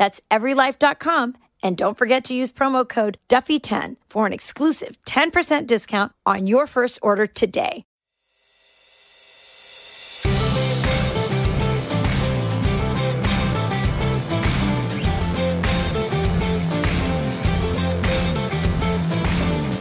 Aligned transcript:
That's 0.00 0.22
everylife.com. 0.30 1.34
And 1.62 1.76
don't 1.76 1.98
forget 1.98 2.24
to 2.24 2.34
use 2.34 2.50
promo 2.50 2.88
code 2.88 3.18
Duffy10 3.28 3.96
for 4.08 4.24
an 4.26 4.32
exclusive 4.32 4.96
10% 5.04 5.66
discount 5.66 6.12
on 6.24 6.46
your 6.46 6.66
first 6.66 6.98
order 7.02 7.26
today. 7.26 7.84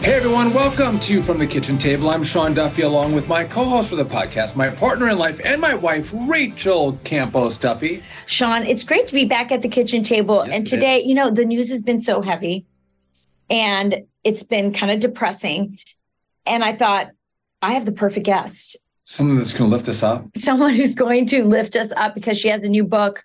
Hey 0.01 0.13
everyone, 0.13 0.53
welcome 0.53 0.97
to 1.01 1.21
From 1.21 1.39
the 1.39 1.45
Kitchen 1.45 1.77
Table. 1.77 2.09
I'm 2.09 2.23
Sean 2.23 2.53
Duffy 2.53 2.83
along 2.83 3.13
with 3.13 3.27
my 3.27 3.43
co-host 3.43 3.89
for 3.89 3.97
the 3.97 4.05
podcast, 4.05 4.55
my 4.55 4.69
partner 4.69 5.09
in 5.09 5.17
life, 5.17 5.41
and 5.43 5.59
my 5.59 5.75
wife, 5.75 6.09
Rachel 6.13 6.97
Campos 7.03 7.57
Duffy. 7.57 8.01
Sean, 8.25 8.63
it's 8.63 8.81
great 8.81 9.07
to 9.07 9.13
be 9.13 9.25
back 9.25 9.51
at 9.51 9.61
the 9.61 9.67
kitchen 9.67 10.01
table. 10.01 10.45
Yes, 10.45 10.55
and 10.55 10.65
today, 10.65 11.01
you 11.01 11.13
know, 11.13 11.29
the 11.29 11.43
news 11.43 11.69
has 11.69 11.81
been 11.81 11.99
so 11.99 12.21
heavy 12.21 12.65
and 13.49 14.03
it's 14.23 14.41
been 14.41 14.71
kind 14.71 14.89
of 14.89 15.01
depressing. 15.01 15.77
And 16.45 16.63
I 16.63 16.77
thought, 16.77 17.07
I 17.61 17.73
have 17.73 17.83
the 17.83 17.91
perfect 17.91 18.25
guest. 18.25 18.77
Someone 19.03 19.35
that's 19.35 19.53
going 19.53 19.69
to 19.69 19.75
lift 19.75 19.89
us 19.89 20.01
up. 20.01 20.25
someone 20.37 20.75
who's 20.75 20.95
going 20.95 21.25
to 21.27 21.43
lift 21.43 21.75
us 21.75 21.91
up 21.97 22.15
because 22.15 22.37
she 22.37 22.47
has 22.47 22.63
a 22.63 22.69
new 22.69 22.85
book 22.85 23.21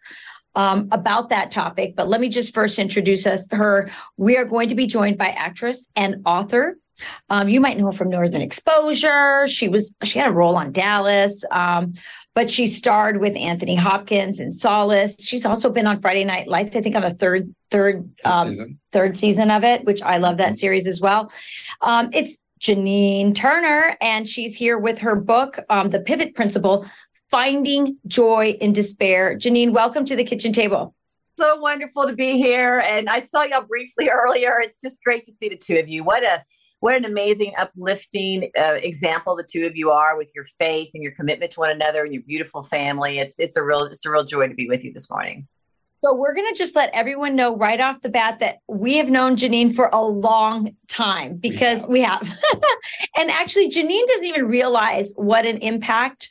um, 0.54 0.88
about 0.92 1.28
that 1.30 1.50
topic. 1.50 1.94
But 1.96 2.08
let 2.08 2.20
me 2.20 2.28
just 2.28 2.54
first 2.54 2.78
introduce 2.78 3.26
us 3.26 3.46
her. 3.50 3.90
We 4.16 4.36
are 4.36 4.44
going 4.44 4.68
to 4.68 4.74
be 4.74 4.86
joined 4.86 5.18
by 5.18 5.28
actress 5.28 5.88
and 5.96 6.22
author. 6.24 6.76
Um, 7.28 7.48
you 7.48 7.60
might 7.60 7.76
know 7.76 7.86
her 7.86 7.92
from 7.92 8.08
Northern 8.08 8.40
Exposure. 8.40 9.46
She 9.48 9.68
was 9.68 9.94
she 10.04 10.18
had 10.18 10.28
a 10.28 10.32
role 10.32 10.56
on 10.56 10.72
Dallas, 10.72 11.42
um, 11.50 11.92
but 12.34 12.48
she 12.48 12.68
starred 12.68 13.20
with 13.20 13.36
Anthony 13.36 13.74
Hopkins 13.74 14.38
in 14.38 14.52
Solace. 14.52 15.16
She's 15.26 15.44
also 15.44 15.70
been 15.70 15.86
on 15.86 16.00
Friday 16.00 16.24
Night 16.24 16.46
Lights. 16.46 16.76
I 16.76 16.82
think 16.82 16.94
on 16.94 17.02
the 17.02 17.14
third 17.14 17.52
third 17.70 18.08
um, 18.24 18.50
Season. 18.50 18.80
third 18.92 19.18
season 19.18 19.50
of 19.50 19.64
it, 19.64 19.84
which 19.84 20.02
I 20.02 20.18
love 20.18 20.36
that 20.36 20.56
series 20.56 20.86
as 20.86 21.00
well. 21.00 21.32
Um, 21.80 22.10
it's 22.12 22.38
Janine 22.60 23.34
Turner, 23.34 23.96
and 24.00 24.28
she's 24.28 24.54
here 24.54 24.78
with 24.78 25.00
her 25.00 25.16
book, 25.16 25.58
um, 25.68 25.90
The 25.90 26.00
Pivot 26.00 26.34
Principle 26.34 26.86
Finding 27.34 27.98
Joy 28.06 28.56
in 28.60 28.72
Despair. 28.72 29.36
Janine, 29.36 29.72
welcome 29.72 30.04
to 30.04 30.14
the 30.14 30.22
kitchen 30.22 30.52
table. 30.52 30.94
so 31.36 31.56
wonderful 31.56 32.06
to 32.06 32.12
be 32.12 32.38
here. 32.38 32.78
And 32.78 33.08
I 33.08 33.22
saw 33.22 33.42
y'all 33.42 33.64
briefly 33.64 34.08
earlier. 34.12 34.60
It's 34.60 34.80
just 34.80 35.02
great 35.02 35.26
to 35.26 35.32
see 35.32 35.48
the 35.48 35.56
two 35.56 35.76
of 35.80 35.88
you. 35.88 36.04
What 36.04 36.22
a 36.22 36.44
what 36.78 36.94
an 36.94 37.04
amazing, 37.04 37.54
uplifting 37.58 38.52
uh, 38.56 38.74
example 38.74 39.34
the 39.34 39.42
two 39.42 39.66
of 39.66 39.74
you 39.74 39.90
are 39.90 40.16
with 40.16 40.30
your 40.32 40.44
faith 40.60 40.90
and 40.94 41.02
your 41.02 41.10
commitment 41.10 41.50
to 41.50 41.58
one 41.58 41.72
another 41.72 42.04
and 42.04 42.14
your 42.14 42.22
beautiful 42.22 42.62
family. 42.62 43.18
It's 43.18 43.40
it's 43.40 43.56
a 43.56 43.64
real 43.64 43.86
it's 43.86 44.06
a 44.06 44.12
real 44.12 44.22
joy 44.22 44.46
to 44.46 44.54
be 44.54 44.68
with 44.68 44.84
you 44.84 44.92
this 44.92 45.10
morning. 45.10 45.48
So, 46.04 46.14
we're 46.14 46.34
going 46.34 46.52
to 46.52 46.56
just 46.56 46.76
let 46.76 46.90
everyone 46.92 47.34
know 47.34 47.56
right 47.56 47.80
off 47.80 48.00
the 48.02 48.10
bat 48.10 48.38
that 48.38 48.58
we 48.68 48.98
have 48.98 49.10
known 49.10 49.34
Janine 49.34 49.74
for 49.74 49.88
a 49.92 50.02
long 50.02 50.76
time 50.86 51.38
because 51.38 51.80
have. 51.80 51.88
we 51.88 52.02
have. 52.02 52.32
and 53.16 53.28
actually, 53.28 53.70
Janine 53.70 54.06
doesn't 54.06 54.26
even 54.26 54.46
realize 54.46 55.12
what 55.16 55.46
an 55.46 55.58
impact 55.58 56.30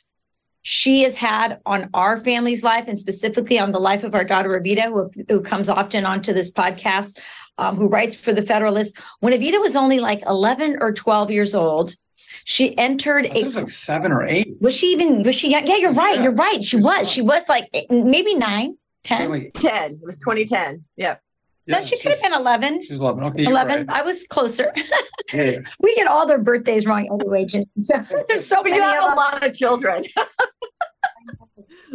she 0.66 1.02
has 1.02 1.14
had 1.14 1.60
on 1.66 1.90
our 1.92 2.16
family's 2.16 2.64
life 2.64 2.86
and 2.88 2.98
specifically 2.98 3.58
on 3.58 3.70
the 3.70 3.78
life 3.78 4.02
of 4.02 4.14
our 4.14 4.24
daughter, 4.24 4.48
Evita, 4.58 4.84
who, 4.84 5.10
who 5.28 5.42
comes 5.42 5.68
often 5.68 6.06
onto 6.06 6.32
this 6.32 6.50
podcast, 6.50 7.18
um, 7.58 7.76
who 7.76 7.86
writes 7.86 8.16
for 8.16 8.32
the 8.32 8.40
Federalist. 8.40 8.96
When 9.20 9.34
Evita 9.34 9.60
was 9.60 9.76
only 9.76 10.00
like 10.00 10.22
11 10.26 10.78
or 10.80 10.94
12 10.94 11.30
years 11.30 11.54
old, 11.54 11.94
she 12.44 12.76
entered 12.78 13.26
I 13.26 13.28
think 13.28 13.42
it 13.42 13.44
was 13.44 13.56
like 13.56 13.68
seven 13.68 14.10
or 14.10 14.22
eight. 14.26 14.54
was 14.60 14.74
she 14.74 14.86
even 14.92 15.22
was 15.22 15.34
she? 15.34 15.50
Yeah, 15.50 15.60
you're 15.76 15.92
right. 15.92 16.14
young. 16.14 16.24
You're 16.24 16.32
right. 16.32 16.62
She 16.62 16.70
She 16.70 16.76
was 16.76 16.84
was. 16.84 17.10
She 17.10 17.20
was 17.22 17.46
like 17.48 17.68
maybe 17.90 18.34
nine, 18.34 18.78
10. 19.04 19.30
Wait, 19.30 19.42
wait. 19.44 19.54
10. 19.54 19.92
It 19.92 19.98
was 20.02 20.16
2010. 20.18 20.82
Yeah. 20.96 21.16
So 21.68 21.76
Yeah, 21.78 21.82
she 21.82 21.98
could 21.98 22.12
have 22.12 22.22
been 22.22 22.32
11. 22.34 22.82
She 22.84 22.92
was 22.92 23.00
11. 23.00 23.24
Okay, 23.24 23.44
11. 23.44 23.86
right. 23.86 23.96
I 23.98 24.02
was 24.02 24.26
closer. 24.26 24.72
Hey, 25.28 25.58
we 25.80 25.94
get 25.96 26.06
all 26.06 26.26
their 26.26 26.36
birthdays 26.38 26.84
wrong 26.84 27.08
anyway. 27.10 27.46
Jen. 27.46 27.64
So 27.82 27.94
there's 28.28 28.46
so 28.46 28.56
But 28.56 28.64
many 28.70 28.76
you 28.76 28.82
have 28.82 29.12
a 29.14 29.16
lot 29.16 29.42
of 29.42 29.56
children. 29.56 30.04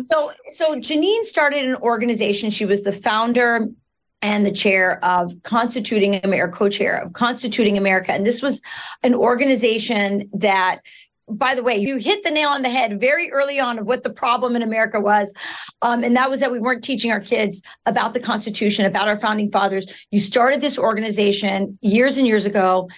So 0.06 0.32
so 0.50 0.76
Janine 0.76 1.24
started 1.24 1.66
an 1.66 1.76
organization. 1.78 2.50
She 2.50 2.66
was 2.66 2.84
the 2.84 2.94
founder 2.94 3.68
and 4.22 4.46
the 4.46 4.52
chair 4.52 5.04
of 5.04 5.32
Constituting 5.44 6.20
America, 6.24 6.58
co-chair 6.58 7.02
of 7.02 7.14
Constituting 7.14 7.78
America. 7.78 8.12
And 8.12 8.26
this 8.26 8.42
was 8.42 8.62
an 9.04 9.16
organization 9.16 10.30
that 10.34 10.82
by 11.32 11.54
the 11.54 11.64
way, 11.64 11.78
you 11.78 11.98
hit 11.98 12.24
the 12.24 12.32
nail 12.32 12.50
on 12.50 12.64
the 12.64 12.70
head 12.70 13.00
very 13.00 13.32
early 13.32 13.60
on 13.60 13.78
of 13.78 13.86
what 13.86 14.04
the 14.04 14.10
problem 14.10 14.56
in 14.56 14.64
America 14.64 15.00
was. 15.00 15.34
Um, 15.82 16.04
and 16.04 16.16
that 16.16 16.30
was 16.30 16.40
that 16.40 16.52
we 16.52 16.60
weren't 16.60 16.84
teaching 16.84 17.12
our 17.12 17.20
kids 17.20 17.62
about 17.86 18.14
the 18.14 18.20
Constitution, 18.20 18.86
about 18.86 19.08
our 19.08 19.20
founding 19.20 19.52
fathers. 19.52 19.88
You 20.12 20.20
started 20.20 20.60
this 20.60 20.80
organization 20.80 21.78
years 21.82 22.18
and 22.18 22.26
years 22.26 22.46
ago 22.46 22.90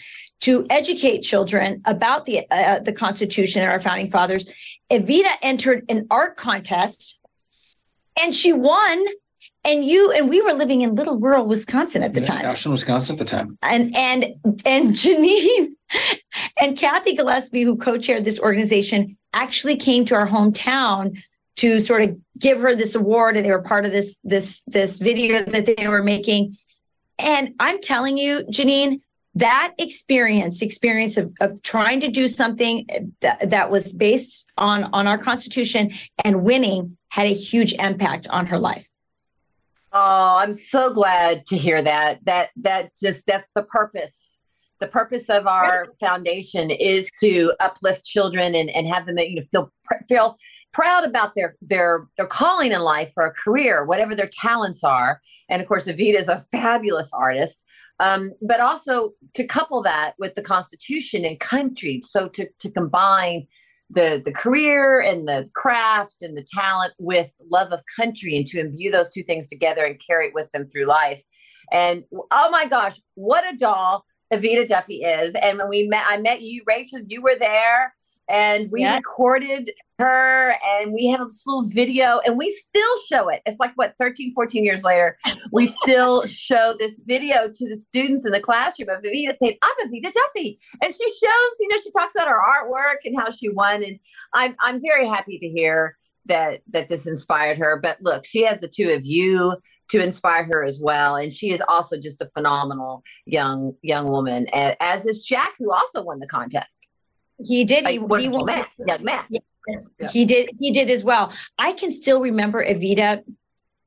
to 0.42 0.66
educate 0.70 1.22
children 1.22 1.82
about 1.86 2.26
the 2.26 2.50
uh, 2.50 2.80
the 2.80 2.94
Constitution 2.94 3.62
and 3.62 3.72
our 3.72 3.80
founding 3.80 4.10
fathers. 4.10 4.52
Evita 4.92 5.32
entered 5.42 5.86
an 5.90 6.08
art 6.12 6.38
contest 6.38 7.20
and 8.22 8.34
she 8.34 8.54
won. 8.54 9.06
And 9.64 9.86
you 9.86 10.12
and 10.12 10.28
we 10.28 10.42
were 10.42 10.54
living 10.54 10.82
in 10.82 10.96
little 10.96 11.20
rural 11.20 11.46
Wisconsin 11.46 12.02
at 12.02 12.16
the 12.16 12.22
yeah, 12.22 12.26
time 12.26 12.46
Ashland, 12.46 12.74
Wisconsin 12.74 13.14
at 13.14 13.20
the 13.20 13.26
time. 13.26 13.60
and 13.62 13.96
and 13.96 14.26
and 14.66 14.88
Janine 14.96 15.68
and 16.60 16.76
Cathy 16.76 17.16
Gillespie, 17.16 17.62
who 17.62 17.78
co-chaired 17.78 18.26
this 18.26 18.40
organization, 18.40 19.18
actually 19.34 19.78
came 19.78 20.04
to 20.06 20.16
our 20.16 20.28
hometown 20.28 21.16
to 21.58 21.78
sort 21.78 22.02
of 22.02 22.18
give 22.40 22.60
her 22.60 22.76
this 22.76 22.96
award, 22.96 23.38
and 23.38 23.46
they 23.46 23.52
were 23.52 23.62
part 23.62 23.86
of 23.86 23.92
this 23.92 24.20
this 24.24 24.64
this 24.66 24.98
video 24.98 25.44
that 25.46 25.68
they 25.68 25.88
were 25.88 26.02
making. 26.02 26.58
And 27.20 27.54
I'm 27.60 27.80
telling 27.82 28.18
you, 28.18 28.44
Janine, 28.50 29.02
that 29.36 29.74
experience, 29.78 30.62
experience 30.62 31.18
of, 31.18 31.32
of 31.40 31.62
trying 31.64 32.02
to 32.02 32.10
do 32.10 32.28
something 32.28 32.86
that, 33.22 33.50
that 33.50 33.72
was 33.72 33.94
based 33.94 34.46
on 34.58 34.86
on 34.94 35.08
our 35.08 35.18
Constitution 35.18 35.92
and 36.24 36.44
winning 36.44 36.98
had 37.10 37.28
a 37.28 37.34
huge 37.34 37.74
impact 37.74 38.28
on 38.28 38.46
her 38.48 38.58
life. 38.58 38.88
Oh, 39.94 40.38
I'm 40.38 40.54
so 40.54 40.94
glad 40.94 41.46
to 41.48 41.58
hear 41.58 41.82
that. 41.82 42.24
That 42.26 42.50
that 42.58 42.92
just 43.02 43.26
that's 43.26 43.48
the 43.56 43.64
purpose. 43.64 44.40
The 44.80 44.88
purpose 44.88 45.30
of 45.30 45.48
our 45.48 45.90
foundation 46.00 46.72
is 46.72 47.12
to 47.22 47.54
uplift 47.60 48.04
children 48.04 48.56
and, 48.56 48.70
and 48.70 48.88
have 48.88 49.06
them 49.06 49.18
you 49.20 49.36
know 49.36 49.42
feel 49.42 49.72
feel 50.10 50.38
proud 50.74 51.04
about 51.04 51.36
their 51.36 51.56
their 51.62 52.08
their 52.18 52.26
calling 52.26 52.72
in 52.72 52.82
life 52.82 53.12
or 53.18 53.26
a 53.26 53.34
career, 53.34 53.86
whatever 53.86 54.16
their 54.16 54.30
talents 54.32 54.84
are. 54.84 55.22
And 55.50 55.62
of 55.62 55.68
course, 55.68 55.86
Evita 55.88 56.20
is 56.20 56.30
a 56.30 56.44
fabulous 56.52 57.12
artist. 57.14 57.66
Um, 58.02 58.34
but 58.42 58.60
also 58.60 59.14
to 59.36 59.46
couple 59.46 59.82
that 59.84 60.16
with 60.18 60.36
the 60.36 60.42
Constitution 60.42 61.24
and 61.24 61.40
country. 61.40 62.02
So 62.04 62.28
to 62.30 62.50
to 62.60 62.70
combine 62.70 63.48
the 63.92 64.22
the 64.24 64.32
career 64.32 65.02
and 65.02 65.28
the 65.28 65.48
craft 65.54 66.22
and 66.22 66.38
the 66.38 66.44
talent 66.44 66.94
with 66.98 67.34
love 67.50 67.72
of 67.72 67.82
country 67.96 68.38
and 68.38 68.48
to 68.48 68.60
imbue 68.60 68.90
those 68.90 69.10
two 69.12 69.24
things 69.24 69.48
together 69.48 69.84
and 69.84 70.02
carry 70.06 70.28
it 70.28 70.34
with 70.34 70.50
them 70.52 70.68
through 70.68 70.86
life 70.86 71.22
and 71.72 72.04
oh 72.32 72.50
my 72.50 72.66
gosh 72.66 73.00
what 73.16 73.44
a 73.52 73.58
doll 73.58 74.06
evita 74.34 74.66
duffy 74.68 75.02
is 75.02 75.34
and 75.36 75.58
when 75.58 75.68
we 75.68 75.88
met 75.88 76.06
i 76.08 76.18
met 76.18 76.42
you 76.42 76.62
rachel 76.66 77.00
you 77.08 77.22
were 77.22 77.36
there 77.36 77.94
and 78.32 78.72
we 78.72 78.82
yeah. 78.82 78.96
recorded 78.96 79.72
her 80.00 80.56
and 80.66 80.94
we 80.94 81.08
have 81.08 81.28
this 81.28 81.44
little 81.46 81.68
video 81.70 82.22
and 82.26 82.38
we 82.38 82.50
still 82.50 82.98
show 83.08 83.28
it. 83.28 83.42
It's 83.46 83.60
like 83.60 83.74
what 83.76 83.94
13 84.00 84.34
14 84.34 84.64
years 84.64 84.84
later. 84.84 85.18
We 85.52 85.66
still 85.84 86.26
show 86.26 86.76
this 86.80 87.02
video 87.06 87.50
to 87.54 87.70
the 87.70 87.76
students 87.76 88.26
in 88.26 88.32
the 88.32 88.40
classroom 88.40 88.90
of 88.90 89.04
Evita 89.04 89.36
saying 89.38 89.58
I'm 89.62 89.88
Evita 89.88 90.12
Duffy. 90.14 90.60
And 90.82 90.94
she 90.94 91.04
shows 91.04 91.52
you 91.60 91.68
know 91.68 91.78
she 91.84 91.92
talks 91.92 92.16
about 92.16 92.30
her 92.30 92.42
artwork 92.42 93.06
and 93.06 93.20
how 93.20 93.30
she 93.30 93.50
won 93.50 93.84
and 93.84 94.00
I'm 94.34 94.56
I'm 94.62 94.82
very 94.82 95.06
happy 95.06 95.38
to 95.38 95.48
hear 95.48 95.98
that 96.26 96.62
that 96.70 96.88
this 96.88 97.06
inspired 97.06 97.58
her. 97.58 97.80
But 97.80 97.98
look 98.02 98.26
she 98.26 98.46
has 98.46 98.62
the 98.62 98.70
two 98.70 98.90
of 98.92 99.06
you 99.06 99.58
to 99.90 100.02
inspire 100.02 100.46
her 100.46 100.64
as 100.64 100.80
well 100.82 101.18
and 101.18 101.34
she 101.34 101.52
is 101.52 101.62
also 101.68 102.00
just 102.00 102.22
a 102.22 102.26
phenomenal 102.28 103.04
young 103.26 103.74
young 103.82 104.08
woman 104.08 104.48
as 104.54 105.06
is 105.06 105.22
Jack 105.22 105.52
who 105.60 105.70
also 105.70 106.02
won 106.02 106.20
the 106.20 106.28
contest 106.28 106.88
he 107.46 107.64
did. 107.64 107.84
Like, 107.84 108.00
he, 108.00 108.24
he 108.24 108.30
won. 108.30 108.46
Man, 108.46 108.66
young 108.88 109.04
man. 109.04 109.24
Yes, 109.30 109.92
yeah. 110.00 110.10
he 110.10 110.26
did. 110.26 110.52
He 110.60 110.72
did 110.72 110.90
as 110.90 111.04
well. 111.04 111.34
I 111.58 111.74
can 111.74 111.92
still 111.92 112.22
remember 112.22 112.64
Evita 112.64 113.24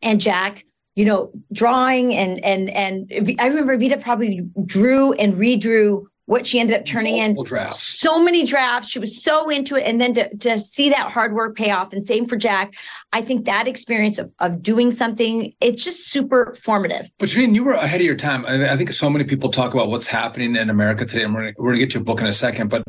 and 0.02 0.20
Jack. 0.20 0.64
You 0.94 1.04
know, 1.04 1.32
drawing 1.52 2.14
and 2.14 2.44
and 2.44 2.70
and 2.70 3.36
I 3.40 3.46
remember 3.48 3.76
Evita 3.76 4.00
probably 4.00 4.48
drew 4.64 5.12
and 5.14 5.34
redrew 5.34 6.04
what 6.26 6.46
she 6.46 6.58
ended 6.58 6.78
up 6.78 6.84
turning 6.86 7.16
Multiple 7.16 7.42
in 7.42 7.46
drafts. 7.48 7.80
so 7.82 8.22
many 8.22 8.44
drafts. 8.44 8.88
She 8.88 8.98
was 8.98 9.22
so 9.22 9.50
into 9.50 9.76
it. 9.76 9.82
And 9.82 10.00
then 10.00 10.14
to, 10.14 10.34
to 10.38 10.60
see 10.60 10.88
that 10.88 11.10
hard 11.12 11.34
work 11.34 11.54
pay 11.56 11.70
off 11.70 11.92
and 11.92 12.02
same 12.04 12.26
for 12.26 12.36
jack 12.36 12.74
i 13.12 13.20
think 13.22 13.44
that 13.44 13.68
experience 13.68 14.18
of, 14.18 14.32
of 14.40 14.62
doing 14.62 14.90
something 14.90 15.52
it's 15.60 15.84
just 15.84 16.10
super 16.10 16.56
formative. 16.62 17.10
But 17.18 17.28
Janine, 17.28 17.54
you 17.54 17.62
were 17.64 17.72
ahead 17.72 18.00
of 18.00 18.06
your 18.06 18.16
time. 18.16 18.44
I, 18.46 18.72
I 18.72 18.76
think 18.76 18.92
so 18.92 19.08
many 19.10 19.24
people 19.24 19.50
talk 19.50 19.74
about 19.74 19.88
what's 19.90 20.06
happening 20.06 20.56
in 20.56 20.70
america 20.70 21.04
today 21.06 21.24
and 21.24 21.34
we're 21.34 21.52
going 21.52 21.74
to 21.74 21.78
get 21.78 21.90
to 21.92 21.98
a 21.98 22.02
book 22.04 22.20
in 22.20 22.26
a 22.26 22.32
second 22.32 22.68
but 22.68 22.82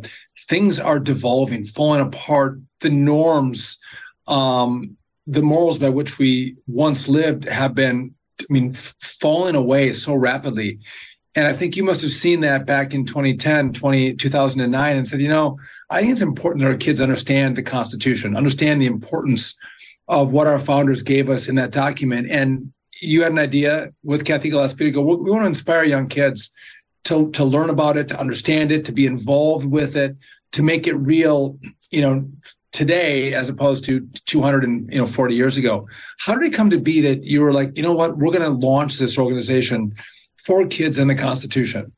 things 0.47 0.79
are 0.79 0.99
devolving 0.99 1.63
falling 1.63 2.01
apart. 2.01 2.59
The 2.81 2.89
norms 2.89 3.77
um, 4.27 4.97
the 5.27 5.41
morals 5.41 5.77
by 5.79 5.89
which 5.89 6.17
we 6.19 6.55
once 6.67 7.07
lived 7.07 7.45
have 7.45 7.73
been 7.75 8.13
i 8.41 8.45
mean 8.49 8.71
f- 8.73 8.95
falling 9.01 9.55
away 9.55 9.93
so 9.93 10.13
rapidly 10.13 10.79
and 11.35 11.47
I 11.47 11.53
think 11.53 11.75
you 11.75 11.83
must 11.83 12.01
have 12.01 12.13
seen 12.13 12.39
that 12.41 12.65
back 12.65 12.93
in 12.93 13.05
2010, 13.05 13.73
20, 13.73 14.13
2009, 14.15 14.97
and 14.97 15.07
said, 15.07 15.19
you 15.19 15.27
know, 15.27 15.59
I 15.89 15.99
think 15.99 16.13
it's 16.13 16.21
important 16.21 16.63
that 16.63 16.71
our 16.71 16.77
kids 16.77 17.01
understand 17.01 17.57
the 17.57 17.63
Constitution, 17.63 18.37
understand 18.37 18.81
the 18.81 18.85
importance 18.85 19.57
of 20.07 20.31
what 20.31 20.47
our 20.47 20.59
founders 20.59 21.01
gave 21.01 21.29
us 21.29 21.47
in 21.47 21.55
that 21.55 21.71
document. 21.71 22.29
And 22.29 22.71
you 23.01 23.23
had 23.23 23.33
an 23.33 23.39
idea 23.39 23.93
with 24.03 24.23
Cathy 24.23 24.49
Gillespie 24.49 24.85
to 24.85 24.91
go, 24.91 25.01
we 25.01 25.29
want 25.29 25.43
to 25.43 25.47
inspire 25.47 25.83
young 25.83 26.07
kids 26.07 26.51
to, 27.05 27.29
to 27.31 27.43
learn 27.43 27.69
about 27.69 27.97
it, 27.97 28.07
to 28.09 28.19
understand 28.19 28.71
it, 28.71 28.85
to 28.85 28.93
be 28.93 29.05
involved 29.05 29.69
with 29.69 29.97
it, 29.97 30.15
to 30.53 30.63
make 30.63 30.87
it 30.87 30.95
real, 30.95 31.59
you 31.91 32.01
know, 32.01 32.25
today 32.71 33.33
as 33.33 33.49
opposed 33.49 33.83
to 33.85 34.07
240 34.25 35.35
years 35.35 35.57
ago. 35.57 35.87
How 36.19 36.35
did 36.35 36.51
it 36.51 36.55
come 36.55 36.69
to 36.69 36.79
be 36.79 37.01
that 37.01 37.23
you 37.23 37.41
were 37.41 37.53
like, 37.53 37.75
you 37.75 37.83
know 37.83 37.93
what, 37.93 38.17
we're 38.17 38.31
going 38.31 38.41
to 38.41 38.67
launch 38.67 38.97
this 38.97 39.17
organization 39.17 39.95
for 40.45 40.65
kids 40.67 40.99
in 40.99 41.07
the 41.07 41.15
Constitution? 41.15 41.91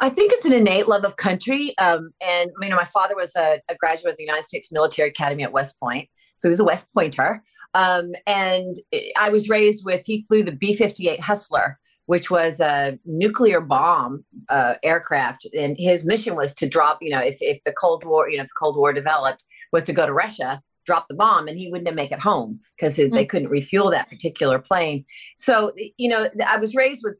I 0.00 0.08
think 0.08 0.32
it's 0.32 0.44
an 0.44 0.52
innate 0.52 0.88
love 0.88 1.04
of 1.04 1.16
country. 1.16 1.76
Um, 1.78 2.10
and 2.20 2.50
you 2.62 2.68
know, 2.68 2.76
my 2.76 2.84
father 2.84 3.16
was 3.16 3.32
a, 3.36 3.60
a, 3.68 3.74
graduate 3.74 4.12
of 4.12 4.16
the 4.16 4.24
United 4.24 4.44
States 4.44 4.70
Military 4.70 5.08
Academy 5.08 5.42
at 5.42 5.52
West 5.52 5.78
Point, 5.80 6.08
so 6.36 6.48
he 6.48 6.50
was 6.50 6.60
a 6.60 6.64
West 6.64 6.88
Pointer. 6.94 7.42
Um, 7.74 8.12
and 8.26 8.76
I 9.16 9.28
was 9.30 9.48
raised 9.48 9.84
with 9.84 10.06
he 10.06 10.24
flew 10.24 10.42
the 10.42 10.52
B 10.52 10.74
fifty 10.74 11.08
eight 11.08 11.20
Hustler, 11.20 11.78
which 12.06 12.30
was 12.30 12.60
a 12.60 12.98
nuclear 13.04 13.60
bomb 13.60 14.24
uh, 14.48 14.74
aircraft, 14.82 15.46
and 15.56 15.76
his 15.76 16.04
mission 16.04 16.36
was 16.36 16.54
to 16.56 16.68
drop. 16.68 16.98
You 17.00 17.10
know, 17.10 17.20
if 17.20 17.38
if 17.40 17.62
the 17.64 17.72
Cold 17.72 18.04
War, 18.04 18.30
you 18.30 18.36
know, 18.36 18.44
if 18.44 18.48
the 18.48 18.54
Cold 18.58 18.76
War 18.76 18.92
developed, 18.92 19.44
was 19.72 19.84
to 19.84 19.92
go 19.92 20.06
to 20.06 20.12
Russia 20.12 20.62
drop 20.88 21.06
the 21.06 21.14
bomb 21.14 21.46
and 21.46 21.58
he 21.58 21.70
wouldn't 21.70 21.94
make 21.94 22.10
it 22.10 22.18
home 22.18 22.58
because 22.74 22.96
they 22.96 23.26
couldn't 23.26 23.50
refuel 23.50 23.90
that 23.90 24.08
particular 24.08 24.58
plane. 24.58 25.04
So, 25.36 25.74
you 25.98 26.08
know, 26.08 26.30
I 26.46 26.56
was 26.56 26.74
raised 26.74 27.02
with 27.04 27.16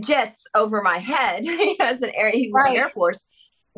jets 0.00 0.46
over 0.54 0.82
my 0.82 0.98
head 0.98 1.44
as 1.80 2.02
an 2.02 2.10
air 2.14 2.30
he 2.30 2.46
was 2.46 2.54
right. 2.54 2.68
in 2.68 2.74
the 2.74 2.80
air 2.80 2.88
force 2.88 3.24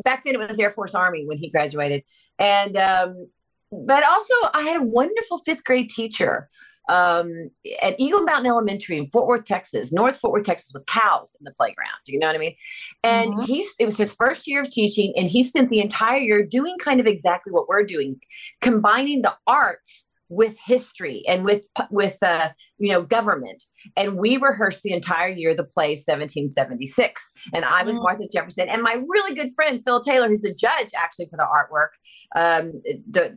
back 0.03 0.25
then 0.25 0.35
it 0.35 0.39
was 0.39 0.59
air 0.59 0.71
force 0.71 0.95
army 0.95 1.27
when 1.27 1.39
he 1.39 1.51
graduated 1.51 2.03
and 2.39 2.77
um, 2.77 3.29
but 3.71 4.05
also 4.05 4.35
i 4.53 4.63
had 4.63 4.81
a 4.81 4.85
wonderful 4.85 5.39
fifth 5.39 5.65
grade 5.65 5.91
teacher 5.91 6.49
um, 6.87 7.51
at 7.81 7.99
eagle 7.99 8.23
mountain 8.23 8.47
elementary 8.47 8.99
in 8.99 9.09
fort 9.11 9.27
worth 9.27 9.45
texas 9.45 9.93
north 9.93 10.17
fort 10.17 10.33
worth 10.33 10.45
texas 10.45 10.73
with 10.75 10.85
cows 10.87 11.37
in 11.41 11.45
the 11.45 11.53
playground 11.53 11.91
you 12.07 12.19
know 12.19 12.27
what 12.27 12.37
i 12.37 12.39
mean 12.39 12.55
and 13.03 13.33
mm-hmm. 13.33 13.43
he's 13.43 13.73
it 13.79 13.87
was 13.87 13.97
his 13.97 14.15
first 14.15 14.47
year 14.47 14.61
of 14.61 14.71
teaching 14.71 15.13
and 15.17 15.31
he 15.31 15.43
spent 15.43 15.71
the 15.71 15.81
entire 15.81 16.19
year 16.19 16.45
doing 16.45 16.77
kind 16.79 17.01
of 17.01 17.07
exactly 17.07 17.53
what 17.53 17.69
we're 17.69 17.85
doing 17.85 18.21
combining 18.61 19.23
the 19.23 19.35
arts 19.47 20.04
with 20.29 20.57
history 20.65 21.23
and 21.29 21.45
with 21.45 21.67
with 21.91 22.17
uh, 22.23 22.51
you 22.79 22.93
know 22.93 23.03
government 23.03 23.63
and 23.97 24.17
we 24.17 24.37
rehearsed 24.37 24.83
the 24.83 24.93
entire 24.93 25.29
year 25.29 25.55
the 25.55 25.65
play 25.65 25.91
1776 25.91 27.33
and 27.53 27.65
i 27.65 27.83
was 27.83 27.95
mm. 27.95 28.03
martha 28.03 28.27
jefferson 28.33 28.69
and 28.69 28.83
my 28.83 28.95
really 29.09 29.35
good 29.35 29.49
friend 29.55 29.83
phil 29.85 30.01
taylor 30.01 30.29
who's 30.29 30.45
a 30.45 30.55
judge 30.55 30.89
actually 30.97 31.27
for 31.27 31.37
the 31.37 31.47
artwork 31.47 31.89
um, 32.37 32.73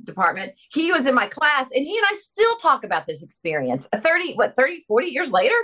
department 0.03 0.53
he 0.71 0.91
was 0.91 1.05
in 1.05 1.13
my 1.13 1.27
class 1.27 1.67
and 1.73 1.85
he 1.85 1.97
and 1.97 2.05
i 2.09 2.17
still 2.19 2.55
talk 2.57 2.83
about 2.83 3.05
this 3.05 3.21
experience 3.21 3.87
30 3.93 4.33
what 4.35 4.55
30 4.55 4.83
40 4.87 5.07
years 5.07 5.31
later 5.31 5.55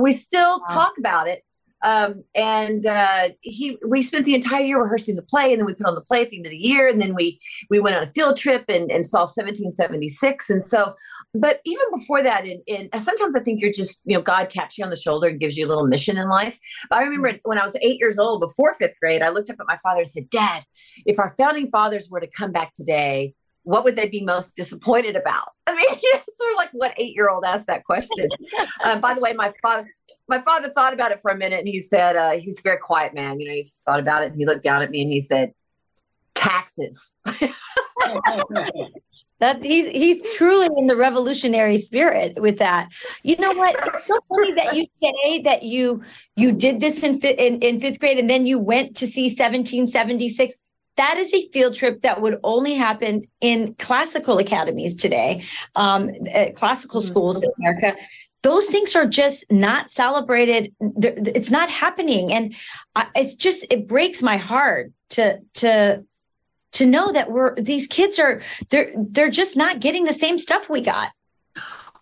we 0.00 0.12
still 0.12 0.60
wow. 0.68 0.74
talk 0.74 0.92
about 0.98 1.28
it 1.28 1.42
um, 1.82 2.22
and 2.34 2.86
uh, 2.86 3.30
he, 3.40 3.78
we 3.86 4.02
spent 4.02 4.24
the 4.24 4.34
entire 4.34 4.62
year 4.62 4.80
rehearsing 4.80 5.16
the 5.16 5.22
play, 5.22 5.52
and 5.52 5.60
then 5.60 5.66
we 5.66 5.74
put 5.74 5.86
on 5.86 5.94
the 5.94 6.00
play 6.00 6.22
at 6.22 6.30
the 6.30 6.36
end 6.36 6.46
of 6.46 6.50
the 6.50 6.58
year, 6.58 6.86
and 6.88 7.00
then 7.00 7.14
we 7.14 7.40
we 7.70 7.80
went 7.80 7.96
on 7.96 8.02
a 8.04 8.12
field 8.12 8.36
trip 8.36 8.64
and, 8.68 8.90
and 8.90 9.06
saw 9.06 9.20
1776. 9.20 10.50
And 10.50 10.64
so, 10.64 10.94
but 11.34 11.60
even 11.64 11.84
before 11.94 12.22
that, 12.22 12.46
in, 12.46 12.88
sometimes 13.00 13.34
I 13.34 13.40
think 13.40 13.60
you're 13.60 13.72
just 13.72 14.02
you 14.04 14.14
know 14.14 14.22
God 14.22 14.48
taps 14.48 14.78
you 14.78 14.84
on 14.84 14.90
the 14.90 14.96
shoulder 14.96 15.28
and 15.28 15.40
gives 15.40 15.56
you 15.56 15.66
a 15.66 15.68
little 15.68 15.86
mission 15.86 16.16
in 16.16 16.28
life. 16.28 16.58
But 16.88 16.98
I 16.98 17.02
remember 17.02 17.38
when 17.44 17.58
I 17.58 17.64
was 17.64 17.76
eight 17.80 17.98
years 17.98 18.18
old, 18.18 18.40
before 18.40 18.74
fifth 18.74 18.94
grade, 19.00 19.22
I 19.22 19.30
looked 19.30 19.50
up 19.50 19.56
at 19.58 19.66
my 19.66 19.78
father 19.82 20.00
and 20.00 20.08
said, 20.08 20.30
"Dad, 20.30 20.64
if 21.04 21.18
our 21.18 21.34
founding 21.36 21.70
fathers 21.70 22.08
were 22.10 22.20
to 22.20 22.28
come 22.28 22.52
back 22.52 22.74
today." 22.74 23.34
What 23.64 23.84
would 23.84 23.96
they 23.96 24.08
be 24.08 24.22
most 24.22 24.56
disappointed 24.56 25.16
about? 25.16 25.48
I 25.66 25.74
mean, 25.74 25.88
sort 25.88 26.52
of 26.52 26.56
like 26.56 26.70
what 26.72 26.94
eight 26.96 27.14
year 27.14 27.28
old 27.28 27.44
asked 27.44 27.66
that 27.66 27.84
question. 27.84 28.28
um, 28.84 29.00
by 29.00 29.14
the 29.14 29.20
way, 29.20 29.32
my 29.32 29.52
father, 29.62 29.88
my 30.28 30.38
father 30.38 30.70
thought 30.70 30.92
about 30.92 31.12
it 31.12 31.20
for 31.20 31.30
a 31.30 31.36
minute 31.36 31.60
and 31.60 31.68
he 31.68 31.80
said, 31.80 32.16
uh, 32.16 32.32
he's 32.32 32.58
a 32.58 32.62
very 32.62 32.78
quiet 32.78 33.14
man. 33.14 33.40
You 33.40 33.48
know, 33.48 33.54
he 33.54 33.64
thought 33.84 34.00
about 34.00 34.22
it 34.22 34.32
and 34.32 34.36
he 34.36 34.46
looked 34.46 34.62
down 34.62 34.82
at 34.82 34.90
me 34.90 35.02
and 35.02 35.12
he 35.12 35.20
said, 35.20 35.52
taxes. 36.34 37.12
that 39.38 39.62
he's 39.62 39.88
he's 39.88 40.22
truly 40.36 40.68
in 40.76 40.86
the 40.86 40.96
revolutionary 40.96 41.78
spirit 41.78 42.40
with 42.40 42.58
that. 42.58 42.88
You 43.22 43.36
know 43.36 43.52
what? 43.52 43.74
It's 43.78 44.06
so 44.06 44.18
funny 44.28 44.54
that 44.54 44.76
you 44.76 44.86
say 45.02 45.42
that 45.42 45.62
you 45.62 46.02
you 46.36 46.52
did 46.52 46.80
this 46.80 47.02
in, 47.02 47.20
in 47.20 47.60
in 47.60 47.80
fifth 47.80 48.00
grade 48.00 48.18
and 48.18 48.30
then 48.30 48.46
you 48.46 48.58
went 48.58 48.96
to 48.96 49.06
see 49.06 49.24
1776 49.24 50.58
that 50.96 51.16
is 51.18 51.32
a 51.32 51.48
field 51.48 51.74
trip 51.74 52.02
that 52.02 52.20
would 52.20 52.38
only 52.44 52.74
happen 52.74 53.26
in 53.40 53.74
classical 53.74 54.38
academies 54.38 54.94
today, 54.94 55.44
um, 55.74 56.10
classical 56.54 57.00
mm-hmm. 57.00 57.10
schools 57.10 57.42
in 57.42 57.50
America. 57.58 57.96
Those 58.42 58.66
things 58.66 58.96
are 58.96 59.06
just 59.06 59.44
not 59.50 59.90
celebrated. 59.90 60.74
It's 60.80 61.50
not 61.50 61.70
happening, 61.70 62.32
and 62.32 62.54
it's 63.14 63.34
just 63.34 63.66
it 63.70 63.86
breaks 63.86 64.20
my 64.22 64.36
heart 64.36 64.92
to 65.10 65.40
to 65.54 66.04
to 66.72 66.86
know 66.86 67.12
that 67.12 67.30
we're 67.30 67.54
these 67.54 67.86
kids 67.86 68.18
are 68.18 68.42
they're 68.70 68.92
they're 68.96 69.30
just 69.30 69.56
not 69.56 69.80
getting 69.80 70.04
the 70.04 70.12
same 70.12 70.38
stuff 70.38 70.68
we 70.68 70.80
got. 70.80 71.10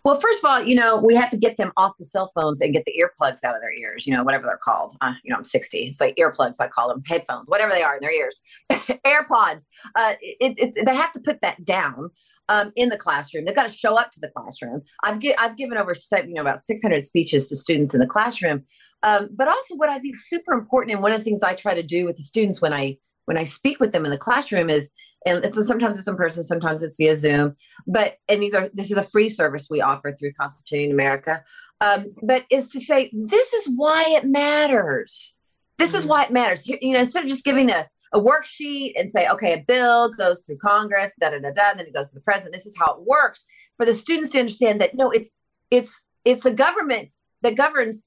Well, 0.03 0.19
first 0.19 0.43
of 0.43 0.49
all, 0.49 0.63
you 0.63 0.73
know, 0.73 0.97
we 0.97 1.15
have 1.15 1.29
to 1.29 1.37
get 1.37 1.57
them 1.57 1.71
off 1.77 1.93
the 1.97 2.05
cell 2.05 2.31
phones 2.33 2.59
and 2.59 2.73
get 2.73 2.85
the 2.85 2.93
earplugs 2.93 3.43
out 3.43 3.55
of 3.55 3.61
their 3.61 3.73
ears, 3.73 4.07
you 4.07 4.15
know, 4.15 4.23
whatever 4.23 4.47
they're 4.47 4.59
called. 4.61 4.97
Uh, 5.01 5.13
you 5.23 5.29
know, 5.29 5.37
I'm 5.37 5.43
60. 5.43 5.77
It's 5.77 6.01
like 6.01 6.15
earplugs, 6.15 6.55
I 6.59 6.67
call 6.67 6.89
them 6.89 7.03
headphones, 7.05 7.49
whatever 7.49 7.71
they 7.71 7.83
are 7.83 7.95
in 7.95 8.01
their 8.01 8.13
ears, 8.13 8.41
AirPods. 8.71 9.61
Uh, 9.95 10.15
it, 10.21 10.55
it's, 10.57 10.77
they 10.83 10.95
have 10.95 11.11
to 11.11 11.19
put 11.19 11.41
that 11.41 11.63
down 11.65 12.09
um, 12.49 12.71
in 12.75 12.89
the 12.89 12.97
classroom. 12.97 13.45
They've 13.45 13.55
got 13.55 13.69
to 13.69 13.75
show 13.75 13.95
up 13.95 14.11
to 14.11 14.19
the 14.19 14.29
classroom. 14.29 14.81
I've, 15.03 15.19
gi- 15.19 15.37
I've 15.37 15.55
given 15.55 15.77
over, 15.77 15.93
you 15.93 16.33
know, 16.33 16.41
about 16.41 16.61
600 16.61 17.05
speeches 17.05 17.47
to 17.49 17.55
students 17.55 17.93
in 17.93 17.99
the 17.99 18.07
classroom. 18.07 18.63
Um, 19.03 19.29
but 19.35 19.47
also 19.47 19.75
what 19.75 19.89
I 19.89 19.99
think 19.99 20.15
super 20.15 20.53
important 20.53 20.93
and 20.93 21.03
one 21.03 21.11
of 21.11 21.19
the 21.19 21.23
things 21.23 21.43
I 21.43 21.53
try 21.53 21.73
to 21.73 21.83
do 21.83 22.05
with 22.05 22.17
the 22.17 22.23
students 22.23 22.61
when 22.61 22.73
I 22.73 22.97
when 23.25 23.37
I 23.37 23.43
speak 23.43 23.79
with 23.79 23.91
them 23.91 24.03
in 24.03 24.11
the 24.11 24.17
classroom 24.17 24.69
is, 24.69 24.89
and 25.25 25.45
it's 25.45 25.67
sometimes 25.67 25.99
it's 25.99 26.07
in 26.07 26.15
person, 26.15 26.43
sometimes 26.43 26.83
it's 26.83 26.97
via 26.97 27.15
Zoom, 27.15 27.55
but 27.87 28.17
and 28.27 28.41
these 28.41 28.53
are 28.53 28.69
this 28.73 28.91
is 28.91 28.97
a 28.97 29.03
free 29.03 29.29
service 29.29 29.67
we 29.69 29.81
offer 29.81 30.11
through 30.11 30.33
Constituting 30.33 30.91
America, 30.91 31.43
um, 31.79 32.13
but 32.23 32.45
is 32.49 32.69
to 32.69 32.79
say 32.79 33.11
this 33.13 33.53
is 33.53 33.69
why 33.75 34.05
it 34.09 34.25
matters. 34.25 35.37
This 35.77 35.93
is 35.93 36.01
mm-hmm. 36.01 36.09
why 36.09 36.23
it 36.23 36.31
matters. 36.31 36.67
You 36.67 36.93
know, 36.93 36.99
instead 36.99 37.23
of 37.23 37.29
just 37.29 37.43
giving 37.43 37.69
a 37.69 37.87
a 38.13 38.19
worksheet 38.19 38.93
and 38.97 39.09
say, 39.09 39.27
okay, 39.29 39.53
a 39.53 39.63
bill 39.65 40.11
goes 40.11 40.45
through 40.45 40.57
Congress, 40.57 41.13
da 41.19 41.29
da 41.29 41.39
da 41.39 41.51
da, 41.51 41.73
then 41.75 41.87
it 41.87 41.93
goes 41.93 42.07
to 42.07 42.15
the 42.15 42.21
president. 42.21 42.53
This 42.53 42.65
is 42.65 42.75
how 42.77 42.95
it 42.95 43.05
works 43.05 43.45
for 43.77 43.85
the 43.85 43.93
students 43.93 44.31
to 44.31 44.39
understand 44.39 44.81
that 44.81 44.95
no, 44.95 45.11
it's 45.11 45.29
it's 45.69 46.03
it's 46.25 46.45
a 46.45 46.53
government 46.53 47.13
that 47.41 47.55
governs 47.55 48.05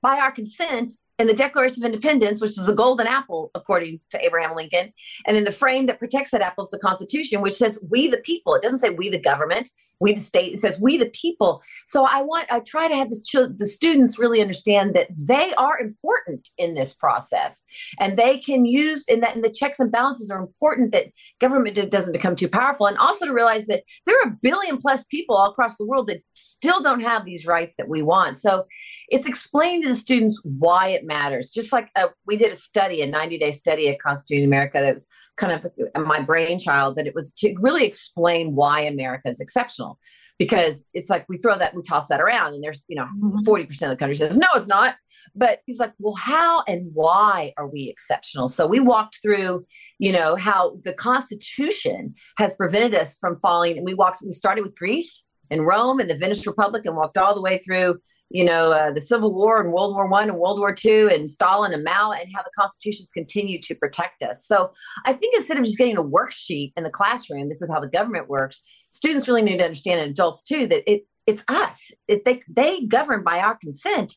by 0.00 0.18
our 0.18 0.32
consent 0.32 0.94
and 1.22 1.28
the 1.28 1.34
Declaration 1.34 1.84
of 1.84 1.86
Independence, 1.86 2.40
which 2.40 2.58
is 2.58 2.66
the 2.66 2.74
golden 2.74 3.06
apple, 3.06 3.52
according 3.54 4.00
to 4.10 4.24
Abraham 4.24 4.56
Lincoln. 4.56 4.92
And 5.24 5.36
then 5.36 5.44
the 5.44 5.52
frame 5.52 5.86
that 5.86 6.00
protects 6.00 6.32
that 6.32 6.40
apple 6.40 6.64
is 6.64 6.70
the 6.70 6.80
Constitution, 6.80 7.40
which 7.42 7.54
says 7.54 7.78
we 7.88 8.08
the 8.08 8.16
people. 8.16 8.56
It 8.56 8.62
doesn't 8.62 8.80
say 8.80 8.90
we 8.90 9.08
the 9.08 9.20
government 9.20 9.70
we 10.02 10.14
the 10.14 10.20
state. 10.20 10.54
It 10.54 10.60
says 10.60 10.78
we 10.80 10.98
the 10.98 11.10
people. 11.10 11.62
So 11.86 12.04
i 12.04 12.22
want 12.22 12.46
i 12.50 12.60
try 12.60 12.88
to 12.88 12.96
have 12.96 13.08
the, 13.08 13.54
the 13.56 13.66
students 13.66 14.18
really 14.18 14.40
understand 14.40 14.94
that 14.94 15.08
they 15.16 15.54
are 15.54 15.78
important 15.78 16.48
in 16.58 16.74
this 16.74 16.94
process. 16.94 17.62
And 17.98 18.18
they 18.18 18.38
can 18.38 18.64
use 18.64 19.04
in 19.08 19.20
that 19.20 19.34
and 19.34 19.44
the 19.44 19.50
checks 19.50 19.80
and 19.80 19.90
balances 19.90 20.30
are 20.30 20.40
important 20.40 20.92
that 20.92 21.06
government 21.40 21.90
doesn't 21.90 22.12
become 22.12 22.36
too 22.36 22.48
powerful. 22.48 22.86
And 22.86 22.98
also 22.98 23.26
to 23.26 23.32
realize 23.32 23.66
that 23.66 23.84
there 24.06 24.16
are 24.22 24.28
a 24.28 24.38
billion 24.42 24.76
plus 24.78 25.04
people 25.04 25.36
all 25.36 25.50
across 25.50 25.76
the 25.76 25.86
world 25.86 26.08
that 26.08 26.22
still 26.34 26.82
don't 26.82 27.00
have 27.00 27.24
these 27.24 27.46
rights 27.46 27.74
that 27.78 27.88
we 27.88 28.02
want. 28.02 28.38
So 28.38 28.64
it's 29.08 29.26
explaining 29.26 29.82
to 29.82 29.88
the 29.88 29.94
students 29.94 30.40
why 30.44 30.88
it 30.88 31.04
matters. 31.04 31.50
Just 31.50 31.72
like 31.72 31.88
a, 31.96 32.06
uh, 32.06 32.08
we 32.26 32.36
did 32.36 32.52
a 32.52 32.56
study 32.56 33.02
a 33.02 33.06
90 33.06 33.38
day 33.38 33.52
study 33.52 33.88
at 33.88 34.00
constituting 34.00 34.46
america 34.46 34.80
that 34.80 34.92
was 34.92 35.06
kind 35.36 35.52
of 35.52 36.06
my 36.06 36.20
brainchild 36.20 36.96
but 36.96 37.06
it 37.06 37.14
was 37.14 37.32
to 37.32 37.54
really 37.60 37.84
explain 37.84 38.54
why 38.54 38.80
america 38.80 39.28
is 39.28 39.40
exceptional 39.40 39.91
because 40.38 40.84
it's 40.94 41.10
like 41.10 41.24
we 41.28 41.36
throw 41.38 41.56
that 41.56 41.74
we 41.74 41.82
toss 41.82 42.08
that 42.08 42.20
around 42.20 42.54
and 42.54 42.64
there's 42.64 42.84
you 42.88 42.96
know 42.96 43.06
40% 43.46 43.68
mm-hmm. 43.68 43.84
of 43.84 43.90
the 43.90 43.96
country 43.96 44.16
says 44.16 44.36
no 44.36 44.48
it's 44.54 44.66
not. 44.66 44.96
But 45.34 45.60
he's 45.66 45.78
like 45.78 45.92
well 45.98 46.14
how 46.14 46.64
and 46.66 46.90
why 46.92 47.52
are 47.56 47.68
we 47.68 47.88
exceptional? 47.88 48.48
So 48.48 48.66
we 48.66 48.80
walked 48.80 49.18
through 49.22 49.64
you 49.98 50.12
know 50.12 50.36
how 50.36 50.76
the 50.84 50.94
constitution 50.94 52.14
has 52.38 52.54
prevented 52.54 52.94
us 52.94 53.16
from 53.18 53.38
falling. 53.40 53.76
And 53.76 53.86
we 53.86 53.94
walked 53.94 54.20
we 54.24 54.32
started 54.32 54.64
with 54.64 54.74
greece 54.74 55.26
and 55.50 55.66
rome 55.66 56.00
and 56.00 56.08
the 56.08 56.16
venice 56.16 56.46
republic 56.46 56.86
and 56.86 56.96
walked 56.96 57.18
all 57.18 57.34
the 57.34 57.42
way 57.42 57.58
through 57.58 57.98
you 58.32 58.44
know, 58.44 58.72
uh, 58.72 58.90
the 58.90 59.00
Civil 59.00 59.34
War 59.34 59.60
and 59.60 59.72
World 59.72 59.94
War 59.94 60.08
One 60.08 60.30
and 60.30 60.38
World 60.38 60.58
War 60.58 60.74
Two 60.74 61.10
and 61.12 61.28
Stalin 61.28 61.72
and 61.72 61.84
Mao 61.84 62.12
and 62.12 62.30
how 62.34 62.42
the 62.42 62.50
constitutions 62.56 63.10
continue 63.12 63.60
to 63.60 63.74
protect 63.74 64.22
us. 64.22 64.46
So 64.46 64.72
I 65.04 65.12
think 65.12 65.36
instead 65.36 65.58
of 65.58 65.64
just 65.64 65.76
getting 65.76 65.98
a 65.98 66.02
worksheet 66.02 66.72
in 66.76 66.82
the 66.82 66.90
classroom, 66.90 67.48
this 67.48 67.60
is 67.60 67.70
how 67.70 67.78
the 67.78 67.88
government 67.88 68.28
works. 68.28 68.62
Students 68.90 69.28
really 69.28 69.42
need 69.42 69.58
to 69.58 69.64
understand, 69.64 70.00
and 70.00 70.10
adults 70.10 70.42
too, 70.42 70.66
that 70.68 70.90
it 70.90 71.06
it's 71.26 71.42
us. 71.46 71.90
It, 72.08 72.24
they 72.24 72.42
they 72.48 72.86
govern 72.86 73.22
by 73.22 73.40
our 73.40 73.56
consent, 73.56 74.14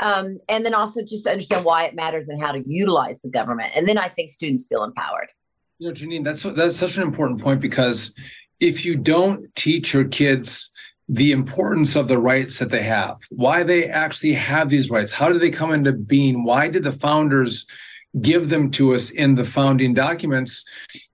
um, 0.00 0.38
and 0.48 0.64
then 0.64 0.72
also 0.72 1.02
just 1.02 1.24
to 1.24 1.32
understand 1.32 1.64
why 1.64 1.84
it 1.84 1.94
matters 1.94 2.28
and 2.28 2.40
how 2.40 2.52
to 2.52 2.62
utilize 2.66 3.20
the 3.20 3.30
government. 3.30 3.72
And 3.74 3.86
then 3.88 3.98
I 3.98 4.08
think 4.08 4.30
students 4.30 4.66
feel 4.68 4.84
empowered. 4.84 5.28
You 5.78 5.88
know, 5.88 5.94
Janine, 5.94 6.24
that's 6.24 6.42
that's 6.42 6.76
such 6.76 6.96
an 6.96 7.02
important 7.02 7.40
point 7.42 7.60
because 7.60 8.14
if 8.60 8.84
you 8.84 8.96
don't 8.96 9.54
teach 9.54 9.92
your 9.92 10.04
kids 10.04 10.70
the 11.08 11.32
importance 11.32 11.94
of 11.94 12.08
the 12.08 12.18
rights 12.18 12.58
that 12.58 12.70
they 12.70 12.82
have, 12.82 13.18
why 13.30 13.62
they 13.62 13.86
actually 13.86 14.32
have 14.32 14.68
these 14.68 14.90
rights, 14.90 15.12
how 15.12 15.32
did 15.32 15.40
they 15.40 15.50
come 15.50 15.72
into 15.72 15.92
being, 15.92 16.44
why 16.44 16.68
did 16.68 16.82
the 16.82 16.92
founders 16.92 17.66
give 18.20 18.48
them 18.48 18.70
to 18.72 18.94
us 18.94 19.10
in 19.10 19.34
the 19.34 19.44
founding 19.44 19.94
documents, 19.94 20.64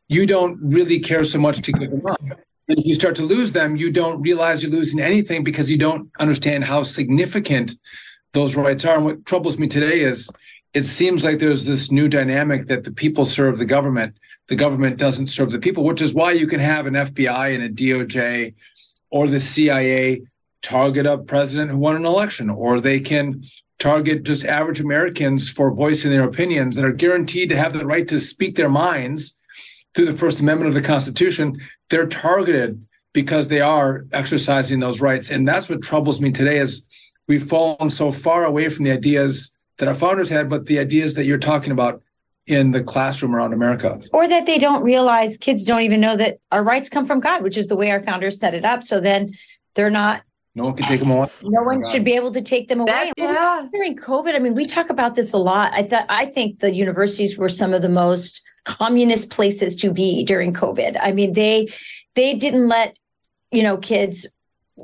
you 0.08 0.26
don't 0.26 0.58
really 0.62 0.98
care 0.98 1.24
so 1.24 1.38
much 1.38 1.60
to 1.62 1.72
give 1.72 1.90
them 1.90 2.06
up. 2.06 2.20
And 2.68 2.78
if 2.78 2.86
you 2.86 2.94
start 2.94 3.14
to 3.16 3.22
lose 3.22 3.52
them, 3.52 3.76
you 3.76 3.90
don't 3.90 4.22
realize 4.22 4.62
you're 4.62 4.72
losing 4.72 5.00
anything 5.00 5.42
because 5.42 5.70
you 5.70 5.78
don't 5.78 6.10
understand 6.18 6.64
how 6.64 6.84
significant 6.84 7.74
those 8.32 8.54
rights 8.54 8.84
are. 8.84 8.96
And 8.96 9.04
what 9.04 9.26
troubles 9.26 9.58
me 9.58 9.66
today 9.66 10.00
is 10.00 10.30
it 10.74 10.84
seems 10.84 11.24
like 11.24 11.38
there's 11.38 11.66
this 11.66 11.90
new 11.90 12.08
dynamic 12.08 12.66
that 12.68 12.84
the 12.84 12.92
people 12.92 13.24
serve 13.24 13.58
the 13.58 13.64
government, 13.64 14.16
the 14.48 14.56
government 14.56 14.96
doesn't 14.96 15.26
serve 15.26 15.50
the 15.50 15.58
people, 15.58 15.84
which 15.84 16.00
is 16.00 16.14
why 16.14 16.32
you 16.32 16.46
can 16.46 16.60
have 16.60 16.86
an 16.86 16.94
FBI 16.94 17.54
and 17.54 17.64
a 17.64 17.68
DOJ 17.68 18.54
or 19.12 19.28
the 19.28 19.38
CIA 19.38 20.22
target 20.62 21.06
a 21.06 21.18
president 21.18 21.70
who 21.70 21.78
won 21.78 21.94
an 21.94 22.06
election, 22.06 22.50
or 22.50 22.80
they 22.80 22.98
can 22.98 23.42
target 23.78 24.22
just 24.22 24.44
average 24.44 24.80
Americans 24.80 25.48
for 25.48 25.74
voicing 25.74 26.10
their 26.10 26.24
opinions 26.24 26.74
that 26.74 26.84
are 26.84 26.92
guaranteed 26.92 27.48
to 27.50 27.56
have 27.56 27.72
the 27.72 27.86
right 27.86 28.08
to 28.08 28.18
speak 28.18 28.56
their 28.56 28.68
minds 28.68 29.34
through 29.94 30.06
the 30.06 30.12
First 30.12 30.40
Amendment 30.40 30.68
of 30.68 30.74
the 30.74 30.88
Constitution. 30.88 31.60
They're 31.90 32.06
targeted 32.06 32.84
because 33.12 33.48
they 33.48 33.60
are 33.60 34.06
exercising 34.12 34.80
those 34.80 35.02
rights. 35.02 35.30
And 35.30 35.46
that's 35.46 35.68
what 35.68 35.82
troubles 35.82 36.20
me 36.20 36.32
today 36.32 36.58
is 36.58 36.86
we've 37.28 37.46
fallen 37.46 37.90
so 37.90 38.10
far 38.10 38.44
away 38.44 38.70
from 38.70 38.84
the 38.84 38.92
ideas 38.92 39.54
that 39.76 39.88
our 39.88 39.94
founders 39.94 40.30
had, 40.30 40.48
but 40.48 40.64
the 40.64 40.78
ideas 40.78 41.14
that 41.14 41.26
you're 41.26 41.38
talking 41.38 41.72
about 41.72 42.02
in 42.46 42.72
the 42.72 42.82
classroom 42.82 43.34
around 43.34 43.52
America. 43.52 43.98
Or 44.12 44.26
that 44.26 44.46
they 44.46 44.58
don't 44.58 44.82
realize 44.82 45.36
kids 45.36 45.64
don't 45.64 45.82
even 45.82 46.00
know 46.00 46.16
that 46.16 46.38
our 46.50 46.62
rights 46.62 46.88
come 46.88 47.06
from 47.06 47.20
God, 47.20 47.42
which 47.42 47.56
is 47.56 47.68
the 47.68 47.76
way 47.76 47.90
our 47.90 48.02
founders 48.02 48.38
set 48.38 48.54
it 48.54 48.64
up. 48.64 48.82
So 48.82 49.00
then 49.00 49.32
they're 49.74 49.90
not 49.90 50.22
no 50.54 50.64
one 50.64 50.76
can 50.76 50.86
take 50.86 51.00
them 51.00 51.10
away. 51.10 51.26
No 51.44 51.62
one 51.62 51.82
should 51.90 52.04
be 52.04 52.14
able 52.14 52.30
to 52.32 52.42
take 52.42 52.68
them 52.68 52.80
away. 52.80 53.10
yeah. 53.16 53.66
During 53.72 53.96
COVID, 53.96 54.34
I 54.34 54.38
mean, 54.38 54.54
we 54.54 54.66
talk 54.66 54.90
about 54.90 55.14
this 55.14 55.32
a 55.32 55.38
lot. 55.38 55.72
I 55.72 55.82
thought 55.82 56.04
I 56.10 56.26
think 56.26 56.60
the 56.60 56.74
universities 56.74 57.38
were 57.38 57.48
some 57.48 57.72
of 57.72 57.80
the 57.80 57.88
most 57.88 58.42
communist 58.64 59.30
places 59.30 59.74
to 59.76 59.90
be 59.92 60.24
during 60.24 60.52
COVID. 60.52 60.98
I 61.00 61.12
mean, 61.12 61.32
they 61.32 61.72
they 62.16 62.34
didn't 62.34 62.68
let 62.68 62.96
you 63.50 63.62
know 63.62 63.78
kids 63.78 64.26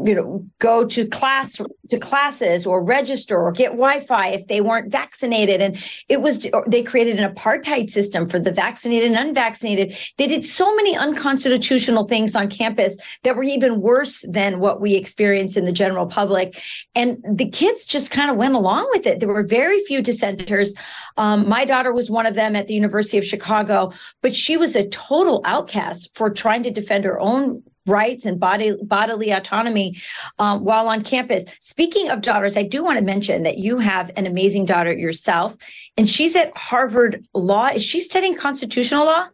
you 0.05 0.15
know 0.15 0.45
go 0.59 0.85
to 0.87 1.07
class 1.07 1.61
to 1.89 1.99
classes 1.99 2.67
or 2.67 2.83
register 2.83 3.41
or 3.41 3.53
get 3.53 3.71
wi-fi 3.71 4.29
if 4.29 4.47
they 4.47 4.61
weren't 4.61 4.91
vaccinated. 4.91 5.61
And 5.61 5.79
it 6.09 6.21
was 6.21 6.47
they 6.67 6.83
created 6.83 7.19
an 7.19 7.33
apartheid 7.33 7.91
system 7.91 8.29
for 8.29 8.39
the 8.39 8.53
vaccinated 8.53 9.11
and 9.13 9.29
unvaccinated. 9.29 9.97
They 10.17 10.27
did 10.27 10.45
so 10.45 10.75
many 10.75 10.97
unconstitutional 10.97 12.07
things 12.07 12.37
on 12.37 12.51
campus 12.51 12.97
that 13.23 13.37
were 13.37 13.45
even 13.45 13.81
worse 13.81 14.25
than 14.29 14.61
what 14.61 14.81
we 14.81 14.95
experience 14.95 15.57
in 15.57 15.65
the 15.65 15.73
general 15.73 16.07
public. 16.07 16.61
And 16.95 17.19
the 17.31 17.49
kids 17.49 17.85
just 17.85 18.11
kind 18.11 18.31
of 18.31 18.37
went 18.37 18.55
along 18.55 18.89
with 18.93 19.07
it. 19.07 19.21
There 19.21 19.29
were 19.29 19.45
very 19.45 19.85
few 19.85 20.03
dissenters. 20.03 20.75
Um, 21.17 21.49
my 21.49 21.65
daughter 21.65 21.93
was 21.93 22.11
one 22.11 22.27
of 22.27 22.35
them 22.35 22.55
at 22.55 22.69
the 22.69 22.75
university 22.75 23.19
of 23.19 23.25
chicago 23.25 23.93
but 24.23 24.35
she 24.35 24.57
was 24.57 24.77
a 24.77 24.89
total 24.89 25.41
outcast 25.45 26.11
for 26.15 26.31
trying 26.31 26.63
to 26.63 26.71
defend 26.71 27.05
her 27.05 27.19
own 27.21 27.63
rights 27.89 28.27
and 28.27 28.39
body 28.39 28.77
bodily 28.83 29.31
autonomy 29.31 30.01
um, 30.39 30.65
while 30.65 30.89
on 30.89 31.03
campus. 31.03 31.45
Speaking 31.61 32.11
of 32.11 32.23
daughters, 32.23 32.57
I 32.57 32.63
do 32.63 32.85
want 32.85 32.99
to 32.99 33.05
mention 33.05 33.43
that 33.43 33.59
you 33.59 33.79
have 33.79 34.11
an 34.17 34.27
amazing 34.27 34.67
daughter 34.67 34.93
yourself, 34.93 35.57
and 35.97 36.09
she's 36.09 36.37
at 36.37 36.57
Harvard 36.57 37.27
Law. 37.35 37.69
Is 37.69 37.83
she 37.83 38.01
studying 38.01 38.37
constitutional 38.37 39.07
law? 39.07 39.27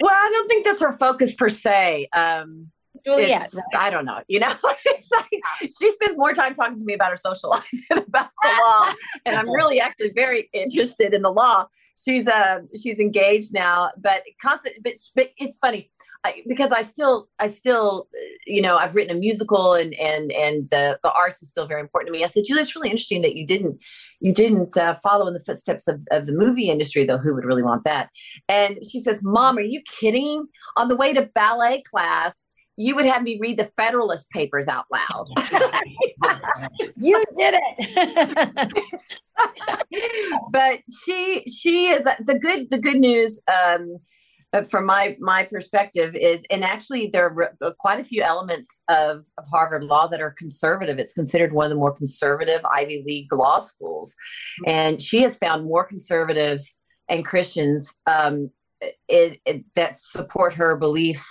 Well, 0.00 0.12
I 0.12 0.30
don't 0.32 0.48
think 0.48 0.64
that's 0.64 0.80
her 0.80 0.96
focus 0.98 1.34
per 1.34 1.48
se. 1.48 2.08
Um, 2.12 2.70
Juliette, 3.04 3.52
right. 3.54 3.64
I 3.76 3.90
don't 3.90 4.04
know. 4.04 4.20
You 4.28 4.40
know, 4.40 4.52
like, 4.62 5.28
she 5.60 5.90
spends 5.90 6.18
more 6.18 6.34
time 6.34 6.54
talking 6.54 6.78
to 6.78 6.84
me 6.84 6.94
about 6.94 7.10
her 7.10 7.16
social 7.16 7.50
life 7.50 7.68
than 7.88 7.98
about 7.98 8.30
the 8.42 8.48
law, 8.60 8.92
and 9.26 9.36
I'm 9.36 9.50
really 9.50 9.80
actually 9.80 10.12
very 10.14 10.48
interested 10.52 11.14
in 11.14 11.22
the 11.22 11.32
law. 11.32 11.66
She's 12.02 12.26
uh 12.26 12.60
she's 12.80 12.98
engaged 12.98 13.52
now, 13.52 13.90
but 13.98 14.22
constant. 14.40 14.76
But, 14.82 14.94
but 15.14 15.30
it's 15.36 15.58
funny. 15.58 15.90
I, 16.24 16.42
because 16.46 16.70
I 16.70 16.82
still, 16.82 17.28
I 17.40 17.48
still, 17.48 18.08
you 18.46 18.62
know, 18.62 18.76
I've 18.76 18.94
written 18.94 19.16
a 19.16 19.18
musical 19.18 19.74
and 19.74 19.92
and 19.94 20.30
and 20.32 20.70
the 20.70 20.98
the 21.02 21.12
arts 21.12 21.42
is 21.42 21.50
still 21.50 21.66
very 21.66 21.80
important 21.80 22.12
to 22.12 22.18
me. 22.18 22.24
I 22.24 22.28
said, 22.28 22.44
Julie, 22.46 22.60
it's 22.60 22.76
really 22.76 22.90
interesting 22.90 23.22
that 23.22 23.34
you 23.34 23.44
didn't 23.44 23.78
you 24.20 24.32
didn't 24.32 24.76
uh, 24.76 24.94
follow 24.94 25.26
in 25.26 25.34
the 25.34 25.40
footsteps 25.40 25.88
of, 25.88 26.02
of 26.12 26.26
the 26.26 26.32
movie 26.32 26.70
industry, 26.70 27.04
though. 27.04 27.18
Who 27.18 27.34
would 27.34 27.44
really 27.44 27.64
want 27.64 27.82
that? 27.84 28.08
And 28.48 28.78
she 28.88 29.00
says, 29.00 29.20
Mom, 29.22 29.58
are 29.58 29.62
you 29.62 29.82
kidding? 29.82 30.46
On 30.76 30.88
the 30.88 30.96
way 30.96 31.12
to 31.12 31.28
ballet 31.34 31.82
class, 31.82 32.46
you 32.76 32.94
would 32.94 33.04
have 33.04 33.22
me 33.22 33.38
read 33.40 33.58
the 33.58 33.70
Federalist 33.76 34.30
Papers 34.30 34.68
out 34.68 34.86
loud. 34.92 35.26
you 36.96 37.24
did 37.36 37.54
it. 37.76 38.72
but 40.52 40.80
she 41.04 41.44
she 41.46 41.88
is 41.88 42.04
the 42.24 42.38
good 42.38 42.70
the 42.70 42.78
good 42.78 42.98
news. 42.98 43.42
Um, 43.52 43.96
uh, 43.96 43.98
from 44.70 44.84
my 44.84 45.16
my 45.18 45.44
perspective 45.44 46.14
is 46.14 46.42
and 46.50 46.62
actually 46.62 47.08
there 47.08 47.26
are 47.62 47.74
quite 47.78 48.00
a 48.00 48.04
few 48.04 48.22
elements 48.22 48.84
of, 48.88 49.24
of 49.38 49.44
harvard 49.50 49.84
law 49.84 50.06
that 50.06 50.20
are 50.20 50.32
conservative. 50.32 50.98
It's 50.98 51.14
considered 51.14 51.52
one 51.52 51.64
of 51.64 51.70
the 51.70 51.76
more 51.76 51.92
conservative 51.92 52.60
ivy 52.70 53.02
league 53.06 53.32
law 53.32 53.60
schools. 53.60 54.14
And 54.66 55.00
she 55.00 55.22
has 55.22 55.38
found 55.38 55.64
more 55.64 55.84
conservatives 55.84 56.80
and 57.08 57.24
christians 57.24 57.98
um, 58.06 58.50
it, 59.08 59.40
it, 59.46 59.64
that 59.74 59.96
support 59.96 60.54
her 60.54 60.76
beliefs 60.76 61.26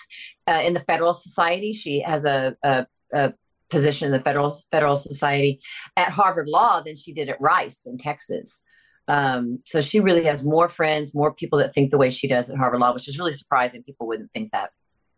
uh, 0.48 0.62
in 0.64 0.74
the 0.74 0.80
federal 0.80 1.14
society. 1.14 1.74
She 1.74 2.00
has 2.00 2.24
a, 2.24 2.56
a, 2.64 2.88
a 3.14 3.34
position 3.70 4.08
in 4.08 4.12
the 4.14 4.24
federal 4.24 4.58
federal 4.72 4.98
society. 4.98 5.62
At 5.96 6.10
harvard 6.10 6.48
law 6.48 6.82
than 6.82 6.96
she 6.96 7.14
did 7.14 7.30
at 7.30 7.40
rice 7.40 7.86
in 7.86 7.98
texas 7.98 8.64
um, 9.08 9.60
so 9.66 9.82
she 9.82 10.00
really 10.00 10.24
has 10.24 10.44
more 10.44 10.70
friends, 10.70 11.14
more 11.14 11.34
people 11.34 11.60
that 11.60 11.74
think 11.74 11.92
the 11.92 11.98
way 11.98 12.10
she 12.10 12.28
does 12.28 12.50
at 12.50 12.58
Harvard 12.58 12.80
Law, 12.80 12.94
which 12.94 13.08
is 13.08 13.18
really 13.18 13.34
surprising. 13.34 13.84
People 13.84 14.08
wouldn't 14.08 14.32
think 14.32 14.52
that. 14.52 14.72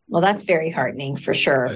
Well, 0.07 0.21
that's 0.21 0.43
very 0.43 0.69
heartening 0.69 1.15
for 1.15 1.33
sure. 1.33 1.69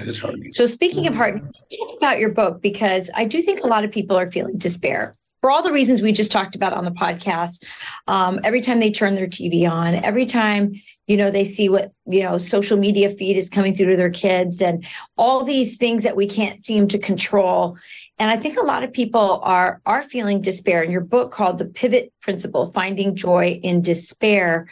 So, 0.50 0.66
speaking 0.66 1.06
of 1.06 1.14
heartening, 1.14 1.52
about 1.96 2.18
your 2.18 2.30
book 2.30 2.60
because 2.60 3.10
I 3.14 3.24
do 3.24 3.40
think 3.40 3.60
a 3.62 3.66
lot 3.66 3.84
of 3.84 3.90
people 3.90 4.18
are 4.18 4.30
feeling 4.30 4.58
despair 4.58 5.14
for 5.40 5.50
all 5.50 5.62
the 5.62 5.72
reasons 5.72 6.02
we 6.02 6.12
just 6.12 6.32
talked 6.32 6.54
about 6.54 6.72
on 6.72 6.84
the 6.84 6.90
podcast. 6.90 7.62
Um, 8.06 8.40
every 8.44 8.60
time 8.60 8.80
they 8.80 8.90
turn 8.90 9.14
their 9.14 9.26
TV 9.26 9.70
on, 9.70 9.94
every 9.94 10.26
time 10.26 10.72
you 11.06 11.16
know 11.16 11.30
they 11.30 11.44
see 11.44 11.68
what 11.68 11.92
you 12.06 12.22
know 12.22 12.38
social 12.38 12.76
media 12.76 13.10
feed 13.10 13.36
is 13.36 13.48
coming 13.48 13.74
through 13.74 13.90
to 13.90 13.96
their 13.96 14.10
kids, 14.10 14.60
and 14.60 14.84
all 15.16 15.44
these 15.44 15.76
things 15.76 16.02
that 16.02 16.16
we 16.16 16.28
can't 16.28 16.64
seem 16.64 16.88
to 16.88 16.98
control, 16.98 17.78
And 18.18 18.30
I 18.30 18.36
think 18.36 18.56
a 18.56 18.64
lot 18.64 18.82
of 18.82 18.92
people 18.92 19.40
are 19.44 19.80
are 19.86 20.02
feeling 20.02 20.40
despair. 20.40 20.82
And 20.82 20.90
your 20.90 21.02
book 21.02 21.30
called 21.30 21.58
The 21.58 21.66
Pivot 21.66 22.12
Principle, 22.20 22.72
Finding 22.72 23.14
Joy 23.14 23.60
in 23.62 23.80
Despair, 23.82 24.68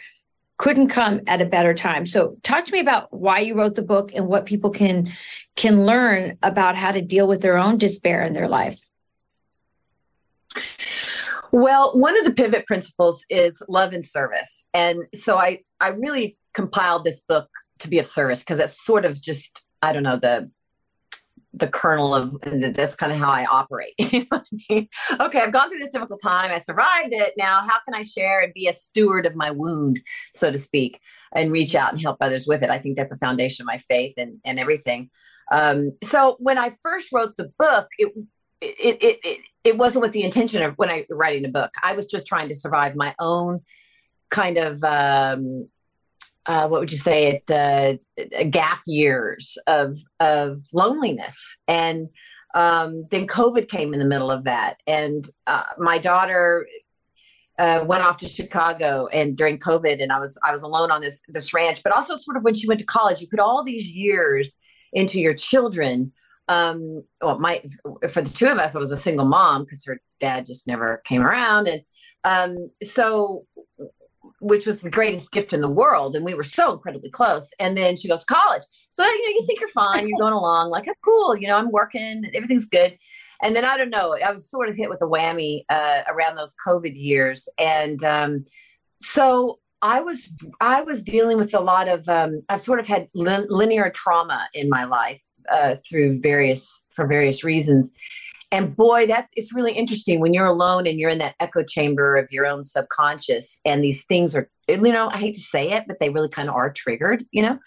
couldn't 0.58 0.88
come 0.88 1.20
at 1.26 1.40
a 1.40 1.46
better 1.46 1.74
time. 1.74 2.06
So 2.06 2.36
talk 2.42 2.64
to 2.64 2.72
me 2.72 2.80
about 2.80 3.12
why 3.12 3.40
you 3.40 3.56
wrote 3.56 3.74
the 3.74 3.82
book 3.82 4.12
and 4.14 4.26
what 4.26 4.46
people 4.46 4.70
can 4.70 5.12
can 5.54 5.86
learn 5.86 6.38
about 6.42 6.76
how 6.76 6.92
to 6.92 7.02
deal 7.02 7.28
with 7.28 7.40
their 7.40 7.58
own 7.58 7.78
despair 7.78 8.22
in 8.22 8.32
their 8.32 8.48
life. 8.48 8.78
Well, 11.52 11.96
one 11.96 12.18
of 12.18 12.24
the 12.24 12.32
pivot 12.32 12.66
principles 12.66 13.24
is 13.30 13.62
love 13.68 13.92
and 13.92 14.04
service. 14.04 14.66
And 14.74 15.04
so 15.14 15.36
I 15.36 15.60
I 15.80 15.90
really 15.90 16.36
compiled 16.52 17.04
this 17.04 17.20
book 17.20 17.48
to 17.78 17.88
be 17.88 17.98
of 17.98 18.06
service 18.06 18.40
because 18.40 18.58
it's 18.58 18.84
sort 18.84 19.04
of 19.04 19.20
just 19.20 19.62
I 19.82 19.92
don't 19.92 20.02
know 20.02 20.18
the 20.18 20.50
the 21.56 21.68
kernel 21.68 22.14
of 22.14 22.36
that's 22.42 22.94
kind 22.94 23.10
of 23.10 23.18
how 23.18 23.30
I 23.30 23.46
operate. 23.46 23.94
okay, 24.00 24.88
I've 25.40 25.52
gone 25.52 25.70
through 25.70 25.78
this 25.78 25.90
difficult 25.90 26.20
time. 26.22 26.50
I 26.50 26.58
survived 26.58 27.12
it. 27.12 27.32
Now, 27.38 27.60
how 27.60 27.78
can 27.84 27.94
I 27.94 28.02
share 28.02 28.40
and 28.42 28.52
be 28.52 28.68
a 28.68 28.74
steward 28.74 29.24
of 29.24 29.34
my 29.34 29.50
wound, 29.50 30.00
so 30.34 30.52
to 30.52 30.58
speak, 30.58 31.00
and 31.34 31.50
reach 31.50 31.74
out 31.74 31.92
and 31.92 32.00
help 32.00 32.18
others 32.20 32.46
with 32.46 32.62
it? 32.62 32.68
I 32.68 32.78
think 32.78 32.96
that's 32.96 33.12
a 33.12 33.18
foundation 33.18 33.62
of 33.62 33.66
my 33.66 33.78
faith 33.78 34.14
and, 34.18 34.38
and 34.44 34.60
everything. 34.60 35.10
Um, 35.50 35.92
so 36.04 36.36
when 36.40 36.58
I 36.58 36.72
first 36.82 37.10
wrote 37.10 37.36
the 37.36 37.50
book, 37.58 37.88
it, 37.98 38.12
it, 38.60 39.02
it, 39.02 39.20
it, 39.24 39.40
it 39.64 39.78
wasn't 39.78 40.02
with 40.02 40.12
the 40.12 40.24
intention 40.24 40.62
of 40.62 40.74
when 40.76 40.90
I 40.90 41.06
writing 41.08 41.46
a 41.46 41.48
book. 41.50 41.70
I 41.82 41.94
was 41.94 42.06
just 42.06 42.26
trying 42.26 42.48
to 42.48 42.54
survive 42.54 42.96
my 42.96 43.14
own 43.18 43.60
kind 44.30 44.58
of 44.58 44.84
um, 44.84 45.68
uh, 46.46 46.68
what 46.68 46.80
would 46.80 46.92
you 46.92 46.98
say 46.98 47.42
it 47.48 47.50
uh, 47.50 48.44
gap 48.44 48.80
years 48.86 49.58
of 49.66 49.96
of 50.20 50.60
loneliness. 50.72 51.58
And 51.68 52.08
um, 52.54 53.06
then 53.10 53.26
covid 53.26 53.68
came 53.68 53.92
in 53.92 54.00
the 54.00 54.06
middle 54.06 54.30
of 54.30 54.44
that. 54.44 54.80
And 54.86 55.28
uh, 55.46 55.64
my 55.78 55.98
daughter 55.98 56.66
uh, 57.58 57.84
went 57.86 58.02
off 58.02 58.18
to 58.18 58.26
chicago 58.26 59.06
and 59.06 59.34
during 59.34 59.58
covid 59.58 60.02
and 60.02 60.12
i 60.12 60.18
was 60.18 60.38
i 60.44 60.52
was 60.52 60.62
alone 60.62 60.90
on 60.90 61.00
this 61.00 61.20
this 61.28 61.52
ranch. 61.52 61.82
But 61.82 61.92
also 61.92 62.16
sort 62.16 62.36
of 62.36 62.44
when 62.44 62.54
she 62.54 62.68
went 62.68 62.80
to 62.80 62.86
college 62.86 63.20
you 63.20 63.28
put 63.28 63.40
all 63.40 63.64
these 63.64 63.90
years 63.90 64.56
into 64.92 65.20
your 65.20 65.34
children. 65.34 66.12
Um 66.48 67.02
well 67.20 67.38
my 67.40 67.62
for 68.08 68.22
the 68.22 68.30
two 68.30 68.46
of 68.46 68.58
us 68.58 68.76
i 68.76 68.78
was 68.78 68.92
a 68.92 68.96
single 68.96 69.26
mom 69.26 69.64
because 69.64 69.84
her 69.84 70.00
dad 70.20 70.46
just 70.46 70.66
never 70.66 71.02
came 71.04 71.22
around. 71.22 71.66
And 71.66 71.82
um 72.22 72.70
so 72.82 73.46
which 74.40 74.66
was 74.66 74.80
the 74.80 74.90
greatest 74.90 75.32
gift 75.32 75.52
in 75.52 75.60
the 75.60 75.68
world. 75.68 76.14
And 76.14 76.24
we 76.24 76.34
were 76.34 76.42
so 76.42 76.72
incredibly 76.72 77.10
close. 77.10 77.50
And 77.58 77.76
then 77.76 77.96
she 77.96 78.08
goes 78.08 78.24
to 78.24 78.34
college. 78.34 78.62
So, 78.90 79.04
you 79.04 79.22
know, 79.22 79.34
you 79.34 79.44
think 79.46 79.60
you're 79.60 79.68
fine, 79.70 80.08
you're 80.08 80.18
going 80.18 80.32
along, 80.32 80.70
like, 80.70 80.86
oh, 80.88 80.94
cool, 81.04 81.36
you 81.36 81.48
know, 81.48 81.56
I'm 81.56 81.70
working, 81.70 82.24
everything's 82.34 82.68
good. 82.68 82.98
And 83.42 83.54
then 83.54 83.64
I 83.64 83.76
don't 83.76 83.90
know, 83.90 84.16
I 84.24 84.32
was 84.32 84.50
sort 84.50 84.68
of 84.68 84.76
hit 84.76 84.88
with 84.88 85.02
a 85.02 85.06
whammy 85.06 85.64
uh, 85.68 86.02
around 86.08 86.36
those 86.36 86.54
COVID 86.66 86.92
years. 86.94 87.48
And 87.58 88.02
um, 88.02 88.44
so 89.02 89.58
I 89.82 90.00
was 90.00 90.30
I 90.60 90.82
was 90.82 91.04
dealing 91.04 91.36
with 91.36 91.54
a 91.54 91.60
lot 91.60 91.88
of 91.88 92.08
um, 92.08 92.42
I've 92.48 92.60
sort 92.60 92.80
of 92.80 92.88
had 92.88 93.08
linear 93.14 93.90
trauma 93.90 94.48
in 94.54 94.68
my 94.70 94.84
life 94.84 95.22
uh, 95.50 95.76
through 95.88 96.20
various 96.20 96.86
for 96.94 97.06
various 97.06 97.44
reasons, 97.44 97.92
and 98.56 98.74
boy, 98.74 99.06
that's 99.06 99.30
it's 99.36 99.54
really 99.54 99.72
interesting 99.72 100.18
when 100.18 100.32
you're 100.32 100.46
alone 100.46 100.86
and 100.86 100.98
you're 100.98 101.10
in 101.10 101.18
that 101.18 101.34
echo 101.40 101.62
chamber 101.62 102.16
of 102.16 102.28
your 102.30 102.46
own 102.46 102.62
subconscious, 102.62 103.60
and 103.66 103.84
these 103.84 104.06
things 104.06 104.34
are, 104.34 104.48
you 104.66 104.76
know, 104.78 105.10
I 105.10 105.18
hate 105.18 105.34
to 105.34 105.40
say 105.40 105.72
it, 105.72 105.84
but 105.86 106.00
they 106.00 106.08
really 106.08 106.30
kind 106.30 106.48
of 106.48 106.54
are 106.54 106.72
triggered, 106.72 107.22
you 107.32 107.42
know. 107.42 107.58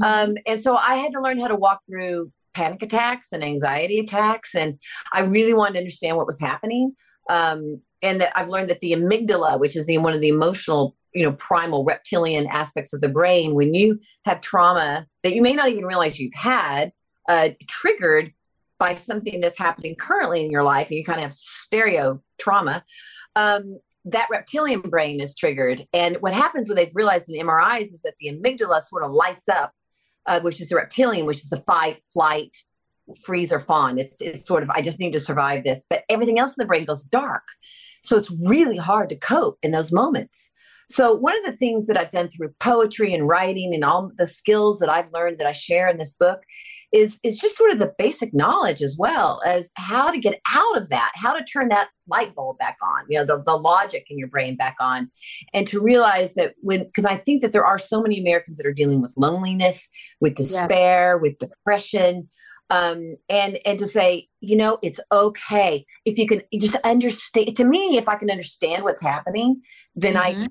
Mm-hmm. 0.00 0.02
Um, 0.02 0.34
and 0.46 0.60
so 0.60 0.76
I 0.76 0.96
had 0.96 1.12
to 1.12 1.20
learn 1.20 1.38
how 1.38 1.46
to 1.46 1.54
walk 1.54 1.80
through 1.88 2.32
panic 2.54 2.82
attacks 2.82 3.32
and 3.32 3.44
anxiety 3.44 4.00
attacks, 4.00 4.54
and 4.56 4.78
I 5.12 5.20
really 5.20 5.54
wanted 5.54 5.74
to 5.74 5.78
understand 5.78 6.16
what 6.16 6.26
was 6.26 6.40
happening. 6.40 6.96
Um, 7.30 7.80
and 8.02 8.20
that 8.20 8.36
I've 8.36 8.48
learned 8.48 8.70
that 8.70 8.80
the 8.80 8.92
amygdala, 8.92 9.60
which 9.60 9.76
is 9.76 9.86
the 9.86 9.98
one 9.98 10.12
of 10.12 10.20
the 10.20 10.28
emotional 10.28 10.96
you 11.14 11.24
know 11.24 11.32
primal 11.32 11.84
reptilian 11.84 12.46
aspects 12.48 12.92
of 12.92 13.00
the 13.00 13.08
brain 13.08 13.54
when 13.54 13.74
you 13.74 14.00
have 14.24 14.40
trauma 14.40 15.06
that 15.22 15.34
you 15.34 15.42
may 15.42 15.52
not 15.52 15.68
even 15.68 15.84
realize 15.84 16.18
you've 16.18 16.34
had 16.34 16.90
uh, 17.28 17.50
triggered 17.68 18.32
by 18.82 18.96
something 18.96 19.40
that's 19.40 19.56
happening 19.56 19.94
currently 19.94 20.44
in 20.44 20.50
your 20.50 20.64
life 20.64 20.88
and 20.88 20.98
you 20.98 21.04
kind 21.04 21.20
of 21.20 21.22
have 21.22 21.32
stereo 21.32 22.20
trauma, 22.40 22.82
um, 23.36 23.78
that 24.04 24.26
reptilian 24.28 24.80
brain 24.80 25.20
is 25.20 25.36
triggered. 25.36 25.86
And 25.92 26.16
what 26.16 26.34
happens 26.34 26.66
when 26.66 26.74
they've 26.74 26.90
realized 26.92 27.30
in 27.30 27.46
MRIs 27.46 27.94
is 27.94 28.02
that 28.02 28.14
the 28.18 28.30
amygdala 28.30 28.82
sort 28.82 29.04
of 29.04 29.12
lights 29.12 29.48
up, 29.48 29.70
uh, 30.26 30.40
which 30.40 30.60
is 30.60 30.68
the 30.68 30.74
reptilian, 30.74 31.26
which 31.26 31.38
is 31.38 31.48
the 31.48 31.58
fight, 31.58 32.02
flight, 32.02 32.56
freeze, 33.24 33.52
or 33.52 33.60
fawn. 33.60 34.00
It's, 34.00 34.20
it's 34.20 34.44
sort 34.44 34.64
of, 34.64 34.70
I 34.70 34.82
just 34.82 34.98
need 34.98 35.12
to 35.12 35.20
survive 35.20 35.62
this. 35.62 35.84
But 35.88 36.02
everything 36.08 36.40
else 36.40 36.56
in 36.58 36.62
the 36.62 36.66
brain 36.66 36.84
goes 36.84 37.04
dark. 37.04 37.44
So 38.02 38.16
it's 38.16 38.34
really 38.44 38.78
hard 38.78 39.10
to 39.10 39.16
cope 39.16 39.58
in 39.62 39.70
those 39.70 39.92
moments. 39.92 40.50
So, 40.88 41.14
one 41.14 41.38
of 41.38 41.44
the 41.44 41.56
things 41.56 41.86
that 41.86 41.96
I've 41.96 42.10
done 42.10 42.28
through 42.28 42.52
poetry 42.58 43.14
and 43.14 43.28
writing 43.28 43.72
and 43.72 43.84
all 43.84 44.10
the 44.18 44.26
skills 44.26 44.80
that 44.80 44.88
I've 44.88 45.12
learned 45.12 45.38
that 45.38 45.46
I 45.46 45.52
share 45.52 45.88
in 45.88 45.96
this 45.96 46.14
book 46.14 46.40
is 46.92 47.18
is 47.22 47.38
just 47.38 47.56
sort 47.56 47.70
of 47.70 47.78
the 47.78 47.94
basic 47.98 48.34
knowledge 48.34 48.82
as 48.82 48.96
well 48.98 49.40
as 49.44 49.70
how 49.76 50.10
to 50.10 50.18
get 50.18 50.40
out 50.52 50.76
of 50.76 50.88
that 50.90 51.10
how 51.14 51.32
to 51.32 51.44
turn 51.44 51.68
that 51.68 51.88
light 52.06 52.34
bulb 52.34 52.58
back 52.58 52.76
on 52.82 53.04
you 53.08 53.18
know 53.18 53.24
the, 53.24 53.42
the 53.44 53.56
logic 53.56 54.06
in 54.10 54.18
your 54.18 54.28
brain 54.28 54.56
back 54.56 54.76
on 54.80 55.10
and 55.54 55.66
to 55.66 55.80
realize 55.80 56.34
that 56.34 56.54
when 56.60 56.84
because 56.84 57.04
i 57.04 57.16
think 57.16 57.42
that 57.42 57.52
there 57.52 57.66
are 57.66 57.78
so 57.78 58.02
many 58.02 58.20
americans 58.20 58.58
that 58.58 58.66
are 58.66 58.72
dealing 58.72 59.00
with 59.00 59.12
loneliness 59.16 59.88
with 60.20 60.34
despair 60.34 61.16
yeah. 61.16 61.20
with 61.20 61.38
depression 61.38 62.28
um, 62.70 63.16
and 63.28 63.58
and 63.66 63.78
to 63.80 63.86
say 63.86 64.28
you 64.40 64.56
know 64.56 64.78
it's 64.82 65.00
okay 65.10 65.84
if 66.04 66.18
you 66.18 66.26
can 66.26 66.42
just 66.58 66.76
understand 66.84 67.56
to 67.56 67.64
me 67.64 67.96
if 67.96 68.08
i 68.08 68.16
can 68.16 68.30
understand 68.30 68.82
what's 68.84 69.02
happening 69.02 69.60
then 69.94 70.14
mm-hmm. 70.14 70.42
i 70.44 70.48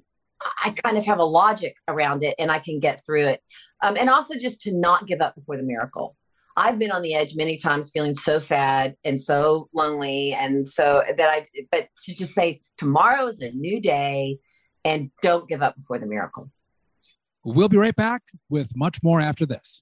I 0.63 0.71
kind 0.71 0.97
of 0.97 1.05
have 1.05 1.19
a 1.19 1.23
logic 1.23 1.75
around 1.87 2.23
it 2.23 2.33
and 2.39 2.51
I 2.51 2.57
can 2.57 2.79
get 2.79 3.05
through 3.05 3.25
it. 3.25 3.41
Um, 3.83 3.95
and 3.95 4.09
also 4.09 4.33
just 4.35 4.61
to 4.61 4.73
not 4.73 5.05
give 5.05 5.21
up 5.21 5.35
before 5.35 5.55
the 5.55 5.61
miracle. 5.61 6.17
I've 6.57 6.79
been 6.79 6.91
on 6.91 7.01
the 7.01 7.15
edge 7.15 7.35
many 7.35 7.57
times 7.57 7.91
feeling 7.91 8.13
so 8.13 8.39
sad 8.39 8.95
and 9.03 9.19
so 9.19 9.69
lonely 9.73 10.33
and 10.33 10.67
so 10.67 11.03
that 11.15 11.29
I 11.29 11.45
but 11.71 11.87
to 12.05 12.15
just 12.15 12.33
say 12.33 12.61
tomorrow 12.77 13.27
is 13.27 13.41
a 13.41 13.51
new 13.51 13.81
day 13.81 14.37
and 14.83 15.11
don't 15.21 15.47
give 15.47 15.61
up 15.61 15.75
before 15.75 15.99
the 15.99 16.05
miracle. 16.05 16.49
We'll 17.43 17.69
be 17.69 17.77
right 17.77 17.95
back 17.95 18.23
with 18.49 18.75
much 18.75 19.01
more 19.03 19.19
after 19.19 19.45
this. 19.45 19.81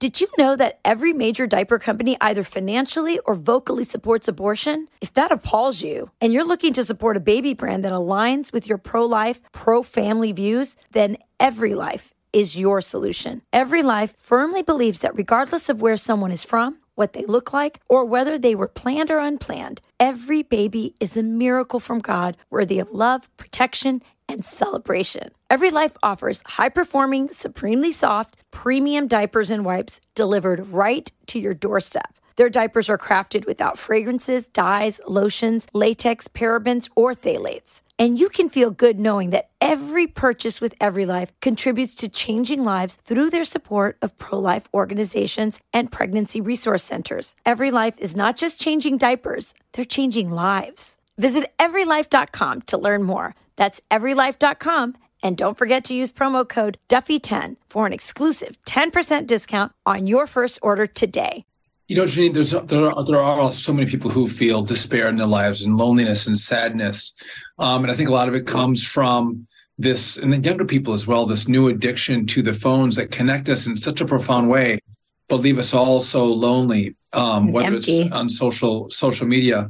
Did 0.00 0.18
you 0.18 0.28
know 0.38 0.56
that 0.56 0.80
every 0.82 1.12
major 1.12 1.46
diaper 1.46 1.78
company 1.78 2.16
either 2.22 2.42
financially 2.42 3.18
or 3.26 3.34
vocally 3.34 3.84
supports 3.84 4.28
abortion? 4.28 4.88
If 5.02 5.12
that 5.12 5.30
appalls 5.30 5.82
you 5.82 6.10
and 6.22 6.32
you're 6.32 6.44
looking 6.44 6.72
to 6.72 6.84
support 6.84 7.18
a 7.18 7.20
baby 7.20 7.52
brand 7.52 7.84
that 7.84 7.92
aligns 7.92 8.50
with 8.50 8.66
your 8.66 8.78
pro 8.78 9.04
life, 9.04 9.40
pro 9.52 9.82
family 9.82 10.32
views, 10.32 10.76
then 10.92 11.18
Every 11.38 11.74
Life 11.74 12.14
is 12.32 12.56
your 12.56 12.80
solution. 12.80 13.42
Every 13.52 13.82
life 13.82 14.14
firmly 14.16 14.62
believes 14.62 15.00
that 15.00 15.16
regardless 15.16 15.68
of 15.68 15.82
where 15.82 15.96
someone 15.96 16.32
is 16.32 16.44
from, 16.44 16.78
what 16.94 17.12
they 17.12 17.24
look 17.24 17.52
like, 17.52 17.80
or 17.88 18.04
whether 18.04 18.38
they 18.38 18.54
were 18.54 18.68
planned 18.68 19.10
or 19.10 19.18
unplanned, 19.18 19.80
every 19.98 20.42
baby 20.42 20.94
is 21.00 21.16
a 21.16 21.22
miracle 21.22 21.80
from 21.80 22.00
God 22.00 22.36
worthy 22.50 22.78
of 22.78 22.90
love, 22.92 23.28
protection, 23.36 24.02
and 24.28 24.44
celebration. 24.44 25.30
Every 25.48 25.70
Life 25.70 25.92
offers 26.02 26.42
high 26.46 26.68
performing, 26.68 27.30
supremely 27.30 27.90
soft, 27.90 28.36
premium 28.50 29.08
diapers 29.08 29.50
and 29.50 29.64
wipes 29.64 30.00
delivered 30.14 30.68
right 30.68 31.10
to 31.28 31.40
your 31.40 31.54
doorstep. 31.54 32.14
Their 32.36 32.48
diapers 32.48 32.88
are 32.88 32.98
crafted 32.98 33.46
without 33.46 33.78
fragrances, 33.78 34.48
dyes, 34.48 35.00
lotions, 35.06 35.66
latex, 35.72 36.28
parabens, 36.28 36.88
or 36.96 37.12
phthalates. 37.12 37.82
And 37.98 38.18
you 38.18 38.30
can 38.30 38.48
feel 38.48 38.70
good 38.70 38.98
knowing 38.98 39.28
that 39.30 39.50
every 39.60 40.06
purchase 40.06 40.58
with 40.58 40.74
Every 40.80 41.04
Life 41.04 41.38
contributes 41.40 41.94
to 41.96 42.08
changing 42.08 42.64
lives 42.64 42.96
through 42.96 43.28
their 43.28 43.44
support 43.44 43.98
of 44.00 44.16
pro 44.16 44.38
life 44.38 44.66
organizations 44.72 45.60
and 45.74 45.92
pregnancy 45.92 46.40
resource 46.40 46.82
centers. 46.82 47.36
Every 47.44 47.70
Life 47.70 47.98
is 47.98 48.16
not 48.16 48.38
just 48.38 48.58
changing 48.58 48.96
diapers, 48.96 49.52
they're 49.72 49.84
changing 49.84 50.32
lives. 50.32 50.96
Visit 51.18 51.52
everylife.com 51.58 52.62
to 52.62 52.78
learn 52.78 53.02
more. 53.02 53.34
That's 53.56 53.82
everylife.com. 53.90 54.94
And 55.22 55.36
don't 55.36 55.58
forget 55.58 55.84
to 55.84 55.94
use 55.94 56.10
promo 56.10 56.48
code 56.48 56.78
Duffy10 56.88 57.56
for 57.68 57.84
an 57.84 57.92
exclusive 57.92 58.56
10% 58.64 59.26
discount 59.26 59.72
on 59.84 60.06
your 60.06 60.26
first 60.26 60.58
order 60.62 60.86
today. 60.86 61.44
You 61.90 61.96
know, 61.96 62.04
Janine, 62.04 62.34
there's 62.34 62.52
there 62.52 62.84
are, 62.84 63.04
there 63.04 63.18
are 63.18 63.50
so 63.50 63.72
many 63.72 63.90
people 63.90 64.12
who 64.12 64.28
feel 64.28 64.62
despair 64.62 65.08
in 65.08 65.16
their 65.16 65.26
lives 65.26 65.64
and 65.64 65.76
loneliness 65.76 66.28
and 66.28 66.38
sadness, 66.38 67.14
um, 67.58 67.82
and 67.82 67.90
I 67.90 67.96
think 67.96 68.08
a 68.08 68.12
lot 68.12 68.28
of 68.28 68.34
it 68.36 68.46
comes 68.46 68.86
from 68.86 69.48
this, 69.76 70.16
and 70.16 70.32
then 70.32 70.44
younger 70.44 70.64
people 70.64 70.92
as 70.92 71.08
well, 71.08 71.26
this 71.26 71.48
new 71.48 71.66
addiction 71.66 72.26
to 72.26 72.42
the 72.42 72.54
phones 72.54 72.94
that 72.94 73.10
connect 73.10 73.48
us 73.48 73.66
in 73.66 73.74
such 73.74 74.00
a 74.00 74.04
profound 74.04 74.48
way, 74.48 74.78
but 75.26 75.40
leave 75.40 75.58
us 75.58 75.74
all 75.74 75.98
so 75.98 76.26
lonely, 76.26 76.94
um, 77.12 77.50
whether 77.50 77.74
empty. 77.74 78.02
it's 78.02 78.12
on 78.12 78.30
social 78.30 78.88
social 78.88 79.26
media. 79.26 79.68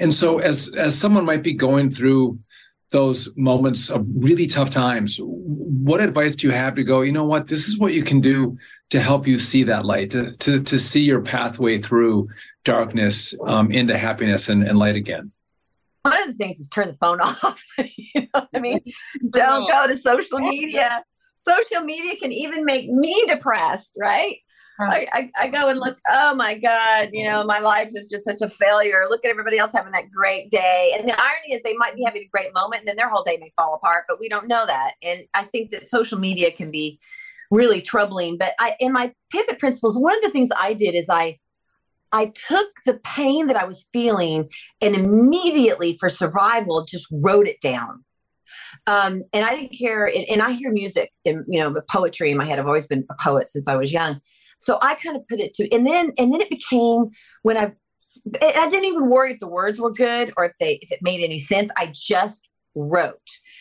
And 0.00 0.12
so, 0.12 0.40
as 0.40 0.68
as 0.76 0.98
someone 0.98 1.24
might 1.24 1.42
be 1.42 1.54
going 1.54 1.90
through 1.90 2.38
those 2.94 3.28
moments 3.36 3.90
of 3.90 4.06
really 4.14 4.46
tough 4.46 4.70
times, 4.70 5.18
what 5.20 6.00
advice 6.00 6.36
do 6.36 6.46
you 6.46 6.52
have 6.52 6.76
to 6.76 6.84
go, 6.84 7.00
you 7.00 7.10
know 7.10 7.24
what, 7.24 7.48
this 7.48 7.66
is 7.66 7.76
what 7.76 7.92
you 7.92 8.04
can 8.04 8.20
do 8.20 8.56
to 8.90 9.00
help 9.00 9.26
you 9.26 9.40
see 9.40 9.64
that 9.64 9.84
light, 9.84 10.10
to, 10.10 10.30
to, 10.36 10.62
to 10.62 10.78
see 10.78 11.00
your 11.00 11.20
pathway 11.20 11.76
through 11.76 12.28
darkness 12.64 13.34
um, 13.46 13.72
into 13.72 13.98
happiness 13.98 14.48
and, 14.48 14.62
and 14.62 14.78
light 14.78 14.94
again? 14.94 15.32
One 16.02 16.22
of 16.22 16.28
the 16.28 16.34
things 16.34 16.60
is 16.60 16.68
turn 16.68 16.86
the 16.86 16.94
phone 16.94 17.20
off. 17.20 17.60
you 17.78 18.22
know 18.22 18.28
what 18.30 18.48
I 18.54 18.60
mean? 18.60 18.80
Don't 19.30 19.68
go 19.68 19.88
to 19.88 19.98
social 19.98 20.38
media. 20.38 21.02
Social 21.34 21.80
media 21.80 22.14
can 22.14 22.30
even 22.30 22.64
make 22.64 22.88
me 22.88 23.24
depressed, 23.26 23.90
right? 23.98 24.36
I, 24.80 25.06
I, 25.12 25.30
I, 25.38 25.48
go 25.48 25.68
and 25.68 25.78
look, 25.78 25.98
oh 26.08 26.34
my 26.34 26.58
God, 26.58 27.10
you 27.12 27.24
know, 27.24 27.44
my 27.44 27.60
life 27.60 27.90
is 27.94 28.08
just 28.08 28.24
such 28.24 28.40
a 28.40 28.48
failure. 28.48 29.04
Look 29.08 29.24
at 29.24 29.30
everybody 29.30 29.58
else 29.58 29.72
having 29.72 29.92
that 29.92 30.10
great 30.10 30.50
day. 30.50 30.94
And 30.98 31.08
the 31.08 31.12
irony 31.12 31.52
is 31.52 31.62
they 31.62 31.76
might 31.76 31.94
be 31.94 32.02
having 32.04 32.22
a 32.22 32.28
great 32.32 32.52
moment 32.54 32.80
and 32.80 32.88
then 32.88 32.96
their 32.96 33.08
whole 33.08 33.22
day 33.22 33.36
may 33.40 33.52
fall 33.54 33.74
apart, 33.74 34.04
but 34.08 34.18
we 34.18 34.28
don't 34.28 34.48
know 34.48 34.66
that. 34.66 34.94
And 35.02 35.24
I 35.32 35.44
think 35.44 35.70
that 35.70 35.86
social 35.86 36.18
media 36.18 36.50
can 36.50 36.70
be 36.72 36.98
really 37.50 37.80
troubling. 37.80 38.36
But 38.36 38.54
I 38.58 38.74
in 38.80 38.92
my 38.92 39.12
pivot 39.30 39.58
principles, 39.58 39.96
one 39.98 40.16
of 40.16 40.22
the 40.22 40.30
things 40.30 40.48
I 40.56 40.74
did 40.74 40.94
is 40.94 41.08
I 41.08 41.38
I 42.12 42.32
took 42.48 42.68
the 42.84 42.94
pain 43.04 43.46
that 43.48 43.56
I 43.56 43.64
was 43.64 43.88
feeling 43.92 44.48
and 44.80 44.94
immediately 44.94 45.96
for 45.98 46.08
survival 46.08 46.84
just 46.84 47.06
wrote 47.12 47.48
it 47.48 47.60
down. 47.60 48.04
Um, 48.86 49.24
and 49.32 49.44
I 49.44 49.56
didn't 49.56 49.76
care. 49.76 50.06
And, 50.06 50.24
and 50.28 50.42
I 50.42 50.52
hear 50.52 50.70
music 50.70 51.10
and 51.24 51.44
you 51.48 51.60
know 51.60 51.80
poetry 51.88 52.30
in 52.30 52.36
my 52.36 52.44
head. 52.44 52.58
I've 52.58 52.66
always 52.66 52.86
been 52.86 53.04
a 53.10 53.14
poet 53.22 53.48
since 53.48 53.68
I 53.68 53.76
was 53.76 53.92
young. 53.92 54.20
So 54.60 54.78
I 54.80 54.94
kind 54.94 55.16
of 55.16 55.26
put 55.28 55.40
it 55.40 55.54
to, 55.54 55.70
and 55.72 55.86
then 55.86 56.12
and 56.18 56.32
then 56.32 56.40
it 56.40 56.50
became 56.50 57.10
when 57.42 57.56
I 57.56 57.72
I 58.40 58.68
didn't 58.68 58.84
even 58.84 59.08
worry 59.08 59.32
if 59.32 59.40
the 59.40 59.48
words 59.48 59.80
were 59.80 59.92
good 59.92 60.32
or 60.36 60.44
if 60.44 60.52
they 60.60 60.78
if 60.82 60.92
it 60.92 61.00
made 61.02 61.22
any 61.22 61.38
sense. 61.38 61.70
I 61.76 61.90
just 61.92 62.48
wrote. 62.74 63.18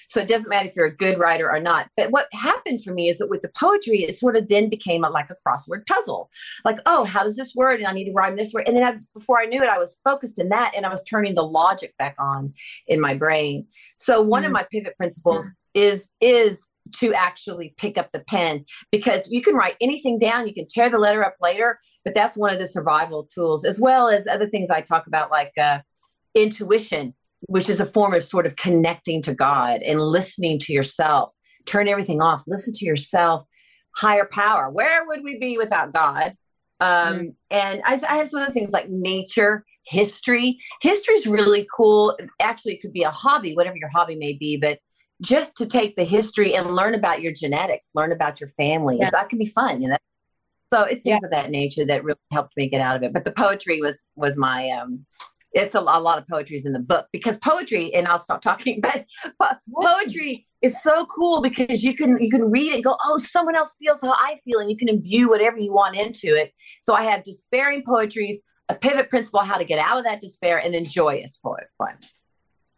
So 0.08 0.22
it 0.22 0.28
doesn't 0.28 0.50
matter 0.50 0.68
if 0.68 0.76
you're 0.76 0.86
a 0.86 0.96
good 0.96 1.18
writer 1.18 1.50
or 1.50 1.60
not. 1.60 1.88
But 1.96 2.12
what 2.12 2.28
happened 2.34 2.84
for 2.84 2.94
me 2.94 3.10
is 3.10 3.18
that 3.20 3.30
with 3.30 3.42
the 3.42 3.52
poetry, 3.58 4.04
it 4.04 4.16
sort 4.16 4.36
of 4.36 4.48
then 4.48 4.70
became 4.70 5.04
a, 5.04 5.10
like 5.10 5.30
a 5.30 5.36
crossword 5.48 5.86
puzzle. 5.86 6.30
Like, 6.66 6.80
oh, 6.86 7.04
how 7.04 7.24
does 7.24 7.36
this 7.36 7.54
word? 7.56 7.80
And 7.80 7.88
I 7.88 7.94
need 7.94 8.06
to 8.06 8.14
rhyme 8.14 8.36
this 8.36 8.54
word. 8.54 8.68
And 8.68 8.76
then 8.76 8.84
I 8.84 8.92
was, 8.92 9.10
before 9.10 9.40
I 9.40 9.46
knew 9.46 9.62
it, 9.62 9.70
I 9.70 9.78
was 9.78 10.00
focused 10.04 10.40
in 10.40 10.50
that 10.50 10.74
and 10.76 10.86
I 10.86 10.90
was 10.90 11.04
turning 11.04 11.36
the 11.36 11.44
logic 11.44 11.94
back 11.98 12.16
on 12.20 12.54
in 12.88 13.00
my 13.00 13.16
brain. 13.16 13.68
So 13.98 14.22
one 14.22 14.42
mm-hmm. 14.42 14.48
of 14.48 14.54
my 14.54 14.66
pivot 14.72 14.98
principles 14.98 15.46
mm-hmm. 15.46 15.82
is 15.82 16.10
is 16.22 16.68
to 16.94 17.14
actually 17.14 17.74
pick 17.78 17.98
up 17.98 18.12
the 18.12 18.20
pen 18.22 18.66
because 18.92 19.22
you 19.30 19.42
can 19.42 19.56
write 19.56 19.76
anything 19.82 20.20
down 20.20 20.48
you 20.48 20.54
can 20.54 20.68
tear 20.68 20.90
the 20.90 20.98
letter 20.98 21.24
up 21.24 21.36
later 21.42 21.80
but 22.06 22.14
that's 22.14 22.38
one 22.38 22.54
of 22.54 22.60
the 22.60 22.68
survival 22.68 23.28
tools 23.34 23.66
as 23.66 23.80
well 23.80 24.08
as 24.08 24.28
other 24.28 24.48
things 24.48 24.70
i 24.70 24.82
talk 24.82 25.08
about 25.08 25.32
like 25.32 25.52
uh, 25.58 25.80
intuition 26.36 27.14
which 27.48 27.70
is 27.70 27.80
a 27.80 27.86
form 27.86 28.14
of 28.14 28.24
sort 28.24 28.46
of 28.46 28.56
connecting 28.56 29.22
to 29.22 29.34
god 29.34 29.82
and 29.82 30.02
listening 30.02 30.58
to 30.60 30.74
yourself 30.74 31.34
turn 31.66 31.88
everything 31.88 32.22
off 32.22 32.44
listen 32.48 32.74
to 32.74 32.86
yourself 32.86 33.44
higher 33.96 34.26
power. 34.26 34.70
Where 34.70 35.06
would 35.06 35.24
we 35.24 35.38
be 35.38 35.58
without 35.58 35.94
god? 35.94 36.36
Um, 36.80 37.20
mm. 37.20 37.36
and 37.52 37.82
I, 37.86 38.02
I 38.10 38.18
have 38.18 38.30
some 38.30 38.42
other 38.42 38.52
things 38.52 38.72
like 38.72 38.90
nature 38.90 39.64
history. 39.86 40.60
History 40.82 41.16
is 41.16 41.28
really 41.28 41.68
cool. 41.76 42.18
Actually 42.40 42.74
it 42.74 42.82
could 42.82 42.94
be 42.94 43.04
a 43.04 43.12
hobby 43.12 43.56
whatever 43.56 43.78
your 43.78 43.90
hobby 43.90 44.16
may 44.16 44.34
be 44.34 44.58
but 44.58 44.80
just 45.24 45.56
to 45.58 45.66
take 45.66 45.96
the 45.96 46.04
history 46.04 46.56
and 46.56 46.76
learn 46.76 46.94
about 46.94 47.22
your 47.22 47.34
genetics, 47.34 47.92
learn 47.96 48.12
about 48.12 48.40
your 48.40 48.50
family. 48.50 48.98
Yeah. 49.00 49.10
That 49.10 49.30
can 49.30 49.40
be 49.40 49.48
fun, 49.48 49.82
you 49.82 49.90
know. 49.90 49.98
So 50.72 50.84
it's 50.84 51.04
things 51.04 51.20
yeah. 51.22 51.28
of 51.28 51.32
that 51.32 51.52
nature 51.52 51.86
that 51.86 52.04
really 52.04 52.20
helped 52.32 52.58
me 52.58 52.68
get 52.68 52.82
out 52.82 52.96
of 52.96 53.04
it. 53.04 53.14
But 53.14 53.24
the 53.24 53.32
poetry 53.32 53.82
was 53.82 54.02
was 54.16 54.38
my 54.38 54.70
um 54.70 55.06
it's 55.54 55.76
a, 55.76 55.80
a 55.80 56.02
lot 56.02 56.18
of 56.18 56.28
poetry 56.28 56.60
in 56.66 56.74
the 56.74 56.80
book 56.80 57.08
because 57.12 57.38
poetry 57.38 57.94
and 57.94 58.08
I'll 58.08 58.20
stop 58.20 58.42
talking, 58.42 58.82
but 59.40 59.60
poetry 59.82 60.48
is 60.62 60.82
so 60.82 61.06
cool 61.06 61.42
because 61.42 61.84
you 61.84 61.96
can 61.96 62.20
you 62.20 62.30
can 62.30 62.50
read 62.50 62.72
it 62.72 62.76
and 62.76 62.84
go, 62.84 62.98
oh, 63.04 63.18
someone 63.18 63.56
else 63.56 63.76
feels 63.80 64.02
how 64.02 64.14
I 64.14 64.40
feel, 64.44 64.60
and 64.60 64.70
you 64.70 64.78
can 64.78 64.90
imbue 64.90 65.30
whatever 65.30 65.58
you 65.58 65.74
want 65.74 65.96
into 65.96 66.36
it. 66.36 66.54
So 66.82 66.94
I 66.94 67.04
have 67.04 67.24
despairing 67.24 67.84
poetries, 67.86 68.42
a 68.70 68.76
pivot 68.76 69.10
principle, 69.10 69.42
how 69.42 69.58
to 69.58 69.66
get 69.66 69.80
out 69.80 70.00
of 70.00 70.06
that 70.06 70.22
despair, 70.22 70.58
and 70.58 70.74
then 70.74 70.86
joyous 70.86 71.38
poems. 71.38 72.18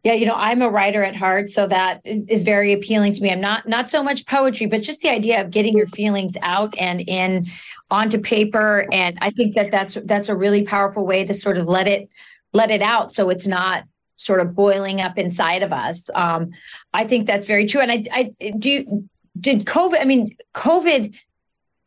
Yeah, 0.05 0.13
you 0.13 0.27
know, 0.27 0.35
I'm 0.35 0.61
a 0.61 0.69
writer 0.69 1.03
at 1.03 1.15
heart, 1.15 1.49
so 1.49 1.67
that 1.67 1.99
is, 2.05 2.21
is, 2.27 2.43
very 2.43 2.73
appealing 2.73 3.13
to 3.13 3.23
me. 3.23 3.31
I'm 3.31 3.41
not 3.41 3.67
not 3.67 3.89
so 3.89 4.03
much 4.03 4.27
poetry, 4.27 4.67
but 4.67 4.83
just 4.83 5.01
the 5.01 5.09
idea 5.09 5.41
of 5.41 5.49
getting 5.49 5.75
your 5.75 5.87
feelings 5.87 6.37
out 6.43 6.75
and 6.77 7.01
in 7.01 7.47
onto 7.89 8.19
paper. 8.19 8.85
And 8.91 9.17
I 9.19 9.31
think 9.31 9.55
that 9.55 9.71
that's 9.71 9.97
that's 10.05 10.29
a 10.29 10.35
really 10.35 10.63
powerful 10.63 11.07
way 11.07 11.25
to 11.25 11.33
sort 11.33 11.57
of 11.57 11.65
let 11.65 11.87
it 11.87 12.07
let 12.53 12.69
it 12.69 12.83
out, 12.83 13.13
so 13.13 13.31
it's 13.31 13.47
not 13.47 13.85
sort 14.17 14.41
of 14.41 14.53
boiling 14.53 15.01
up 15.01 15.17
inside 15.17 15.63
of 15.63 15.73
us. 15.73 16.07
Um, 16.13 16.51
I 16.93 17.07
think 17.07 17.25
that's 17.25 17.47
very 17.47 17.65
true. 17.65 17.81
And 17.81 17.91
I, 17.91 18.05
I 18.11 18.51
do 18.59 19.09
did 19.39 19.65
COVID. 19.65 19.99
I 19.99 20.05
mean, 20.05 20.37
COVID 20.53 21.15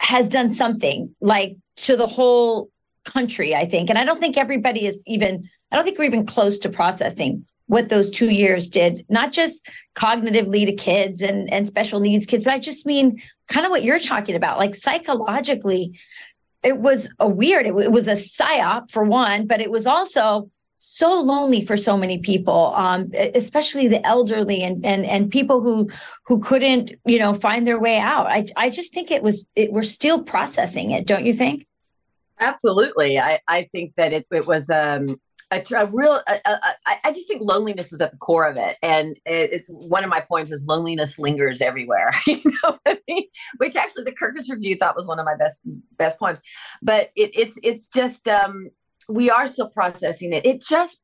has 0.01 0.29
done 0.29 0.51
something 0.51 1.15
like 1.21 1.57
to 1.77 1.97
the 1.97 2.09
whole 2.09 2.69
country. 3.05 3.55
I 3.55 3.69
think, 3.69 3.91
and 3.91 3.99
I 3.99 4.05
don't 4.05 4.19
think 4.19 4.37
everybody 4.37 4.87
is 4.87 5.05
even. 5.07 5.49
I 5.71 5.77
don't 5.77 5.85
think 5.85 5.99
we're 5.99 6.05
even 6.07 6.27
close 6.27 6.59
to 6.61 6.69
processing 6.69 7.45
what 7.69 7.89
those 7.89 8.11
two 8.11 8.31
years 8.31 8.69
did, 8.69 9.07
not 9.09 9.31
just 9.31 9.69
cognitively 9.95 10.67
to 10.67 10.73
kids 10.73 11.23
and, 11.23 11.53
and 11.53 11.67
special 11.67 12.01
needs 12.01 12.27
kids, 12.27 12.45
but 12.45 12.55
I 12.55 12.59
just 12.59 12.85
mean 12.85 13.23
kind 13.47 13.65
of 13.65 13.71
what 13.71 13.85
you're 13.85 13.99
talking 13.99 14.35
about, 14.35 14.59
like 14.59 14.75
psychologically, 14.75 15.99
it 16.63 16.79
was 16.79 17.09
a 17.19 17.29
weird, 17.29 17.67
it, 17.67 17.75
it 17.77 17.93
was 17.93 18.09
a 18.09 18.13
psyop 18.13 18.91
for 18.91 19.05
one, 19.05 19.47
but 19.47 19.61
it 19.61 19.71
was 19.71 19.87
also 19.87 20.51
so 20.81 21.13
lonely 21.13 21.63
for 21.65 21.77
so 21.77 21.97
many 21.97 22.19
people, 22.19 22.73
um, 22.75 23.11
especially 23.15 23.87
the 23.87 24.05
elderly 24.07 24.63
and, 24.63 24.87
and, 24.87 25.05
and 25.05 25.31
people 25.31 25.61
who, 25.61 25.91
who 26.25 26.41
couldn't, 26.41 26.93
you 27.05 27.19
know, 27.19 27.35
find 27.35 27.67
their 27.67 27.79
way 27.79 27.99
out. 27.99 28.27
I, 28.29 28.47
I 28.57 28.71
just 28.71 28.95
think 28.95 29.11
it 29.11 29.23
was, 29.23 29.47
it, 29.55 29.73
we're 29.73 29.83
still 29.83 30.23
processing 30.23 30.93
it. 30.93 31.07
Don't 31.07 31.27
you 31.27 31.33
think? 31.33 31.67
Absolutely. 32.41 33.19
I, 33.19 33.41
I 33.47 33.69
think 33.71 33.95
that 33.97 34.13
it, 34.13 34.27
it 34.31 34.47
was, 34.47 34.71
um, 34.71 35.21
a, 35.51 35.65
a 35.77 35.87
real 35.87 36.21
a, 36.27 36.41
a, 36.45 36.59
I 37.05 37.13
just 37.13 37.27
think 37.27 37.43
loneliness 37.43 37.91
was 37.91 38.01
at 38.01 38.11
the 38.11 38.19
core 38.19 38.47
of 38.47 38.57
it 38.57 38.77
and 38.83 39.19
it's 39.25 39.69
one 39.69 40.05
of 40.05 40.11
my 40.11 40.21
poems 40.21 40.51
is 40.53 40.65
loneliness 40.67 41.19
lingers 41.19 41.61
everywhere 41.61 42.11
you 42.27 42.43
know 42.63 42.79
I 42.87 42.99
mean? 43.09 43.25
which 43.57 43.77
actually 43.77 44.05
the 44.05 44.13
kirkus 44.13 44.51
review 44.51 44.77
thought 44.77 44.97
was 44.97 45.07
one 45.07 45.19
of 45.19 45.25
my 45.25 45.37
best 45.37 45.61
best 45.97 46.19
poems 46.19 46.41
but 46.83 47.11
it, 47.17 47.31
it's 47.35 47.59
it's 47.63 47.89
just 47.89 48.29
um 48.29 48.69
we 49.09 49.31
are 49.31 49.47
still 49.47 49.71
processing 49.71 50.33
it 50.33 50.45
it 50.45 50.63
just 50.63 51.01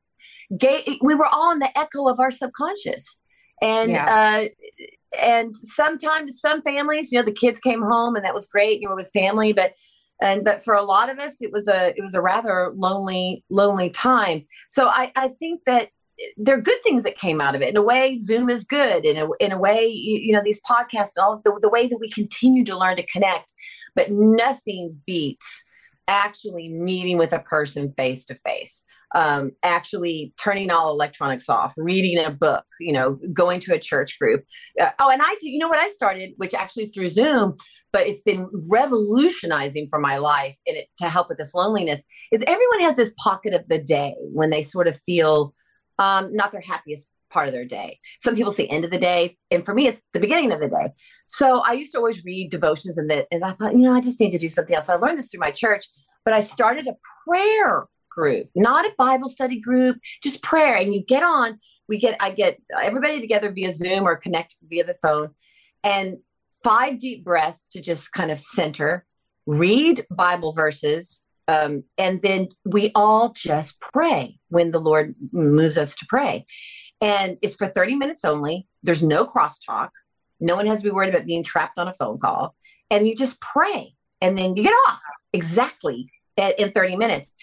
gave 0.57 0.83
we 1.01 1.15
were 1.15 1.27
all 1.31 1.51
in 1.51 1.59
the 1.59 1.77
echo 1.77 2.07
of 2.07 2.19
our 2.19 2.31
subconscious 2.31 3.21
and 3.61 3.91
yeah. 3.91 4.05
uh 4.43 4.85
and 5.19 5.55
sometimes 5.55 6.39
some 6.39 6.61
families 6.61 7.11
you 7.11 7.17
know 7.17 7.25
the 7.25 7.31
kids 7.31 7.59
came 7.59 7.81
home 7.81 8.15
and 8.15 8.25
that 8.25 8.33
was 8.33 8.45
great 8.45 8.79
you 8.79 8.87
know 8.87 8.95
with 8.95 9.09
family 9.11 9.53
but 9.53 9.73
and 10.21 10.43
but 10.43 10.63
for 10.63 10.73
a 10.73 10.83
lot 10.83 11.09
of 11.09 11.19
us 11.19 11.41
it 11.41 11.51
was 11.51 11.67
a 11.67 11.89
it 11.97 12.01
was 12.01 12.13
a 12.13 12.21
rather 12.21 12.71
lonely 12.75 13.43
lonely 13.49 13.89
time. 13.89 14.45
So 14.69 14.87
i 14.87 15.11
i 15.15 15.27
think 15.27 15.61
that 15.65 15.89
there 16.37 16.57
are 16.57 16.61
good 16.61 16.81
things 16.81 17.03
that 17.03 17.17
came 17.17 17.41
out 17.41 17.55
of 17.55 17.61
it. 17.61 17.69
In 17.69 17.77
a 17.77 17.81
way 17.81 18.15
zoom 18.15 18.49
is 18.49 18.63
good. 18.63 19.03
In 19.03 19.17
a, 19.17 19.27
in 19.41 19.51
a 19.51 19.59
way 19.59 19.85
you, 19.87 20.19
you 20.19 20.33
know 20.33 20.41
these 20.43 20.61
podcasts 20.61 21.17
all 21.19 21.41
the, 21.43 21.59
the 21.61 21.69
way 21.69 21.87
that 21.87 21.97
we 21.99 22.09
continue 22.09 22.63
to 22.65 22.77
learn 22.77 22.95
to 22.97 23.05
connect 23.05 23.51
but 23.95 24.11
nothing 24.11 25.01
beats 25.05 25.63
actually 26.07 26.69
meeting 26.69 27.17
with 27.17 27.33
a 27.33 27.39
person 27.39 27.93
face 27.97 28.25
to 28.25 28.35
face 28.35 28.85
um, 29.15 29.51
actually 29.63 30.33
turning 30.37 30.69
all 30.69 30.91
electronics 30.91 31.47
off, 31.47 31.73
reading 31.77 32.23
a 32.23 32.29
book, 32.29 32.65
you 32.81 32.91
know, 32.91 33.17
going 33.33 33.61
to 33.61 33.73
a 33.73 33.79
church 33.79 34.19
group. 34.19 34.43
Uh, 34.79 34.91
oh, 34.99 35.09
and 35.09 35.21
I 35.21 35.35
do, 35.39 35.49
you 35.49 35.57
know 35.57 35.69
what 35.69 35.79
I 35.79 35.87
started, 35.87 36.31
which 36.35 36.53
actually 36.53 36.83
is 36.83 36.93
through 36.93 37.07
Zoom, 37.07 37.55
but 37.93 38.05
it's 38.07 38.21
been 38.21 38.49
revolutionizing 38.51 39.87
for 39.89 39.99
my 39.99 40.17
life 40.17 40.57
and 40.67 40.75
it, 40.75 40.87
to 40.97 41.09
help 41.09 41.29
with 41.29 41.37
this 41.37 41.53
loneliness, 41.53 42.03
is 42.33 42.43
everyone 42.45 42.81
has 42.81 42.97
this 42.97 43.15
pocket 43.17 43.53
of 43.53 43.65
the 43.67 43.79
day 43.79 44.15
when 44.19 44.49
they 44.49 44.61
sort 44.61 44.87
of 44.87 44.99
feel 45.05 45.55
um, 45.97 46.35
not 46.35 46.51
their 46.51 46.61
happiest 46.61 47.07
part 47.31 47.47
of 47.47 47.53
their 47.53 47.65
day. 47.65 47.99
Some 48.19 48.35
people 48.35 48.51
say 48.51 48.67
end 48.67 48.83
of 48.83 48.91
the 48.91 48.99
day, 48.99 49.33
and 49.49 49.63
for 49.63 49.73
me, 49.73 49.87
it's 49.87 50.01
the 50.13 50.19
beginning 50.19 50.51
of 50.51 50.59
the 50.59 50.67
day. 50.67 50.91
So 51.27 51.61
I 51.61 51.71
used 51.71 51.93
to 51.93 51.99
always 51.99 52.23
read 52.25 52.51
devotions, 52.51 52.97
and 52.97 53.09
that, 53.09 53.27
and 53.31 53.45
I 53.45 53.51
thought, 53.51 53.73
you 53.73 53.83
know, 53.83 53.93
I 53.93 54.01
just 54.01 54.19
need 54.19 54.31
to 54.31 54.37
do 54.37 54.49
something 54.49 54.75
else. 54.75 54.87
So 54.87 54.93
I 54.93 54.97
learned 54.97 55.17
this 55.17 55.31
through 55.31 55.39
my 55.39 55.51
church, 55.51 55.85
but 56.25 56.33
I 56.33 56.41
started 56.41 56.87
a 56.87 56.95
prayer 57.25 57.87
group, 58.15 58.49
not 58.55 58.85
a 58.85 58.93
Bible 58.97 59.29
study 59.29 59.59
group, 59.59 59.99
just 60.23 60.41
prayer. 60.41 60.75
And 60.75 60.93
you 60.93 61.03
get 61.03 61.23
on, 61.23 61.59
we 61.87 61.99
get, 61.99 62.17
I 62.19 62.31
get 62.31 62.59
everybody 62.81 63.21
together 63.21 63.51
via 63.51 63.71
Zoom 63.71 64.07
or 64.07 64.15
connect 64.15 64.55
via 64.67 64.83
the 64.83 64.95
phone 64.95 65.31
and 65.83 66.17
five 66.63 66.99
deep 66.99 67.23
breaths 67.23 67.67
to 67.73 67.81
just 67.81 68.11
kind 68.11 68.31
of 68.31 68.39
center, 68.39 69.05
read 69.45 70.05
Bible 70.09 70.51
verses. 70.53 71.23
Um, 71.47 71.83
and 71.97 72.21
then 72.21 72.47
we 72.63 72.91
all 72.95 73.33
just 73.33 73.79
pray 73.79 74.39
when 74.49 74.71
the 74.71 74.79
Lord 74.79 75.13
moves 75.31 75.77
us 75.77 75.95
to 75.97 76.05
pray. 76.09 76.47
And 77.01 77.37
it's 77.43 77.55
for 77.55 77.67
30 77.67 77.95
minutes 77.95 78.25
only. 78.25 78.67
There's 78.81 79.03
no 79.03 79.25
crosstalk. 79.25 79.89
No 80.39 80.55
one 80.55 80.65
has 80.65 80.79
to 80.79 80.85
be 80.85 80.91
worried 80.91 81.13
about 81.13 81.27
being 81.27 81.43
trapped 81.43 81.77
on 81.77 81.87
a 81.87 81.93
phone 81.93 82.17
call. 82.17 82.55
And 82.89 83.07
you 83.07 83.15
just 83.15 83.39
pray 83.39 83.93
and 84.21 84.35
then 84.35 84.55
you 84.55 84.63
get 84.63 84.73
off 84.87 85.01
exactly 85.33 86.09
in 86.37 86.71
30 86.71 86.95
minutes. 86.95 87.35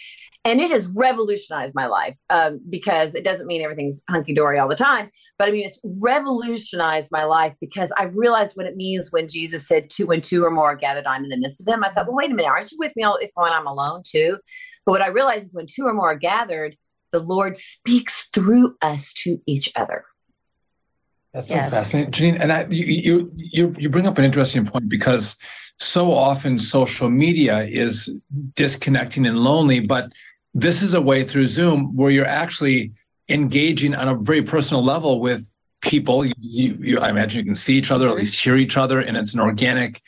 And 0.44 0.60
it 0.60 0.70
has 0.70 0.88
revolutionized 0.96 1.74
my 1.74 1.86
life 1.86 2.16
um, 2.30 2.60
because 2.68 3.14
it 3.14 3.24
doesn't 3.24 3.46
mean 3.46 3.62
everything's 3.62 4.02
hunky 4.10 4.34
dory 4.34 4.58
all 4.58 4.68
the 4.68 4.74
time, 4.74 5.10
but 5.38 5.48
I 5.48 5.52
mean 5.52 5.66
it's 5.66 5.80
revolutionized 5.84 7.10
my 7.12 7.24
life 7.24 7.54
because 7.60 7.92
I've 7.96 8.16
realized 8.16 8.56
what 8.56 8.66
it 8.66 8.76
means 8.76 9.12
when 9.12 9.28
Jesus 9.28 9.66
said 9.66 9.88
two 9.88 10.10
and 10.10 10.22
two 10.22 10.44
or 10.44 10.50
more 10.50 10.72
are 10.72 10.76
gathered, 10.76 11.06
I'm 11.06 11.24
in 11.24 11.30
the 11.30 11.36
midst 11.36 11.60
of 11.60 11.66
them. 11.66 11.84
I 11.84 11.90
thought, 11.90 12.06
well, 12.06 12.16
wait 12.16 12.30
a 12.30 12.34
minute, 12.34 12.48
aren't 12.48 12.72
you 12.72 12.78
with 12.78 12.94
me 12.96 13.04
all 13.04 13.16
if 13.16 13.30
when 13.34 13.52
I'm 13.52 13.66
alone 13.66 14.02
too? 14.04 14.38
But 14.84 14.92
what 14.92 15.02
I 15.02 15.08
realized 15.08 15.46
is 15.46 15.54
when 15.54 15.66
two 15.66 15.86
or 15.86 15.94
more 15.94 16.10
are 16.10 16.16
gathered, 16.16 16.76
the 17.12 17.20
Lord 17.20 17.56
speaks 17.56 18.28
through 18.34 18.76
us 18.82 19.12
to 19.24 19.40
each 19.46 19.70
other. 19.76 20.04
That's 21.32 21.48
so 21.48 21.54
yes. 21.54 21.70
fascinating, 21.72 22.10
Janine. 22.10 22.40
And 22.40 22.52
I, 22.52 22.66
you, 22.68 23.32
you, 23.36 23.74
you 23.78 23.88
bring 23.88 24.06
up 24.06 24.18
an 24.18 24.24
interesting 24.24 24.66
point 24.66 24.88
because 24.88 25.36
so 25.78 26.12
often 26.12 26.58
social 26.58 27.08
media 27.08 27.64
is 27.64 28.14
disconnecting 28.54 29.26
and 29.26 29.38
lonely, 29.38 29.80
but 29.80 30.12
this 30.54 30.82
is 30.82 30.94
a 30.94 31.00
way 31.00 31.24
through 31.24 31.46
Zoom 31.46 31.96
where 31.96 32.10
you're 32.10 32.26
actually 32.26 32.92
engaging 33.28 33.94
on 33.94 34.08
a 34.08 34.14
very 34.14 34.42
personal 34.42 34.84
level 34.84 35.20
with 35.20 35.48
people. 35.80 36.24
You, 36.24 36.34
you, 36.38 36.98
I 36.98 37.10
imagine 37.10 37.40
you 37.40 37.44
can 37.44 37.56
see 37.56 37.76
each 37.76 37.90
other, 37.90 38.08
at 38.08 38.16
least 38.16 38.38
hear 38.38 38.56
each 38.56 38.76
other, 38.76 39.00
and 39.00 39.16
it's 39.16 39.34
an 39.34 39.40
organic, 39.40 40.00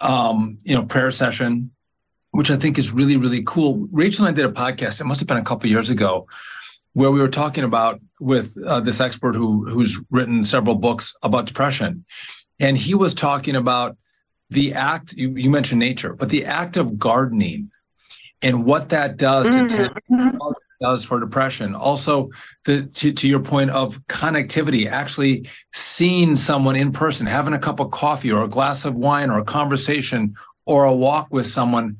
um, 0.00 0.58
you 0.64 0.74
know, 0.74 0.84
prayer 0.84 1.10
session, 1.10 1.70
which 2.30 2.50
I 2.50 2.56
think 2.56 2.78
is 2.78 2.92
really, 2.92 3.16
really 3.16 3.42
cool. 3.42 3.86
Rachel 3.92 4.26
and 4.26 4.34
I 4.34 4.40
did 4.40 4.48
a 4.48 4.52
podcast. 4.52 5.00
It 5.00 5.04
must 5.04 5.20
have 5.20 5.28
been 5.28 5.36
a 5.36 5.44
couple 5.44 5.68
years 5.68 5.90
ago, 5.90 6.26
where 6.94 7.10
we 7.10 7.20
were 7.20 7.28
talking 7.28 7.64
about 7.64 8.00
with 8.20 8.56
uh, 8.66 8.80
this 8.80 9.00
expert 9.00 9.34
who 9.34 9.68
who's 9.68 10.00
written 10.10 10.42
several 10.44 10.76
books 10.76 11.14
about 11.22 11.46
depression, 11.46 12.04
and 12.58 12.76
he 12.76 12.94
was 12.94 13.12
talking 13.14 13.56
about 13.56 13.96
the 14.50 14.72
act. 14.74 15.12
You, 15.12 15.30
you 15.36 15.50
mentioned 15.50 15.80
nature, 15.80 16.14
but 16.14 16.30
the 16.30 16.44
act 16.44 16.76
of 16.76 16.98
gardening 16.98 17.70
and 18.44 18.64
what 18.64 18.90
that 18.90 19.16
does 19.16 19.48
mm-hmm. 19.50 20.48
does 20.80 21.04
for 21.04 21.18
depression. 21.18 21.74
Also, 21.74 22.30
the 22.64 22.82
to, 22.82 23.12
to 23.12 23.28
your 23.28 23.40
point 23.40 23.70
of 23.70 23.98
connectivity, 24.06 24.86
actually 24.86 25.48
seeing 25.72 26.36
someone 26.36 26.76
in 26.76 26.92
person, 26.92 27.26
having 27.26 27.54
a 27.54 27.58
cup 27.58 27.80
of 27.80 27.90
coffee 27.90 28.30
or 28.30 28.44
a 28.44 28.48
glass 28.48 28.84
of 28.84 28.94
wine 28.94 29.30
or 29.30 29.38
a 29.38 29.44
conversation 29.44 30.34
or 30.66 30.84
a 30.84 30.94
walk 30.94 31.28
with 31.30 31.46
someone 31.46 31.96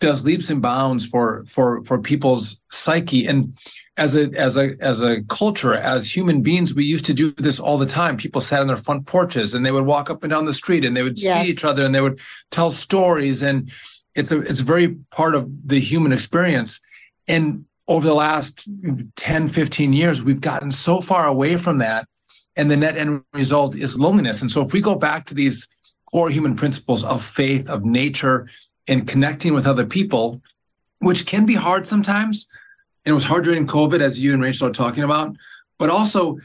does 0.00 0.24
leaps 0.24 0.50
and 0.50 0.60
bounds 0.60 1.06
for 1.06 1.44
for 1.46 1.82
for 1.84 1.98
people's 1.98 2.60
psyche 2.70 3.26
and 3.26 3.54
as 3.96 4.16
a 4.16 4.30
as 4.36 4.56
a 4.56 4.74
as 4.80 5.02
a 5.02 5.22
culture 5.28 5.74
as 5.74 6.10
human 6.10 6.42
beings 6.42 6.74
we 6.74 6.84
used 6.84 7.06
to 7.06 7.14
do 7.14 7.30
this 7.38 7.60
all 7.60 7.78
the 7.78 7.86
time 7.86 8.16
people 8.16 8.40
sat 8.40 8.60
on 8.60 8.66
their 8.66 8.76
front 8.76 9.06
porches 9.06 9.54
and 9.54 9.64
they 9.64 9.70
would 9.70 9.86
walk 9.86 10.10
up 10.10 10.22
and 10.24 10.30
down 10.30 10.44
the 10.44 10.52
street 10.52 10.84
and 10.84 10.96
they 10.96 11.02
would 11.02 11.18
yes. 11.18 11.42
see 11.42 11.50
each 11.50 11.64
other 11.64 11.84
and 11.84 11.94
they 11.94 12.00
would 12.00 12.18
tell 12.50 12.70
stories 12.70 13.42
and 13.42 13.70
it's 14.14 14.32
a 14.32 14.40
it's 14.40 14.60
very 14.60 14.88
part 15.10 15.34
of 15.34 15.50
the 15.66 15.80
human 15.80 16.12
experience. 16.12 16.80
And 17.26 17.64
over 17.88 18.06
the 18.06 18.14
last 18.14 18.68
10 19.16 19.48
15 19.48 19.92
years 19.92 20.22
we've 20.22 20.40
gotten 20.40 20.70
so 20.70 21.00
far 21.00 21.26
away 21.26 21.56
from 21.56 21.78
that 21.78 22.06
and 22.56 22.70
the 22.70 22.76
net 22.76 22.96
end 22.96 23.22
result 23.32 23.76
is 23.76 23.98
loneliness. 23.98 24.40
And 24.40 24.50
so 24.50 24.62
if 24.62 24.72
we 24.72 24.80
go 24.80 24.94
back 24.94 25.24
to 25.26 25.34
these 25.34 25.68
core 26.10 26.30
human 26.30 26.54
principles 26.54 27.04
of 27.04 27.24
faith 27.24 27.68
of 27.68 27.84
nature 27.84 28.48
and 28.86 29.08
connecting 29.08 29.54
with 29.54 29.66
other 29.66 29.86
people 29.86 30.40
which 31.00 31.26
can 31.26 31.44
be 31.44 31.54
hard 31.54 31.86
sometimes 31.86 32.46
and 33.04 33.10
it 33.10 33.14
was 33.14 33.24
hard 33.24 33.44
during 33.44 33.66
covid 33.66 34.00
as 34.00 34.20
you 34.20 34.32
and 34.32 34.42
rachel 34.42 34.68
are 34.68 34.72
talking 34.72 35.02
about 35.02 35.34
but 35.78 35.90
also 35.90 36.38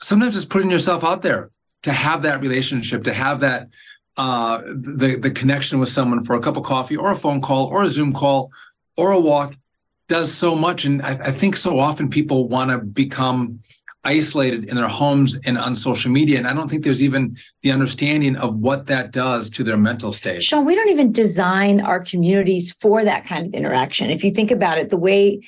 sometimes 0.00 0.34
it's 0.34 0.44
putting 0.44 0.70
yourself 0.70 1.04
out 1.04 1.22
there 1.22 1.50
to 1.82 1.92
have 1.92 2.22
that 2.22 2.40
relationship 2.40 3.04
to 3.04 3.12
have 3.12 3.40
that 3.40 3.68
uh, 4.16 4.62
the 4.66 5.16
the 5.16 5.30
connection 5.30 5.78
with 5.78 5.88
someone 5.88 6.22
for 6.22 6.34
a 6.34 6.40
cup 6.40 6.56
of 6.56 6.64
coffee 6.64 6.96
or 6.96 7.12
a 7.12 7.16
phone 7.16 7.40
call 7.40 7.66
or 7.66 7.82
a 7.82 7.88
Zoom 7.88 8.12
call 8.12 8.50
or 8.96 9.12
a 9.12 9.20
walk 9.20 9.54
does 10.08 10.32
so 10.32 10.54
much. 10.54 10.84
And 10.84 11.00
I, 11.02 11.12
I 11.28 11.32
think 11.32 11.56
so 11.56 11.78
often 11.78 12.10
people 12.10 12.48
want 12.48 12.70
to 12.70 12.78
become 12.78 13.60
isolated 14.04 14.64
in 14.64 14.76
their 14.76 14.88
homes 14.88 15.38
and 15.44 15.56
on 15.56 15.76
social 15.76 16.10
media. 16.10 16.36
And 16.36 16.46
I 16.46 16.52
don't 16.52 16.68
think 16.68 16.82
there's 16.82 17.02
even 17.02 17.36
the 17.62 17.70
understanding 17.70 18.36
of 18.36 18.56
what 18.56 18.86
that 18.86 19.12
does 19.12 19.48
to 19.50 19.62
their 19.62 19.76
mental 19.76 20.12
state. 20.12 20.42
Sean, 20.42 20.64
we 20.64 20.74
don't 20.74 20.90
even 20.90 21.12
design 21.12 21.80
our 21.80 22.00
communities 22.00 22.72
for 22.72 23.04
that 23.04 23.24
kind 23.24 23.46
of 23.46 23.54
interaction. 23.54 24.10
If 24.10 24.24
you 24.24 24.30
think 24.30 24.50
about 24.50 24.78
it, 24.78 24.90
the 24.90 24.96
way 24.96 25.40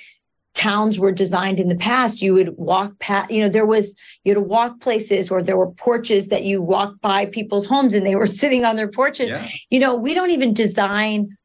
towns 0.55 0.99
were 0.99 1.13
designed 1.13 1.59
in 1.59 1.69
the 1.69 1.77
past 1.77 2.23
you 2.23 2.33
would 2.33 2.57
walk 2.57 2.97
past 3.01 3.31
you 3.31 3.43
know 3.43 3.49
there 3.49 3.67
was 3.67 3.95
you 4.23 4.31
had 4.31 4.41
to 4.41 4.41
walk 4.41 4.81
places 4.81 5.31
or 5.31 5.43
there 5.43 5.57
were 5.57 5.71
porches 5.73 6.29
that 6.29 6.45
you 6.45 6.63
walked 6.63 7.01
by 7.01 7.27
people's 7.27 7.69
homes 7.69 7.93
and 7.93 8.07
they 8.07 8.15
were 8.15 8.27
sitting 8.43 8.65
on 8.65 8.77
their 8.77 8.89
porches. 8.89 9.31
Yeah. 9.31 9.49
you 9.71 9.81
know 9.81 9.95
we 9.97 10.15
don't 10.15 10.31
even 10.31 10.55
design 10.55 11.37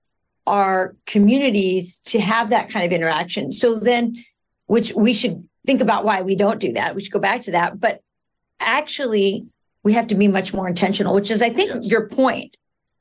our 0.46 0.96
communities 1.06 2.00
to 2.00 2.20
have 2.20 2.50
that 2.50 2.70
kind 2.70 2.86
of 2.86 2.92
interaction. 2.92 3.52
So 3.52 3.76
then 3.76 4.24
which 4.66 4.94
we 4.96 5.14
should 5.14 5.48
think 5.66 5.82
about 5.82 6.06
why 6.06 6.22
we 6.22 6.36
don't 6.36 6.60
do 6.60 6.74
that. 6.74 6.96
We 6.96 7.04
should 7.04 7.14
go 7.14 7.20
back 7.20 7.42
to 7.42 7.52
that. 7.52 7.80
But 7.80 8.02
actually 8.60 9.46
we 9.84 9.94
have 9.94 10.08
to 10.08 10.16
be 10.16 10.28
much 10.28 10.54
more 10.54 10.68
intentional 10.68 11.14
which 11.14 11.32
is 11.32 11.42
i 11.42 11.50
think 11.50 11.74
yes. 11.74 11.90
your 11.90 12.10
point 12.10 12.58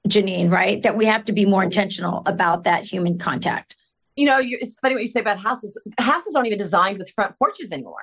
janine 0.07 0.51
right? 0.51 0.83
That 0.83 0.97
we 0.97 1.05
have 1.07 1.25
to 1.27 1.33
be 1.33 1.45
more 1.45 1.63
intentional 1.63 2.23
about 2.27 2.65
that 2.65 2.85
human 2.85 3.19
contact 3.19 3.77
you 4.19 4.27
know, 4.27 4.39
you, 4.39 4.59
it's 4.61 4.77
funny 4.81 4.95
what 4.97 5.03
you 5.03 5.07
say 5.07 5.21
about 5.21 5.39
houses. 5.39 5.81
Houses 5.99 6.35
aren't 6.35 6.49
even 6.49 6.59
designed 6.59 6.99
with 6.99 7.09
front 7.11 7.39
porches 7.39 7.71
anymore. 7.71 8.03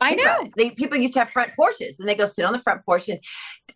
I 0.00 0.14
know. 0.14 0.46
They, 0.56 0.70
people 0.70 0.96
used 0.96 1.14
to 1.14 1.20
have 1.20 1.30
front 1.30 1.54
porches 1.56 1.98
and 1.98 2.08
they 2.08 2.14
go 2.14 2.26
sit 2.26 2.44
on 2.44 2.52
the 2.52 2.60
front 2.60 2.84
porch 2.84 3.08
and 3.08 3.18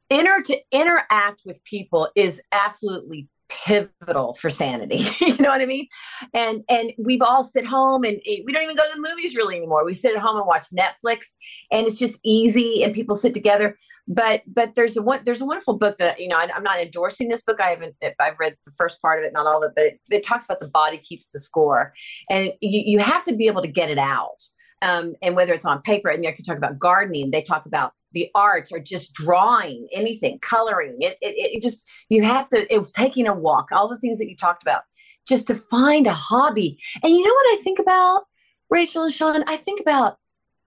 inter 0.09 0.41
to 0.43 0.61
interact 0.71 1.43
with 1.45 1.63
people 1.65 2.09
is 2.15 2.41
absolutely 2.53 3.27
pivotal 3.49 4.35
for 4.35 4.51
sanity. 4.51 4.99
you 5.21 5.37
know 5.39 5.49
what 5.49 5.61
I 5.61 5.67
mean? 5.67 5.89
And 6.33 6.63
and 6.69 6.93
we've 6.97 7.23
all 7.23 7.43
sit 7.43 7.67
home 7.67 8.05
and 8.05 8.21
we 8.25 8.53
don't 8.53 8.63
even 8.63 8.77
go 8.77 8.85
to 8.85 8.95
the 8.95 9.09
movies 9.09 9.35
really 9.35 9.57
anymore. 9.57 9.85
We 9.85 9.95
sit 9.95 10.15
at 10.15 10.23
home 10.23 10.37
and 10.37 10.47
watch 10.47 10.67
Netflix 10.73 11.33
and 11.73 11.89
it's 11.89 11.99
just 11.99 12.21
easy 12.23 12.85
and 12.85 12.95
people 12.95 13.17
sit 13.17 13.35
together 13.35 13.77
but 14.11 14.43
but 14.45 14.75
there's 14.75 14.97
a 14.97 15.03
one 15.03 15.21
there's 15.25 15.41
a 15.41 15.47
wonderful 15.47 15.79
book 15.79 15.97
that 15.99 16.21
you 16.21 16.27
know 16.27 16.37
I, 16.37 16.51
am 16.55 16.65
not 16.65 16.81
endorsing 16.81 17.29
this 17.29 17.45
book. 17.45 17.61
I 17.61 17.71
haven't 17.71 17.95
i've 18.19 18.39
read 18.41 18.57
the 18.65 18.73
first 18.73 19.01
part 19.01 19.21
of 19.21 19.25
it 19.25 19.33
not 19.33 19.47
all 19.47 19.63
of 19.63 19.71
it 19.71 19.73
but 19.77 19.85
it, 19.85 20.01
it 20.11 20.27
talks 20.27 20.45
about 20.45 20.59
the 20.61 20.69
body 20.69 20.99
keeps 20.99 21.31
the 21.31 21.39
score. 21.39 21.95
And 22.29 22.53
you, 22.61 22.83
you 22.85 22.99
have 22.99 23.25
to 23.25 23.37
be 23.37 23.47
able 23.47 23.63
to 23.63 23.69
get 23.69 23.89
it 23.89 23.99
out. 23.99 24.43
Um, 24.83 25.15
and 25.23 25.37
whether 25.37 25.53
it's 25.53 25.65
on 25.65 25.83
paper 25.83 26.09
and 26.09 26.25
you 26.25 26.33
can 26.33 26.45
talk 26.45 26.57
about 26.57 26.79
gardening 26.79 27.31
they 27.31 27.43
talk 27.43 27.67
about 27.67 27.93
the 28.13 28.29
arts 28.35 28.73
or 28.73 28.81
just 28.81 29.15
drawing 29.15 29.87
anything 29.93 30.41
coloring. 30.41 30.97
It, 31.01 31.17
it, 31.21 31.35
it 31.37 31.63
just 31.63 31.85
you 32.09 32.25
have 32.25 32.49
to 32.49 32.73
it 32.73 32.79
was 32.79 32.91
taking 32.91 33.29
a 33.29 33.35
walk 33.35 33.71
all 33.71 33.89
the 33.89 33.99
things 33.99 34.19
that 34.19 34.29
you 34.29 34.37
talked 34.37 34.63
about 34.63 34.83
just 35.29 35.47
to 35.47 35.55
find 35.55 36.09
a 36.09 36.13
hobby. 36.13 36.79
And 37.05 37.13
you 37.15 37.23
know 37.23 37.33
what 37.33 37.59
i 37.59 37.63
think 37.63 37.79
about 37.79 38.23
rachel 38.71 39.05
and 39.05 39.13
sean? 39.13 39.45
I 39.47 39.57
think 39.57 39.81
about 39.81 40.17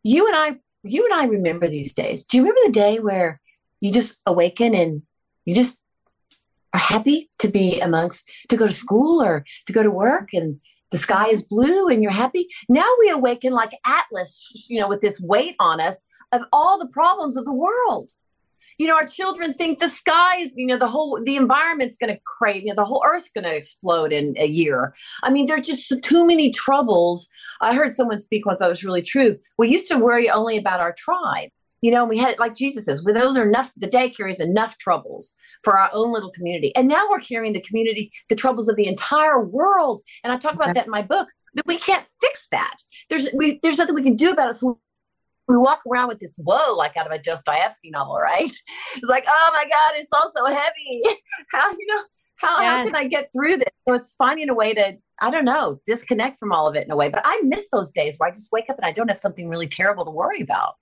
you 0.04 0.28
and 0.28 0.36
i 0.38 0.60
you 0.84 1.06
and 1.06 1.14
I 1.14 1.26
remember 1.26 1.68
these 1.68 1.94
days. 1.94 2.26
Do 2.26 2.38
you 2.38 2.44
remember 2.44 2.62
the 2.66 2.74
day 2.74 3.00
where 3.00 3.40
you 3.80 3.92
just 3.92 4.22
awaken 4.26 4.74
and 4.74 5.04
you 5.46 5.56
just 5.56 5.78
are 6.74 6.80
happy 6.80 7.30
to 7.40 7.48
be 7.48 7.80
amongst, 7.80 8.28
to 8.50 8.58
go 8.58 8.68
to 8.68 8.74
school 8.74 9.22
or 9.22 9.46
to 9.68 9.74
go 9.74 9.84
to 9.84 9.92
work 9.92 10.34
and 10.34 10.60
the 10.92 10.98
sky 10.98 11.28
is 11.30 11.44
blue 11.44 11.88
and 11.88 12.04
you're 12.04 12.12
happy? 12.12 12.48
Now 12.70 12.88
we 13.00 13.10
awaken 13.10 13.54
like 13.54 13.72
Atlas, 13.86 14.68
you 14.70 14.80
know, 14.80 14.88
with 14.88 15.02
this 15.02 15.20
weight 15.20 15.56
on 15.60 15.80
us 15.80 16.02
of 16.32 16.42
all 16.52 16.80
the 16.80 16.88
problems 16.88 17.38
of 17.38 17.46
the 17.46 17.54
world 17.54 18.12
you 18.78 18.88
know, 18.88 18.96
our 18.96 19.06
children 19.06 19.54
think 19.54 19.80
the 19.80 19.90
sky 19.90 20.38
is, 20.38 20.54
you 20.56 20.68
know, 20.68 20.78
the 20.78 20.88
whole, 20.88 21.20
the 21.24 21.36
environment's 21.36 21.98
going 21.98 22.14
to 22.14 22.20
crave, 22.26 22.64
you 22.64 22.70
know, 22.70 22.76
the 22.76 22.86
whole 22.86 23.04
earth's 23.06 23.30
going 23.30 23.44
to 23.44 23.56
explode 23.56 24.12
in 24.12 24.36
a 24.38 24.48
year. 24.48 24.96
I 25.24 25.32
mean, 25.32 25.46
there's 25.46 25.68
just 25.68 25.94
too 26.04 26.26
many 26.26 26.52
troubles. 26.52 27.30
I 27.62 27.76
heard 27.76 27.94
someone 27.94 28.20
speak 28.20 28.46
once 28.46 28.60
that 28.60 28.70
was 28.70 28.84
really 28.84 29.02
true. 29.02 29.38
We 29.58 29.70
used 29.70 29.88
to 29.90 29.98
worry 29.98 30.30
only 30.30 30.58
about 30.58 30.80
our 30.80 30.94
tribe. 30.94 31.50
You 31.82 31.92
know, 31.92 32.06
we 32.06 32.18
had 32.18 32.32
it 32.32 32.40
like 32.40 32.56
Jesus 32.56 32.86
says, 32.86 33.04
well, 33.04 33.14
those 33.14 33.36
are 33.36 33.46
enough, 33.46 33.74
the 33.76 33.88
day 33.88 34.10
carries 34.10 34.40
enough 34.40 34.78
troubles 34.78 35.34
for 35.64 35.78
our 35.78 35.90
own 35.92 36.14
little 36.14 36.32
community. 36.32 36.74
And 36.78 36.88
now 36.88 37.08
we're 37.10 37.20
carrying 37.20 37.52
the 37.52 37.60
community, 37.60 38.10
the 38.30 38.38
troubles 38.38 38.70
of 38.70 38.78
the 38.78 38.88
entire 38.88 39.44
world. 39.44 40.02
And 40.24 40.32
I 40.32 40.38
talk 40.38 40.54
about 40.54 40.76
that 40.76 40.86
in 40.86 40.92
my 40.92 41.02
book, 41.02 41.28
that 41.56 41.68
we 41.68 41.78
can't 41.78 42.06
fix 42.22 42.48
that. 42.52 42.78
There's 43.10 43.28
we, 43.34 43.60
there's 43.62 43.78
nothing 43.78 43.96
we 43.96 44.02
can 44.02 44.16
do 44.16 44.32
about 44.32 44.52
it. 44.52 44.56
So 44.56 44.80
we 45.48 45.58
walk 45.58 45.82
around 45.90 46.08
with 46.08 46.20
this 46.20 46.36
whoa 46.38 46.76
like 46.76 46.96
out 46.98 47.06
of 47.06 47.12
a 47.12 47.20
Dostoevsky 47.20 47.90
novel, 47.90 48.16
right? 48.16 48.52
It's 48.96 49.10
like, 49.10 49.26
oh 49.28 49.50
my 49.54 49.64
God, 49.64 49.94
it's 49.96 50.10
all 50.14 50.32
so 50.36 50.46
heavy. 50.46 51.02
how 51.52 51.72
you 51.72 51.86
know 51.88 52.04
how, 52.36 52.62
yes. 52.62 52.72
how 52.72 52.86
can 52.86 52.96
I 52.96 53.08
get 53.08 53.30
through 53.34 53.58
this? 53.58 53.70
So 53.88 53.96
it's 53.96 54.16
finding 54.16 54.50
a 54.50 54.54
way 54.54 54.74
to, 54.74 54.98
I 55.20 55.32
don't 55.32 55.46
know, 55.46 55.80
disconnect 55.86 56.40
from 56.40 56.52
all 56.52 56.68
of 56.68 56.76
it 56.76 56.86
in 56.86 56.92
a 56.92 56.96
way. 56.96 57.10
But 57.10 57.22
I 57.24 57.42
miss 57.44 57.68
those 57.72 57.92
days 57.92 58.16
where 58.18 58.30
I 58.30 58.32
just 58.32 58.52
wake 58.52 58.70
up 58.70 58.78
and 58.78 58.86
I 58.86 58.92
don't 58.92 59.08
have 59.08 59.18
something 59.18 59.48
really 59.48 59.68
terrible 59.68 60.06
to 60.06 60.12
worry 60.12 60.42
about. 60.42 60.76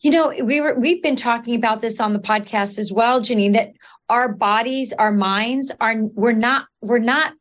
You 0.00 0.12
know, 0.12 0.32
we 0.44 0.60
were 0.60 0.78
we've 0.78 1.02
been 1.02 1.16
talking 1.16 1.56
about 1.56 1.80
this 1.80 1.98
on 1.98 2.12
the 2.12 2.20
podcast 2.20 2.78
as 2.78 2.92
well, 2.92 3.20
Janine, 3.20 3.54
that 3.54 3.72
our 4.08 4.32
bodies, 4.32 4.92
our 4.92 5.10
minds 5.10 5.72
are 5.80 5.96
we're 5.96 6.32
not 6.32 6.66
we're 6.80 6.98
not 6.98 7.32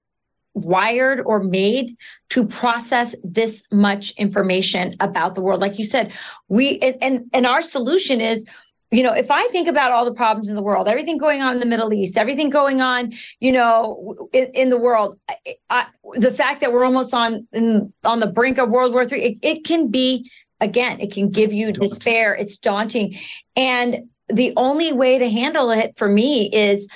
wired 0.54 1.20
or 1.26 1.42
made 1.42 1.96
to 2.30 2.46
process 2.46 3.16
this 3.24 3.64
much 3.72 4.12
information 4.12 4.96
about 5.00 5.36
the 5.36 5.42
world. 5.42 5.60
Like 5.60 5.80
you 5.80 5.86
said 5.86 6.14
we 6.48 6.80
and 6.80 7.30
and 7.34 7.46
our 7.46 7.62
solution 7.62 8.22
is 8.22 8.46
you 8.94 9.02
know, 9.02 9.12
if 9.12 9.32
I 9.32 9.48
think 9.48 9.68
about 9.68 9.92
all 9.92 10.06
the 10.06 10.14
problems 10.14 10.50
in 10.50 10.56
the 10.56 10.62
world, 10.62 10.88
everything 10.88 11.18
going 11.18 11.42
on 11.42 11.56
in 11.56 11.60
the 11.60 11.66
Middle 11.66 11.92
East, 11.94 12.16
everything 12.16 12.52
going 12.52 12.80
on, 12.80 13.12
you 13.40 13.52
know, 13.52 14.30
in, 14.34 14.46
in 14.54 14.70
the 14.70 14.78
world, 14.78 15.18
I, 15.28 15.56
I, 15.72 15.86
the 16.14 16.30
fact 16.30 16.62
that 16.62 16.72
we're 16.72 16.86
almost 16.86 17.12
on 17.12 17.48
in, 17.54 17.92
on 18.04 18.20
the 18.20 18.28
brink 18.28 18.60
of 18.60 18.70
World 18.70 18.94
War 18.94 19.04
Three, 19.04 19.24
it, 19.24 19.38
it 19.42 19.66
can 19.66 19.90
be 19.90 20.30
again, 20.62 21.00
it 21.00 21.12
can 21.12 21.32
give 21.32 21.52
you 21.52 21.72
despair. 21.72 22.36
It's 22.36 22.58
daunting, 22.58 23.18
and 23.56 24.10
the 24.28 24.54
only 24.58 24.94
way 24.94 25.18
to 25.18 25.28
handle 25.28 25.72
it 25.72 25.98
for 25.98 26.08
me 26.08 26.52
is 26.52 26.88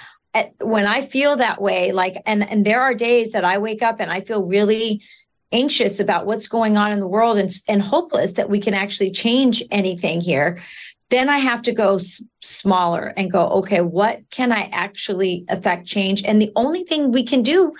when 0.62 0.86
I 0.86 1.06
feel 1.06 1.38
that 1.38 1.62
way. 1.62 1.92
Like, 1.92 2.22
and 2.26 2.48
and 2.50 2.66
there 2.66 2.82
are 2.82 2.94
days 2.94 3.32
that 3.32 3.46
I 3.46 3.58
wake 3.58 3.82
up 3.82 4.00
and 4.00 4.12
I 4.12 4.22
feel 4.22 4.46
really 4.46 5.02
anxious 5.52 6.00
about 6.00 6.26
what's 6.26 6.48
going 6.48 6.76
on 6.76 6.92
in 6.92 7.00
the 7.00 7.08
world 7.08 7.38
and, 7.38 7.52
and 7.70 7.82
hopeless 7.82 8.34
that 8.34 8.50
we 8.50 8.60
can 8.60 8.74
actually 8.74 9.12
change 9.12 9.64
anything 9.72 10.20
here 10.20 10.58
then 11.10 11.30
I 11.30 11.38
have 11.38 11.62
to 11.64 11.72
go 11.72 11.96
s- 11.96 12.22
smaller 12.42 13.14
and 13.16 13.32
go, 13.32 13.48
okay, 13.48 13.82
what 13.82 14.22
can 14.30 14.52
I 14.52 14.70
actually 14.72 15.46
affect 15.50 15.88
change? 15.88 16.24
And 16.24 16.42
the 16.42 16.52
only 16.56 16.84
thing 16.84 17.12
we 17.12 17.24
can 17.24 17.44
do 17.44 17.74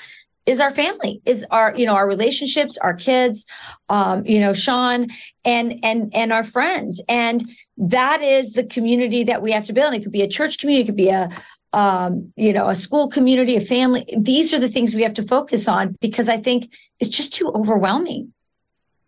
is 0.46 0.62
our 0.62 0.72
family, 0.72 1.22
is 1.26 1.46
our, 1.52 1.76
you 1.76 1.86
know, 1.86 1.94
our 1.94 2.08
relationships, 2.08 2.78
our 2.78 2.94
kids, 2.94 3.46
um, 3.90 4.26
you 4.26 4.40
know, 4.40 4.54
Sean 4.54 5.08
and 5.44 5.78
and 5.84 6.10
and 6.16 6.32
our 6.32 6.46
friends. 6.46 7.02
And 7.10 7.50
that 7.76 8.22
is 8.22 8.54
the 8.54 8.66
community 8.66 9.26
that 9.26 9.42
we 9.42 9.52
have 9.52 9.66
to 9.66 9.74
build. 9.74 9.94
It 9.94 10.04
could 10.04 10.14
be 10.14 10.22
a 10.22 10.28
church 10.28 10.58
community, 10.58 10.84
it 10.84 10.86
could 10.86 10.96
be 10.96 11.10
a 11.10 11.30
um, 11.78 12.34
you 12.36 12.54
know, 12.54 12.68
a 12.70 12.76
school 12.76 13.08
community, 13.08 13.56
a 13.56 13.62
family. 13.62 14.04
These 14.18 14.52
are 14.52 14.58
the 14.58 14.68
things 14.68 14.96
we 14.96 15.04
have 15.04 15.14
to 15.14 15.22
focus 15.22 15.68
on 15.68 15.96
because 16.02 16.28
I 16.28 16.42
think 16.42 16.74
it's 17.00 17.12
just 17.12 17.32
too 17.32 17.50
overwhelming. 17.50 18.34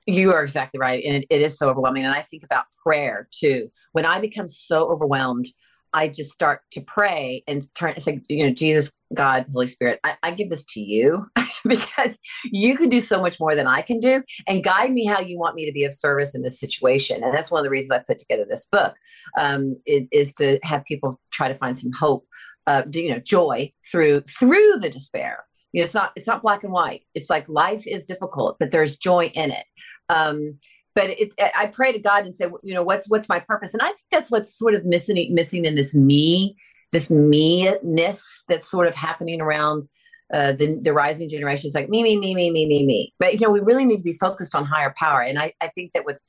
You 0.05 0.31
are 0.33 0.43
exactly 0.43 0.79
right. 0.79 1.03
And 1.03 1.15
it, 1.15 1.25
it 1.31 1.41
is 1.41 1.57
so 1.57 1.67
overwhelming. 1.67 2.05
And 2.05 2.13
I 2.13 2.21
think 2.21 2.43
about 2.43 2.65
prayer 2.83 3.27
too. 3.31 3.71
When 3.93 4.05
I 4.05 4.21
become 4.21 4.47
so 4.47 4.87
overwhelmed, 4.87 5.47
I 5.93 6.09
just 6.09 6.31
start 6.31 6.61
to 6.73 6.81
pray 6.81 7.43
and 7.47 7.63
turn 7.73 7.93
and 7.93 8.03
say, 8.03 8.21
you 8.29 8.45
know, 8.45 8.53
Jesus, 8.53 8.91
God, 9.15 9.47
Holy 9.51 9.65
Spirit, 9.65 9.99
I, 10.03 10.17
I 10.21 10.31
give 10.31 10.51
this 10.51 10.65
to 10.65 10.79
you 10.79 11.25
because 11.65 12.19
you 12.43 12.77
can 12.77 12.89
do 12.89 12.99
so 12.99 13.19
much 13.19 13.39
more 13.39 13.55
than 13.55 13.65
I 13.65 13.81
can 13.81 13.99
do 13.99 14.21
and 14.47 14.63
guide 14.63 14.93
me 14.93 15.07
how 15.07 15.19
you 15.19 15.39
want 15.39 15.55
me 15.55 15.65
to 15.65 15.71
be 15.71 15.85
of 15.85 15.93
service 15.93 16.35
in 16.35 16.43
this 16.43 16.59
situation. 16.59 17.23
And 17.23 17.33
that's 17.33 17.49
one 17.49 17.59
of 17.59 17.63
the 17.63 17.71
reasons 17.71 17.91
I 17.91 17.99
put 17.99 18.19
together 18.19 18.45
this 18.47 18.67
book 18.67 18.95
um, 19.39 19.75
it, 19.87 20.07
is 20.11 20.33
to 20.35 20.59
have 20.61 20.85
people 20.85 21.19
try 21.31 21.47
to 21.47 21.55
find 21.55 21.77
some 21.77 21.91
hope, 21.91 22.25
uh, 22.69 22.83
you 22.93 23.09
know, 23.09 23.19
joy 23.19 23.73
through 23.91 24.21
through 24.21 24.73
the 24.79 24.91
despair. 24.91 25.45
You 25.73 25.81
know, 25.81 25.85
it's 25.85 25.93
not 25.95 26.11
it's 26.15 26.27
not 26.27 26.43
black 26.43 26.63
and 26.63 26.71
white. 26.71 27.01
It's 27.15 27.29
like 27.29 27.49
life 27.49 27.85
is 27.87 28.05
difficult, 28.05 28.57
but 28.59 28.69
there's 28.71 28.95
joy 28.95 29.31
in 29.33 29.49
it. 29.51 29.65
Um, 30.07 30.59
but 30.93 31.09
it, 31.09 31.33
I 31.55 31.67
pray 31.67 31.91
to 31.91 31.99
God 31.99 32.25
and 32.25 32.35
say, 32.35 32.45
you 32.61 32.73
know, 32.75 32.83
what's 32.83 33.09
what's 33.09 33.27
my 33.27 33.39
purpose? 33.39 33.73
And 33.73 33.81
I 33.81 33.87
think 33.87 34.07
that's 34.11 34.29
what's 34.29 34.55
sort 34.55 34.75
of 34.75 34.85
missing 34.85 35.33
missing 35.33 35.65
in 35.65 35.73
this 35.73 35.95
me, 35.95 36.57
this 36.91 37.09
me-ness 37.09 38.43
that's 38.47 38.69
sort 38.69 38.87
of 38.87 38.93
happening 38.93 39.41
around 39.41 39.87
uh, 40.31 40.51
the 40.51 40.77
the 40.79 40.93
rising 40.93 41.27
generation 41.27 41.71
generations, 41.71 41.73
like 41.73 41.89
me, 41.89 42.03
me, 42.03 42.17
me, 42.19 42.35
me, 42.35 42.51
me, 42.51 42.67
me, 42.67 42.85
me. 42.85 43.13
But 43.17 43.33
you 43.33 43.39
know, 43.41 43.51
we 43.51 43.61
really 43.61 43.85
need 43.85 43.97
to 43.97 44.03
be 44.03 44.13
focused 44.13 44.53
on 44.53 44.65
higher 44.65 44.93
power. 44.95 45.21
And 45.21 45.39
I, 45.39 45.53
I 45.59 45.69
think 45.69 45.93
that 45.93 46.05
with 46.05 46.19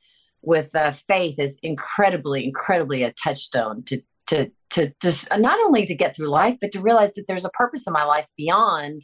with 0.42 0.74
uh, 0.74 0.92
faith 0.92 1.38
is 1.38 1.59
incredibly, 1.62 2.46
incredibly 2.46 3.03
a 3.03 3.12
touchstone 3.12 3.83
to 3.85 4.00
to 4.30 4.50
to 4.70 4.92
just 5.02 5.28
not 5.36 5.58
only 5.60 5.86
to 5.86 5.94
get 5.94 6.16
through 6.16 6.28
life, 6.28 6.56
but 6.60 6.72
to 6.72 6.80
realize 6.80 7.14
that 7.14 7.26
there's 7.28 7.44
a 7.44 7.50
purpose 7.50 7.86
in 7.86 7.92
my 7.92 8.04
life 8.04 8.26
beyond 8.36 9.02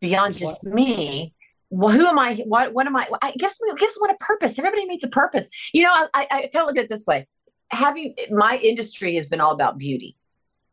beyond 0.00 0.34
just 0.34 0.62
me 0.64 1.34
well, 1.70 1.94
who 1.94 2.06
am 2.06 2.18
I? 2.18 2.36
What, 2.46 2.72
what 2.72 2.86
am 2.86 2.96
I? 2.96 3.08
I 3.22 3.32
guess, 3.32 3.58
I 3.60 3.76
guess 3.76 3.94
what 3.98 4.10
a 4.10 4.16
purpose. 4.20 4.58
Everybody 4.58 4.84
needs 4.86 5.04
a 5.04 5.08
purpose. 5.08 5.48
You 5.72 5.82
know, 5.82 5.92
I, 5.92 6.26
I 6.30 6.40
kind 6.52 6.62
of 6.62 6.66
look 6.66 6.76
at 6.76 6.84
it 6.84 6.88
this 6.88 7.06
way. 7.06 7.26
Having 7.70 8.14
my 8.30 8.58
industry 8.62 9.16
has 9.16 9.26
been 9.26 9.40
all 9.40 9.52
about 9.52 9.78
beauty. 9.78 10.16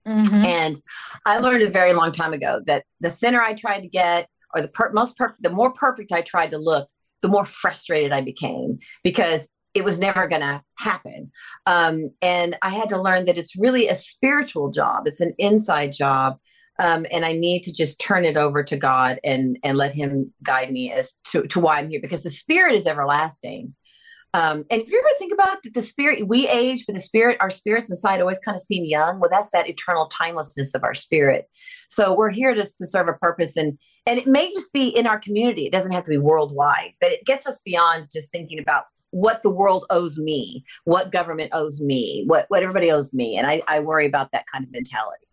Mm-hmm. 0.07 0.45
And 0.45 0.81
I 1.25 1.39
learned 1.39 1.63
a 1.63 1.69
very 1.69 1.93
long 1.93 2.11
time 2.11 2.33
ago 2.33 2.61
that 2.67 2.85
the 2.99 3.09
thinner 3.09 3.41
I 3.41 3.53
tried 3.53 3.79
to 3.79 3.87
get, 3.87 4.27
or 4.53 4.61
the 4.61 4.67
per- 4.67 4.91
most 4.91 5.17
perfect, 5.17 5.41
the 5.41 5.49
more 5.49 5.73
perfect 5.73 6.11
I 6.11 6.21
tried 6.21 6.51
to 6.51 6.57
look, 6.57 6.87
the 7.21 7.27
more 7.27 7.45
frustrated 7.45 8.11
I 8.11 8.21
became 8.21 8.79
because 9.03 9.49
it 9.73 9.83
was 9.83 9.99
never 9.99 10.27
going 10.27 10.41
to 10.41 10.63
happen. 10.75 11.31
Um, 11.65 12.11
and 12.21 12.57
I 12.61 12.69
had 12.69 12.89
to 12.89 13.01
learn 13.01 13.25
that 13.25 13.37
it's 13.37 13.55
really 13.55 13.87
a 13.87 13.95
spiritual 13.95 14.69
job. 14.69 15.07
It's 15.07 15.21
an 15.21 15.33
inside 15.37 15.93
job 15.93 16.37
um, 16.79 17.05
and 17.11 17.23
I 17.25 17.33
need 17.33 17.63
to 17.63 17.73
just 17.73 17.99
turn 17.99 18.25
it 18.25 18.37
over 18.37 18.63
to 18.63 18.77
God 18.77 19.19
and 19.23 19.57
and 19.63 19.77
let 19.77 19.93
Him 19.93 20.33
guide 20.41 20.71
me 20.71 20.91
as 20.91 21.13
to, 21.31 21.43
to 21.47 21.59
why 21.59 21.79
I'm 21.79 21.89
here 21.89 22.01
because 22.01 22.23
the 22.23 22.29
Spirit 22.29 22.75
is 22.75 22.87
everlasting. 22.87 23.75
Um, 24.35 24.65
and 24.71 24.81
if 24.81 24.89
you 24.89 24.97
ever 24.97 25.13
think 25.19 25.31
about 25.31 25.61
that, 25.61 25.75
the 25.75 25.81
spirit, 25.83 26.27
we 26.27 26.47
age, 26.47 26.85
but 26.87 26.95
the 26.95 27.01
spirit, 27.03 27.37
our 27.39 27.51
spirits 27.51 27.91
inside 27.91 28.19
always 28.19 28.39
kind 28.39 28.55
of 28.55 28.63
seem 28.63 28.83
young. 28.83 29.19
Well, 29.19 29.29
that's 29.29 29.51
that 29.51 29.69
eternal 29.69 30.07
timelessness 30.07 30.73
of 30.73 30.83
our 30.83 30.95
spirit. 30.95 31.45
So 31.87 32.15
we're 32.15 32.31
here 32.31 32.55
to, 32.55 32.63
to 32.63 32.87
serve 32.87 33.09
a 33.09 33.13
purpose, 33.13 33.55
and 33.55 33.77
and 34.07 34.17
it 34.17 34.25
may 34.25 34.51
just 34.51 34.73
be 34.73 34.87
in 34.87 35.05
our 35.05 35.19
community. 35.19 35.67
It 35.67 35.71
doesn't 35.71 35.91
have 35.91 36.03
to 36.05 36.09
be 36.09 36.17
worldwide, 36.17 36.93
but 36.99 37.11
it 37.11 37.25
gets 37.25 37.45
us 37.45 37.59
beyond 37.63 38.07
just 38.11 38.31
thinking 38.31 38.57
about 38.57 38.85
what 39.13 39.43
the 39.43 39.49
world 39.49 39.85
owes 39.89 40.17
me, 40.17 40.63
what 40.83 41.11
government 41.11 41.51
owes 41.53 41.79
me, 41.79 42.23
what 42.27 42.45
what 42.49 42.63
everybody 42.63 42.91
owes 42.91 43.13
me, 43.13 43.37
and 43.37 43.47
I, 43.47 43.61
I 43.67 43.79
worry 43.79 44.05
about 44.05 44.31
that 44.31 44.45
kind 44.51 44.63
of 44.63 44.71
mentality. 44.71 45.25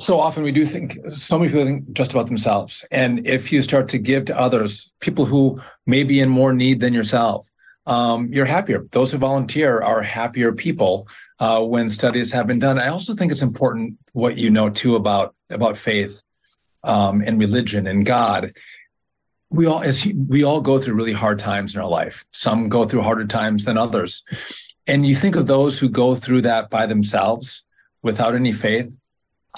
So 0.00 0.20
often 0.20 0.44
we 0.44 0.52
do 0.52 0.64
think 0.64 0.96
so 1.08 1.38
many 1.38 1.50
people 1.50 1.64
think 1.64 1.92
just 1.92 2.12
about 2.12 2.28
themselves. 2.28 2.84
And 2.92 3.26
if 3.26 3.50
you 3.50 3.62
start 3.62 3.88
to 3.88 3.98
give 3.98 4.26
to 4.26 4.38
others 4.38 4.92
people 5.00 5.24
who 5.24 5.60
may 5.86 6.04
be 6.04 6.20
in 6.20 6.28
more 6.28 6.52
need 6.52 6.78
than 6.78 6.94
yourself 6.94 7.50
um, 7.88 8.30
you're 8.30 8.44
happier. 8.44 8.86
Those 8.92 9.12
who 9.12 9.18
volunteer 9.18 9.80
are 9.80 10.02
happier 10.02 10.52
people 10.52 11.08
uh, 11.40 11.62
when 11.64 11.88
studies 11.88 12.30
have 12.30 12.46
been 12.46 12.58
done. 12.58 12.78
I 12.78 12.88
also 12.88 13.14
think 13.14 13.32
it's 13.32 13.42
important 13.42 13.96
what 14.12 14.36
you 14.36 14.50
know 14.50 14.68
too 14.68 14.94
about 14.94 15.34
about 15.50 15.76
faith 15.76 16.22
um, 16.84 17.22
and 17.22 17.40
religion 17.40 17.86
and 17.86 18.06
god 18.06 18.52
we 19.50 19.66
all 19.66 19.82
as 19.82 20.06
we 20.28 20.44
all 20.44 20.60
go 20.60 20.78
through 20.78 20.94
really 20.94 21.12
hard 21.12 21.38
times 21.38 21.74
in 21.74 21.80
our 21.80 21.88
life 21.88 22.26
some 22.32 22.68
go 22.68 22.84
through 22.84 23.02
harder 23.02 23.26
times 23.26 23.64
than 23.64 23.78
others 23.78 24.22
and 24.86 25.06
you 25.06 25.14
think 25.14 25.36
of 25.36 25.46
those 25.46 25.78
who 25.78 25.88
go 25.88 26.14
through 26.14 26.42
that 26.42 26.70
by 26.70 26.86
themselves 26.86 27.64
without 28.02 28.34
any 28.34 28.52
faith 28.52 28.98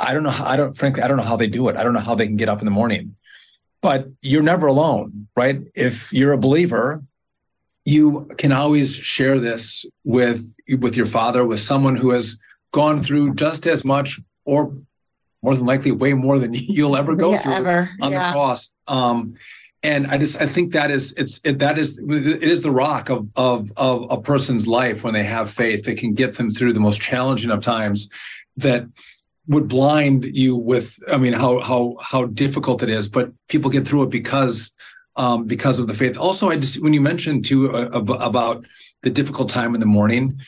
I 0.00 0.14
don't 0.14 0.22
know 0.22 0.30
how, 0.30 0.46
I 0.46 0.56
don't, 0.56 0.72
frankly, 0.72 1.02
I 1.02 1.08
don't 1.08 1.18
know 1.18 1.22
how 1.22 1.36
they 1.36 1.46
do 1.46 1.68
it. 1.68 1.76
I 1.76 1.84
don't 1.84 1.92
know 1.92 2.00
how 2.00 2.14
they 2.14 2.26
can 2.26 2.36
get 2.36 2.48
up 2.48 2.60
in 2.60 2.64
the 2.64 2.70
morning, 2.70 3.16
but 3.82 4.08
you're 4.22 4.42
never 4.42 4.66
alone, 4.66 5.28
right? 5.36 5.60
If 5.74 6.12
you're 6.12 6.32
a 6.32 6.38
believer, 6.38 7.02
you 7.84 8.30
can 8.38 8.52
always 8.52 8.94
share 8.94 9.38
this 9.38 9.84
with, 10.04 10.54
with 10.78 10.96
your 10.96 11.06
father, 11.06 11.44
with 11.44 11.60
someone 11.60 11.96
who 11.96 12.10
has 12.10 12.40
gone 12.72 13.02
through 13.02 13.34
just 13.34 13.66
as 13.66 13.84
much 13.84 14.20
or 14.44 14.74
more 15.42 15.54
than 15.54 15.66
likely 15.66 15.90
way 15.90 16.14
more 16.14 16.38
than 16.38 16.54
you'll 16.54 16.96
ever 16.96 17.14
go 17.14 17.32
yeah, 17.32 17.38
through 17.38 17.52
ever. 17.52 17.90
on 18.00 18.12
yeah. 18.12 18.28
the 18.28 18.32
cross. 18.32 18.74
Um, 18.86 19.34
and 19.82 20.06
I 20.06 20.18
just 20.18 20.40
I 20.40 20.46
think 20.46 20.72
that 20.72 20.90
is 20.90 21.12
it's 21.16 21.40
it, 21.44 21.58
that 21.58 21.78
is 21.78 21.98
it 21.98 22.42
is 22.42 22.60
the 22.60 22.70
rock 22.70 23.08
of 23.08 23.28
of 23.36 23.72
of 23.76 24.06
a 24.10 24.20
person's 24.20 24.68
life 24.68 25.04
when 25.04 25.14
they 25.14 25.24
have 25.24 25.50
faith. 25.50 25.88
It 25.88 25.96
can 25.96 26.14
get 26.14 26.36
them 26.36 26.50
through 26.50 26.74
the 26.74 26.80
most 26.80 27.00
challenging 27.00 27.50
of 27.50 27.62
times. 27.62 28.08
That 28.56 28.86
would 29.50 29.68
blind 29.68 30.24
you 30.24 30.54
with 30.54 30.98
i 31.10 31.16
mean 31.16 31.32
how 31.32 31.58
how 31.60 31.96
how 32.00 32.24
difficult 32.26 32.82
it 32.82 32.88
is 32.88 33.08
but 33.08 33.32
people 33.48 33.70
get 33.70 33.86
through 33.86 34.02
it 34.02 34.10
because 34.10 34.70
um 35.16 35.44
because 35.44 35.78
of 35.78 35.86
the 35.86 35.94
faith 35.94 36.16
also 36.16 36.48
i 36.48 36.56
just 36.56 36.82
when 36.82 36.92
you 36.92 37.00
mentioned 37.00 37.44
too 37.44 37.74
uh, 37.74 37.88
about 37.92 38.64
the 39.02 39.10
difficult 39.10 39.48
time 39.48 39.74
in 39.74 39.80
the 39.80 39.86
morning 39.86 40.38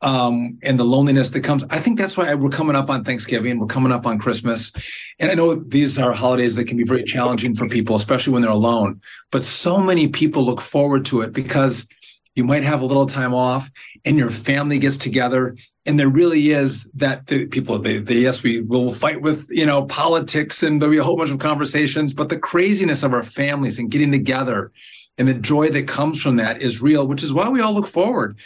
um 0.00 0.56
and 0.62 0.78
the 0.78 0.84
loneliness 0.84 1.30
that 1.30 1.40
comes 1.40 1.64
i 1.70 1.78
think 1.78 1.98
that's 1.98 2.16
why 2.16 2.32
we're 2.34 2.48
coming 2.48 2.76
up 2.76 2.88
on 2.88 3.02
thanksgiving 3.02 3.58
we're 3.58 3.66
coming 3.66 3.90
up 3.90 4.06
on 4.06 4.18
christmas. 4.18 4.72
And 5.18 5.30
i 5.30 5.34
know 5.34 5.56
these 5.56 5.98
are 5.98 6.12
holidays 6.12 6.54
that 6.54 6.66
can 6.66 6.76
be 6.76 6.84
very 6.84 7.04
challenging 7.04 7.54
for 7.54 7.68
people 7.68 7.96
especially 7.96 8.32
when 8.32 8.42
they're 8.42 8.50
alone 8.50 9.00
but 9.32 9.42
so 9.42 9.80
many 9.80 10.06
people 10.06 10.44
look 10.44 10.60
forward 10.60 11.04
to 11.06 11.22
it 11.22 11.32
because 11.32 11.88
you 12.36 12.44
might 12.44 12.62
have 12.62 12.80
a 12.80 12.86
little 12.86 13.06
time 13.06 13.34
off 13.34 13.68
and 14.04 14.16
your 14.16 14.30
family 14.30 14.78
gets 14.78 14.96
together 14.96 15.56
and 15.84 15.98
there 15.98 16.08
really 16.08 16.50
is 16.50 16.84
that 16.94 17.26
the 17.26 17.46
people 17.46 17.76
they, 17.78 17.98
they 17.98 18.18
yes 18.18 18.44
we 18.44 18.60
will 18.60 18.92
fight 18.92 19.20
with 19.20 19.48
you 19.50 19.66
know 19.66 19.84
politics 19.86 20.62
and 20.62 20.80
there'll 20.80 20.92
be 20.92 20.98
a 20.98 21.02
whole 21.02 21.16
bunch 21.16 21.30
of 21.30 21.40
conversations 21.40 22.14
but 22.14 22.28
the 22.28 22.38
craziness 22.38 23.02
of 23.02 23.12
our 23.12 23.24
families 23.24 23.78
and 23.78 23.90
getting 23.90 24.12
together 24.12 24.70
and 25.16 25.26
the 25.26 25.34
joy 25.34 25.68
that 25.68 25.88
comes 25.88 26.22
from 26.22 26.36
that 26.36 26.62
is 26.62 26.80
real 26.80 27.08
which 27.08 27.24
is 27.24 27.32
why 27.32 27.48
we 27.48 27.60
all 27.60 27.74
look 27.74 27.88
forward 27.88 28.38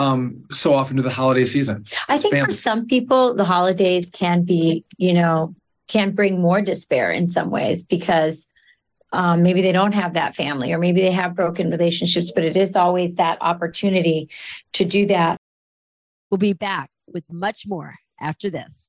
um, 0.00 0.44
so 0.50 0.74
often 0.74 0.96
to 0.96 1.02
the 1.02 1.10
holiday 1.10 1.44
season 1.44 1.84
i 2.08 2.16
think 2.16 2.32
family. 2.34 2.46
for 2.46 2.52
some 2.52 2.86
people 2.86 3.34
the 3.34 3.44
holidays 3.44 4.10
can 4.10 4.44
be 4.44 4.84
you 4.96 5.12
know 5.12 5.54
can 5.88 6.14
bring 6.14 6.40
more 6.40 6.60
despair 6.62 7.10
in 7.10 7.26
some 7.26 7.50
ways 7.50 7.82
because 7.82 8.46
um, 9.12 9.42
maybe 9.42 9.60
they 9.60 9.72
don't 9.72 9.92
have 9.92 10.14
that 10.14 10.36
family 10.36 10.72
or 10.72 10.78
maybe 10.78 11.00
they 11.00 11.10
have 11.10 11.34
broken 11.34 11.70
relationships 11.70 12.30
but 12.32 12.44
it 12.44 12.56
is 12.56 12.76
always 12.76 13.16
that 13.16 13.38
opportunity 13.40 14.28
to 14.72 14.84
do 14.84 15.06
that 15.06 15.36
We'll 16.30 16.38
be 16.38 16.52
back 16.52 16.90
with 17.12 17.24
much 17.30 17.66
more 17.66 17.96
after 18.20 18.50
this. 18.50 18.88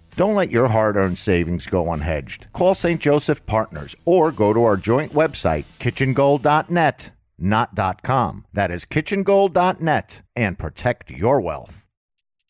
Don't 0.15 0.35
let 0.35 0.51
your 0.51 0.67
hard 0.67 0.97
earned 0.97 1.17
savings 1.17 1.67
go 1.67 1.85
unhedged. 1.85 2.51
Call 2.51 2.75
St. 2.75 2.99
Joseph 2.99 3.45
Partners 3.45 3.95
or 4.05 4.31
go 4.31 4.53
to 4.53 4.63
our 4.63 4.77
joint 4.77 5.13
website, 5.13 5.65
kitchengold.net, 5.79 7.11
not 7.37 8.03
.com. 8.03 8.45
That 8.53 8.71
is 8.71 8.85
kitchengold.net 8.85 10.21
and 10.35 10.59
protect 10.59 11.11
your 11.11 11.39
wealth. 11.39 11.85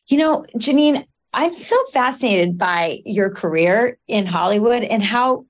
You 0.07 0.18
know, 0.18 0.45
Janine, 0.57 1.05
I'm 1.34 1.53
so 1.53 1.82
fascinated 1.93 2.57
by 2.57 2.99
your 3.05 3.30
career 3.30 3.97
in 4.07 4.26
Hollywood 4.26 4.84
and 4.84 5.03
how 5.03 5.45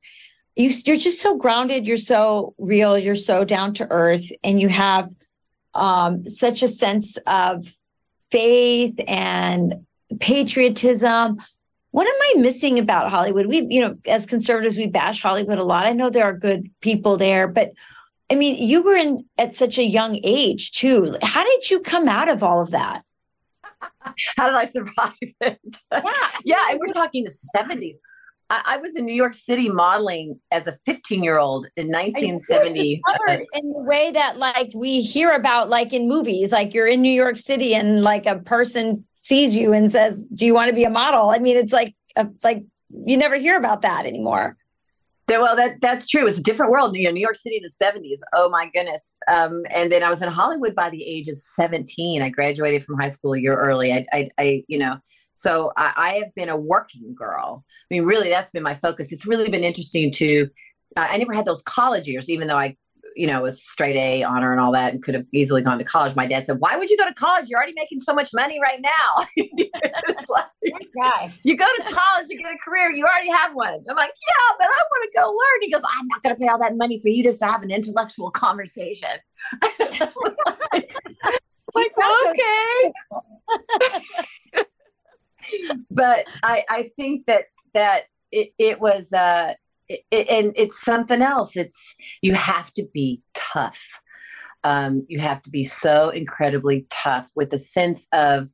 you, 0.55 0.69
you're 0.85 0.97
just 0.97 1.21
so 1.21 1.37
grounded, 1.37 1.87
you're 1.87 1.97
so 1.97 2.53
real, 2.57 2.97
you're 2.99 3.15
so 3.15 3.45
down 3.45 3.73
to 3.75 3.87
earth, 3.89 4.29
and 4.43 4.59
you 4.59 4.67
have 4.67 5.09
um, 5.73 6.27
such 6.27 6.61
a 6.61 6.67
sense 6.67 7.17
of 7.25 7.65
faith 8.29 8.95
and 9.07 9.85
patriotism 10.19 11.37
what 11.91 12.07
am 12.07 12.15
I 12.37 12.41
missing 12.41 12.79
about 12.79 13.11
Hollywood? 13.11 13.47
We, 13.47 13.67
you 13.69 13.81
know, 13.81 13.97
as 14.05 14.25
conservatives, 14.25 14.77
we 14.77 14.87
bash 14.87 15.21
Hollywood 15.21 15.57
a 15.57 15.63
lot. 15.63 15.85
I 15.85 15.91
know 15.91 16.09
there 16.09 16.23
are 16.23 16.33
good 16.33 16.69
people 16.79 17.17
there, 17.17 17.47
but 17.47 17.71
I 18.29 18.35
mean, 18.35 18.55
you 18.55 18.81
were 18.81 18.95
in 18.95 19.25
at 19.37 19.55
such 19.55 19.77
a 19.77 19.83
young 19.83 20.19
age 20.23 20.71
too. 20.71 21.17
How 21.21 21.43
did 21.43 21.69
you 21.69 21.81
come 21.81 22.07
out 22.07 22.29
of 22.29 22.43
all 22.43 22.61
of 22.61 22.71
that? 22.71 23.03
How 24.37 24.47
did 24.47 24.55
I 24.55 24.69
survive 24.69 25.15
it? 25.21 25.59
Yeah, 25.91 26.01
yeah, 26.45 26.69
and 26.69 26.79
we're 26.79 26.93
talking 26.93 27.25
the 27.25 27.31
seventies. 27.31 27.97
I, 28.51 28.61
I, 28.65 28.77
was 28.77 28.97
in 28.97 29.05
New 29.05 29.15
York 29.15 29.33
City 29.33 29.69
modeling 29.69 30.37
as 30.51 30.67
a 30.67 30.77
15 30.85 31.23
year 31.23 31.39
old 31.39 31.67
in 31.77 31.87
1970. 31.87 33.01
in 33.53 33.71
the 33.71 33.83
way 33.87 34.11
that 34.11 34.37
like 34.37 34.71
we 34.75 35.01
hear 35.01 35.31
about 35.31 35.69
like 35.69 35.93
in 35.93 36.09
movies, 36.09 36.51
like 36.51 36.73
you're 36.73 36.85
in 36.87 37.01
New 37.01 37.13
York 37.13 37.37
City 37.37 37.73
and 37.73 38.01
like 38.01 38.25
a 38.25 38.39
person 38.39 39.05
sees 39.13 39.55
you 39.55 39.71
and 39.71 39.89
says, 39.89 40.25
"Do 40.25 40.45
you 40.45 40.53
want 40.53 40.69
to 40.69 40.75
be 40.75 40.83
a 40.83 40.89
model?" 40.89 41.29
I 41.29 41.39
mean, 41.39 41.55
it's 41.55 41.71
like 41.71 41.95
a, 42.17 42.27
like 42.43 42.65
you 42.89 43.15
never 43.15 43.37
hear 43.37 43.57
about 43.57 43.83
that 43.83 44.05
anymore. 44.05 44.57
Well, 45.29 45.55
that 45.55 45.79
that's 45.81 46.09
true. 46.09 46.27
It's 46.27 46.39
a 46.39 46.43
different 46.43 46.73
world. 46.73 46.97
You 46.97 47.05
know, 47.05 47.11
New 47.11 47.21
York 47.21 47.37
City 47.37 47.55
in 47.55 47.63
the 47.63 47.69
'70s. 47.69 48.19
Oh 48.33 48.49
my 48.49 48.69
goodness! 48.73 49.17
Um, 49.29 49.63
and 49.69 49.89
then 49.89 50.03
I 50.03 50.09
was 50.09 50.21
in 50.21 50.27
Hollywood 50.27 50.75
by 50.75 50.89
the 50.89 51.05
age 51.05 51.29
of 51.29 51.37
17. 51.37 52.21
I 52.21 52.27
graduated 52.27 52.83
from 52.83 52.99
high 52.99 53.07
school 53.07 53.33
a 53.33 53.39
year 53.39 53.57
early. 53.57 53.93
I, 53.93 54.05
I, 54.11 54.29
I 54.37 54.63
you 54.67 54.77
know, 54.77 54.97
so 55.41 55.73
I, 55.75 55.93
I, 55.97 56.13
have 56.19 56.35
been 56.35 56.49
a 56.49 56.55
working 56.55 57.15
girl. 57.15 57.65
I 57.67 57.85
mean, 57.89 58.03
really, 58.03 58.29
that's 58.29 58.51
been 58.51 58.61
my 58.61 58.75
focus. 58.75 59.11
It's 59.11 59.25
really 59.25 59.49
been 59.49 59.63
interesting 59.63 60.11
to. 60.11 60.47
Uh, 60.95 61.07
I 61.09 61.17
never 61.17 61.33
had 61.33 61.45
those 61.45 61.63
college 61.63 62.07
years, 62.07 62.29
even 62.29 62.47
though 62.47 62.57
I, 62.57 62.77
you 63.15 63.25
know, 63.25 63.41
was 63.41 63.63
straight 63.63 63.95
A 63.95 64.21
honor 64.21 64.51
and 64.51 64.61
all 64.61 64.71
that, 64.73 64.93
and 64.93 65.01
could 65.01 65.15
have 65.15 65.25
easily 65.33 65.63
gone 65.63 65.79
to 65.79 65.83
college. 65.83 66.15
My 66.15 66.27
dad 66.27 66.45
said, 66.45 66.59
"Why 66.59 66.77
would 66.77 66.91
you 66.91 66.97
go 66.97 67.07
to 67.07 67.13
college? 67.15 67.49
You're 67.49 67.57
already 67.57 67.73
making 67.75 68.01
so 68.01 68.13
much 68.13 68.29
money 68.35 68.59
right 68.61 68.79
now." 68.83 69.25
like, 70.29 71.31
you 71.41 71.57
go 71.57 71.65
to 71.65 71.83
college 71.91 72.27
to 72.27 72.37
get 72.37 72.53
a 72.53 72.57
career. 72.63 72.91
You 72.91 73.03
already 73.05 73.31
have 73.31 73.55
one. 73.55 73.83
I'm 73.89 73.95
like, 73.95 74.11
yeah, 74.11 74.55
but 74.59 74.67
I 74.67 74.79
want 74.91 75.11
to 75.11 75.19
go 75.19 75.27
learn. 75.27 75.61
He 75.61 75.71
goes, 75.71 75.81
I'm 75.97 76.07
not 76.07 76.21
going 76.21 76.35
to 76.35 76.39
pay 76.39 76.49
all 76.49 76.59
that 76.59 76.77
money 76.77 76.99
for 76.99 77.07
you 77.07 77.23
just 77.23 77.39
to 77.39 77.47
have 77.47 77.63
an 77.63 77.71
intellectual 77.71 78.29
conversation. 78.29 79.09
like, 81.73 81.95
okay 82.27 82.93
but 85.89 86.25
I, 86.43 86.63
I 86.69 86.91
think 86.95 87.25
that 87.27 87.45
that 87.73 88.03
it, 88.31 88.53
it 88.57 88.79
was 88.79 89.13
uh 89.13 89.53
it, 89.87 90.01
it, 90.09 90.27
and 90.29 90.53
it's 90.55 90.81
something 90.81 91.21
else. 91.21 91.55
It's 91.55 91.95
you 92.21 92.33
have 92.33 92.73
to 92.75 92.85
be 92.93 93.21
tough. 93.33 94.01
Um, 94.63 95.05
you 95.09 95.19
have 95.19 95.41
to 95.43 95.49
be 95.49 95.63
so 95.63 96.09
incredibly 96.09 96.85
tough 96.89 97.29
with 97.35 97.51
a 97.53 97.57
sense 97.57 98.07
of 98.13 98.51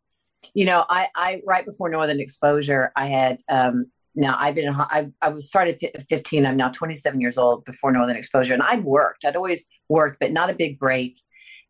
you 0.53 0.65
know 0.65 0.85
i 0.89 1.07
i 1.15 1.41
right 1.45 1.65
before 1.65 1.89
northern 1.89 2.19
exposure 2.19 2.91
i 2.95 3.07
had 3.07 3.39
um 3.49 3.85
now 4.15 4.35
i've 4.39 4.55
been 4.55 4.69
I, 4.69 5.07
I 5.21 5.29
was 5.29 5.47
started 5.47 5.81
at 5.83 6.07
15 6.07 6.45
i'm 6.45 6.57
now 6.57 6.69
27 6.69 7.19
years 7.19 7.37
old 7.37 7.65
before 7.65 7.91
northern 7.91 8.15
exposure 8.15 8.53
and 8.53 8.63
i'd 8.63 8.83
worked. 8.83 9.25
I'd 9.25 9.35
always 9.35 9.65
worked 9.89 10.19
but 10.19 10.31
not 10.31 10.49
a 10.49 10.53
big 10.53 10.79
break. 10.79 11.19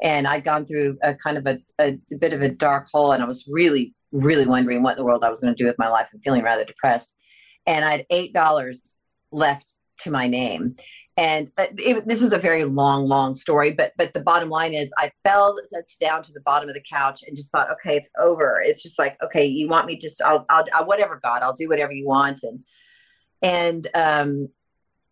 And 0.01 0.27
i'd 0.27 0.43
gone 0.43 0.65
through 0.65 0.97
a 1.01 1.15
kind 1.15 1.37
of 1.37 1.47
a, 1.47 1.59
a, 1.79 1.97
a 2.13 2.17
bit 2.19 2.33
of 2.33 2.41
a 2.41 2.49
dark 2.49 2.87
hole 2.91 3.11
and 3.11 3.23
i 3.23 3.25
was 3.25 3.47
really 3.47 3.93
really 4.11 4.45
wondering 4.45 4.83
what 4.83 4.91
in 4.91 4.97
the 4.97 5.05
world 5.05 5.23
I 5.23 5.29
was 5.29 5.39
going 5.39 5.53
to 5.53 5.61
do 5.61 5.67
with 5.67 5.79
my 5.79 5.89
life 5.89 6.09
and 6.11 6.21
feeling 6.21 6.43
rather 6.43 6.65
depressed. 6.65 7.13
And 7.65 7.83
I 7.83 7.91
had 7.91 8.05
eight 8.09 8.33
dollars 8.33 8.81
left 9.31 9.73
to 9.99 10.11
my 10.11 10.27
name. 10.27 10.75
And 11.17 11.49
uh, 11.57 11.65
it, 11.79 12.07
this 12.07 12.21
is 12.21 12.31
a 12.31 12.37
very 12.37 12.63
long, 12.63 13.07
long 13.07 13.33
story, 13.33 13.71
but 13.71 13.91
but 13.97 14.13
the 14.13 14.21
bottom 14.21 14.49
line 14.49 14.75
is, 14.75 14.91
I 14.99 15.11
fell 15.23 15.57
down 15.99 16.21
to 16.21 16.31
the 16.31 16.41
bottom 16.41 16.69
of 16.69 16.75
the 16.75 16.83
couch 16.87 17.23
and 17.25 17.35
just 17.35 17.51
thought, 17.51 17.71
okay, 17.71 17.97
it's 17.97 18.11
over. 18.19 18.61
It's 18.63 18.83
just 18.83 18.99
like, 18.99 19.17
okay, 19.23 19.43
you 19.43 19.67
want 19.67 19.87
me 19.87 19.97
just, 19.97 20.21
I'll, 20.21 20.45
I'll, 20.47 20.65
I'll 20.73 20.85
whatever, 20.85 21.19
God, 21.21 21.41
I'll 21.41 21.55
do 21.55 21.67
whatever 21.69 21.91
you 21.91 22.05
want. 22.05 22.43
And 22.43 22.59
and 23.41 23.87
um, 23.95 24.49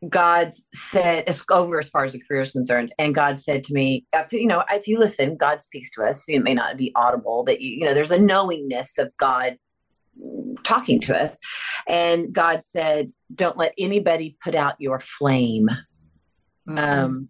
God 0.10 0.54
said 0.74 1.24
it's 1.28 1.44
over 1.50 1.80
as 1.80 1.90
far 1.90 2.04
as 2.04 2.14
the 2.14 2.22
career 2.22 2.42
is 2.42 2.52
concerned. 2.52 2.94
And 3.00 3.16
God 3.16 3.40
said 3.40 3.64
to 3.66 3.74
me, 3.74 4.06
you 4.32 4.48
know, 4.48 4.64
if 4.72 4.88
you 4.88 5.00
listen, 5.00 5.38
God 5.38 5.62
speaks 5.62 5.92
to 5.94 6.04
us. 6.04 6.26
It 6.28 6.44
may 6.44 6.54
not 6.54 6.78
be 6.78 6.92
audible, 6.96 7.44
but 7.46 7.62
you, 7.62 7.72
you 7.72 7.86
know, 7.86 7.94
there's 7.94 8.12
a 8.12 8.20
knowingness 8.20 8.98
of 8.98 9.16
God 9.18 9.58
talking 10.64 11.00
to 11.02 11.18
us. 11.18 11.38
And 11.88 12.34
God 12.34 12.64
said, 12.64 13.08
don't 13.34 13.58
let 13.58 13.74
anybody 13.78 14.38
put 14.44 14.56
out 14.56 14.76
your 14.80 15.00
flame. 15.00 15.70
Mm-hmm. 16.68 16.78
Um, 16.78 17.30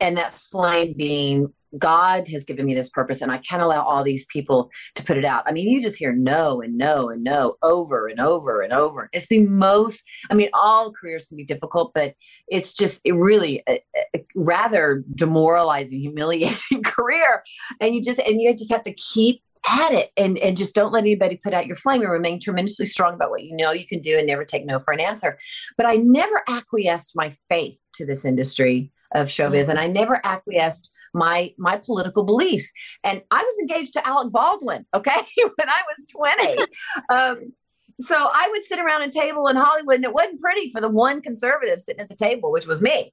and 0.00 0.18
that 0.18 0.34
flame 0.34 0.94
being 0.96 1.52
God 1.78 2.28
has 2.28 2.44
given 2.44 2.66
me 2.66 2.74
this 2.74 2.88
purpose, 2.88 3.20
and 3.20 3.32
I 3.32 3.38
can't 3.38 3.62
allow 3.62 3.82
all 3.82 4.02
these 4.02 4.26
people 4.26 4.70
to 4.94 5.02
put 5.02 5.16
it 5.16 5.24
out. 5.24 5.44
I 5.46 5.52
mean, 5.52 5.68
you 5.68 5.80
just 5.80 5.96
hear 5.96 6.12
no 6.12 6.60
and 6.60 6.76
no 6.76 7.10
and 7.10 7.24
no 7.24 7.56
over 7.62 8.06
and 8.06 8.20
over 8.20 8.62
and 8.62 8.72
over. 8.72 9.08
It's 9.12 9.28
the 9.28 9.40
most, 9.40 10.02
I 10.30 10.34
mean, 10.34 10.50
all 10.54 10.92
careers 10.92 11.26
can 11.26 11.36
be 11.36 11.44
difficult, 11.44 11.92
but 11.94 12.14
it's 12.48 12.74
just 12.74 13.00
it 13.04 13.12
really 13.12 13.62
a, 13.68 13.80
a 14.14 14.24
rather 14.34 15.04
demoralizing, 15.14 16.00
humiliating 16.06 16.82
career. 16.84 17.42
And 17.80 17.94
you 17.94 18.02
just, 18.02 18.18
and 18.20 18.40
you 18.40 18.54
just 18.54 18.70
have 18.70 18.84
to 18.84 18.92
keep 18.92 19.42
at 19.68 19.92
it 19.92 20.12
and, 20.16 20.38
and 20.38 20.56
just 20.56 20.74
don't 20.74 20.92
let 20.92 21.02
anybody 21.02 21.40
put 21.42 21.52
out 21.52 21.66
your 21.66 21.76
flame 21.76 22.00
and 22.02 22.10
remain 22.10 22.40
tremendously 22.40 22.86
strong 22.86 23.14
about 23.14 23.30
what 23.30 23.42
you 23.42 23.56
know 23.56 23.72
you 23.72 23.86
can 23.86 24.00
do 24.00 24.16
and 24.16 24.26
never 24.26 24.44
take 24.44 24.64
no 24.64 24.78
for 24.78 24.92
an 24.92 25.00
answer. 25.00 25.38
But 25.76 25.86
I 25.86 25.96
never 25.96 26.42
acquiesced 26.48 27.16
my 27.16 27.32
faith 27.48 27.76
to 27.94 28.06
this 28.06 28.24
industry 28.24 28.92
of 29.14 29.28
showbiz 29.28 29.62
mm-hmm. 29.62 29.70
and 29.70 29.78
I 29.78 29.86
never 29.86 30.20
acquiesced 30.24 30.90
my 31.16 31.52
my 31.58 31.76
political 31.76 32.24
beliefs. 32.24 32.70
And 33.02 33.22
I 33.30 33.42
was 33.42 33.58
engaged 33.60 33.94
to 33.94 34.06
Alec 34.06 34.32
Baldwin, 34.32 34.86
okay, 34.94 35.10
when 35.36 35.68
I 35.68 35.80
was 35.88 36.06
20. 36.10 36.66
um, 37.10 37.52
so 37.98 38.14
I 38.14 38.48
would 38.50 38.64
sit 38.64 38.78
around 38.78 39.02
a 39.02 39.10
table 39.10 39.48
in 39.48 39.56
Hollywood, 39.56 39.96
and 39.96 40.04
it 40.04 40.12
wasn't 40.12 40.40
pretty 40.40 40.70
for 40.70 40.80
the 40.80 40.88
one 40.88 41.22
conservative 41.22 41.80
sitting 41.80 42.00
at 42.00 42.10
the 42.10 42.16
table, 42.16 42.52
which 42.52 42.66
was 42.66 42.82
me. 42.82 43.12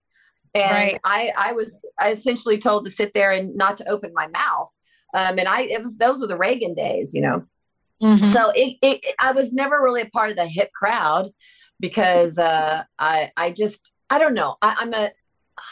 And 0.53 0.71
right. 0.71 1.01
I, 1.03 1.31
I 1.35 1.53
was 1.53 1.81
I 1.99 2.11
essentially 2.11 2.59
told 2.59 2.85
to 2.85 2.91
sit 2.91 3.13
there 3.13 3.31
and 3.31 3.55
not 3.55 3.77
to 3.77 3.89
open 3.89 4.11
my 4.13 4.27
mouth. 4.27 4.69
Um, 5.13 5.39
and 5.39 5.47
I, 5.47 5.61
it 5.61 5.81
was 5.81 5.97
those 5.97 6.19
were 6.19 6.27
the 6.27 6.37
Reagan 6.37 6.73
days, 6.73 7.13
you 7.13 7.21
know. 7.21 7.43
Mm-hmm. 8.01 8.25
So 8.25 8.51
it, 8.55 8.77
it, 8.81 9.15
I 9.19 9.31
was 9.31 9.53
never 9.53 9.81
really 9.81 10.01
a 10.01 10.09
part 10.09 10.31
of 10.31 10.35
the 10.35 10.45
hip 10.45 10.71
crowd 10.73 11.29
because 11.79 12.37
uh, 12.37 12.83
I, 12.99 13.31
I 13.37 13.51
just, 13.51 13.93
I 14.09 14.19
don't 14.19 14.33
know. 14.33 14.57
I, 14.61 14.75
I'm 14.79 14.93
a, 14.93 15.11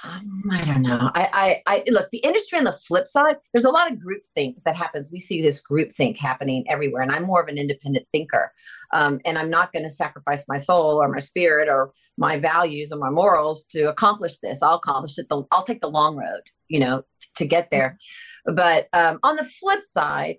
um, 0.04 0.44
I 0.52 0.66
don't 0.66 0.82
know. 0.82 1.12
I, 1.14 1.62
I, 1.68 1.76
I 1.76 1.84
look 1.92 2.10
the 2.10 2.20
industry 2.20 2.58
on 2.58 2.64
the 2.64 2.72
flip 2.72 3.06
side. 3.06 3.38
There's 3.54 3.66
a 3.66 3.70
lot 3.70 3.92
of 3.92 4.00
groupthink 4.00 4.56
that 4.66 4.76
happens. 4.76 5.10
We 5.12 5.20
see 5.20 5.42
this 5.42 5.62
groupthink 5.62 6.18
happening 6.18 6.66
everywhere, 6.68 7.02
and 7.02 7.12
I'm 7.12 7.24
more 7.24 7.42
of 7.42 7.48
an 7.48 7.58
independent 7.58 8.08
thinker. 8.12 8.52
Um, 8.94 9.20
and 9.26 9.38
I'm 9.38 9.50
not 9.50 9.72
going 9.74 9.84
to 9.84 9.90
sacrifice 9.90 10.46
my 10.48 10.58
soul 10.58 11.02
or 11.02 11.08
my 11.08 11.20
spirit 11.20 11.70
or 11.70 11.92
my 12.18 12.40
values 12.40 12.92
or 12.92 12.98
my 12.98 13.10
morals 13.10 13.66
to 13.72 13.90
accomplish 13.90 14.38
this. 14.40 14.62
I'll 14.62 14.76
accomplish 14.76 15.18
it. 15.18 15.28
The, 15.30 15.44
I'll 15.52 15.64
take 15.64 15.82
the 15.82 15.90
long 15.90 16.16
road, 16.16 16.42
you 16.68 16.80
know, 16.80 17.04
to 17.36 17.46
get 17.46 17.70
there. 17.70 17.98
But 18.46 18.88
um, 18.94 19.20
on 19.24 19.36
the 19.36 19.46
flip 19.46 19.84
side, 19.84 20.38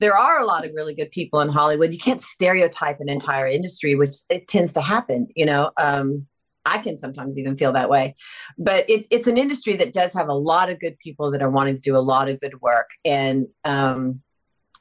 there 0.00 0.16
are 0.16 0.40
a 0.40 0.46
lot 0.46 0.66
of 0.66 0.72
really 0.74 0.94
good 0.94 1.12
people 1.12 1.40
in 1.40 1.48
Hollywood. 1.48 1.92
You 1.92 2.00
can't 2.00 2.20
stereotype 2.20 3.00
an 3.00 3.08
entire 3.08 3.46
industry, 3.46 3.94
which 3.94 4.14
it 4.28 4.48
tends 4.48 4.72
to 4.72 4.80
happen. 4.80 5.28
You 5.36 5.46
know. 5.46 5.70
Um, 5.76 6.26
I 6.64 6.78
can 6.78 6.96
sometimes 6.96 7.38
even 7.38 7.56
feel 7.56 7.72
that 7.72 7.90
way. 7.90 8.14
But 8.58 8.88
it, 8.88 9.06
it's 9.10 9.26
an 9.26 9.36
industry 9.36 9.76
that 9.76 9.92
does 9.92 10.12
have 10.14 10.28
a 10.28 10.34
lot 10.34 10.70
of 10.70 10.80
good 10.80 10.98
people 10.98 11.30
that 11.30 11.42
are 11.42 11.50
wanting 11.50 11.74
to 11.74 11.80
do 11.80 11.96
a 11.96 11.98
lot 11.98 12.28
of 12.28 12.40
good 12.40 12.60
work. 12.60 12.90
And 13.04 13.46
um, 13.64 14.20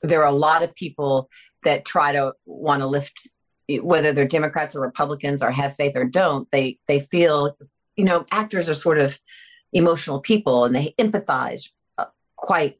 there 0.02 0.22
are 0.22 0.28
a 0.28 0.32
lot 0.32 0.64
of 0.64 0.74
people 0.76 1.30
that 1.64 1.86
try 1.86 2.12
to 2.12 2.34
want 2.46 2.82
to 2.82 2.88
lift, 2.88 3.30
whether 3.82 4.12
they're 4.12 4.28
Democrats 4.28 4.76
or 4.76 4.82
Republicans 4.82 5.42
or 5.42 5.52
have 5.52 5.76
faith 5.76 5.96
or 5.96 6.06
don't, 6.06 6.50
they, 6.52 6.80
they 6.88 7.00
feel, 7.00 7.58
you 7.96 8.04
know, 8.04 8.26
actors 8.32 8.70
are 8.70 8.76
sort 8.76 9.00
of 9.00 9.20
emotional 9.72 10.20
people 10.20 10.66
and 10.66 10.76
they 10.76 10.94
empathize 11.00 11.70
uh, 11.98 12.06
quite 12.36 12.80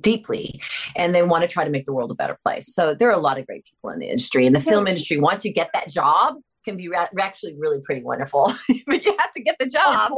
deeply 0.00 0.60
and 0.96 1.14
they 1.14 1.22
want 1.22 1.42
to 1.42 1.48
try 1.48 1.64
to 1.64 1.70
make 1.70 1.86
the 1.86 1.94
world 1.94 2.10
a 2.10 2.14
better 2.14 2.38
place. 2.44 2.74
So 2.74 2.94
there 2.94 3.08
are 3.08 3.14
a 3.14 3.20
lot 3.20 3.38
of 3.38 3.46
great 3.46 3.64
people 3.64 3.90
in 3.90 4.00
the 4.00 4.06
industry. 4.06 4.46
In 4.46 4.52
the 4.52 4.60
film 4.60 4.86
industry, 4.86 5.18
once 5.18 5.44
you 5.44 5.52
get 5.52 5.70
that 5.72 5.88
job, 5.88 6.36
can 6.66 6.76
be 6.76 6.88
ra- 6.88 7.08
actually 7.18 7.56
really 7.58 7.80
pretty 7.80 8.02
wonderful, 8.02 8.52
but 8.86 9.04
you 9.04 9.16
have 9.18 9.32
to 9.32 9.40
get 9.40 9.58
the 9.58 9.66
job. 9.66 10.12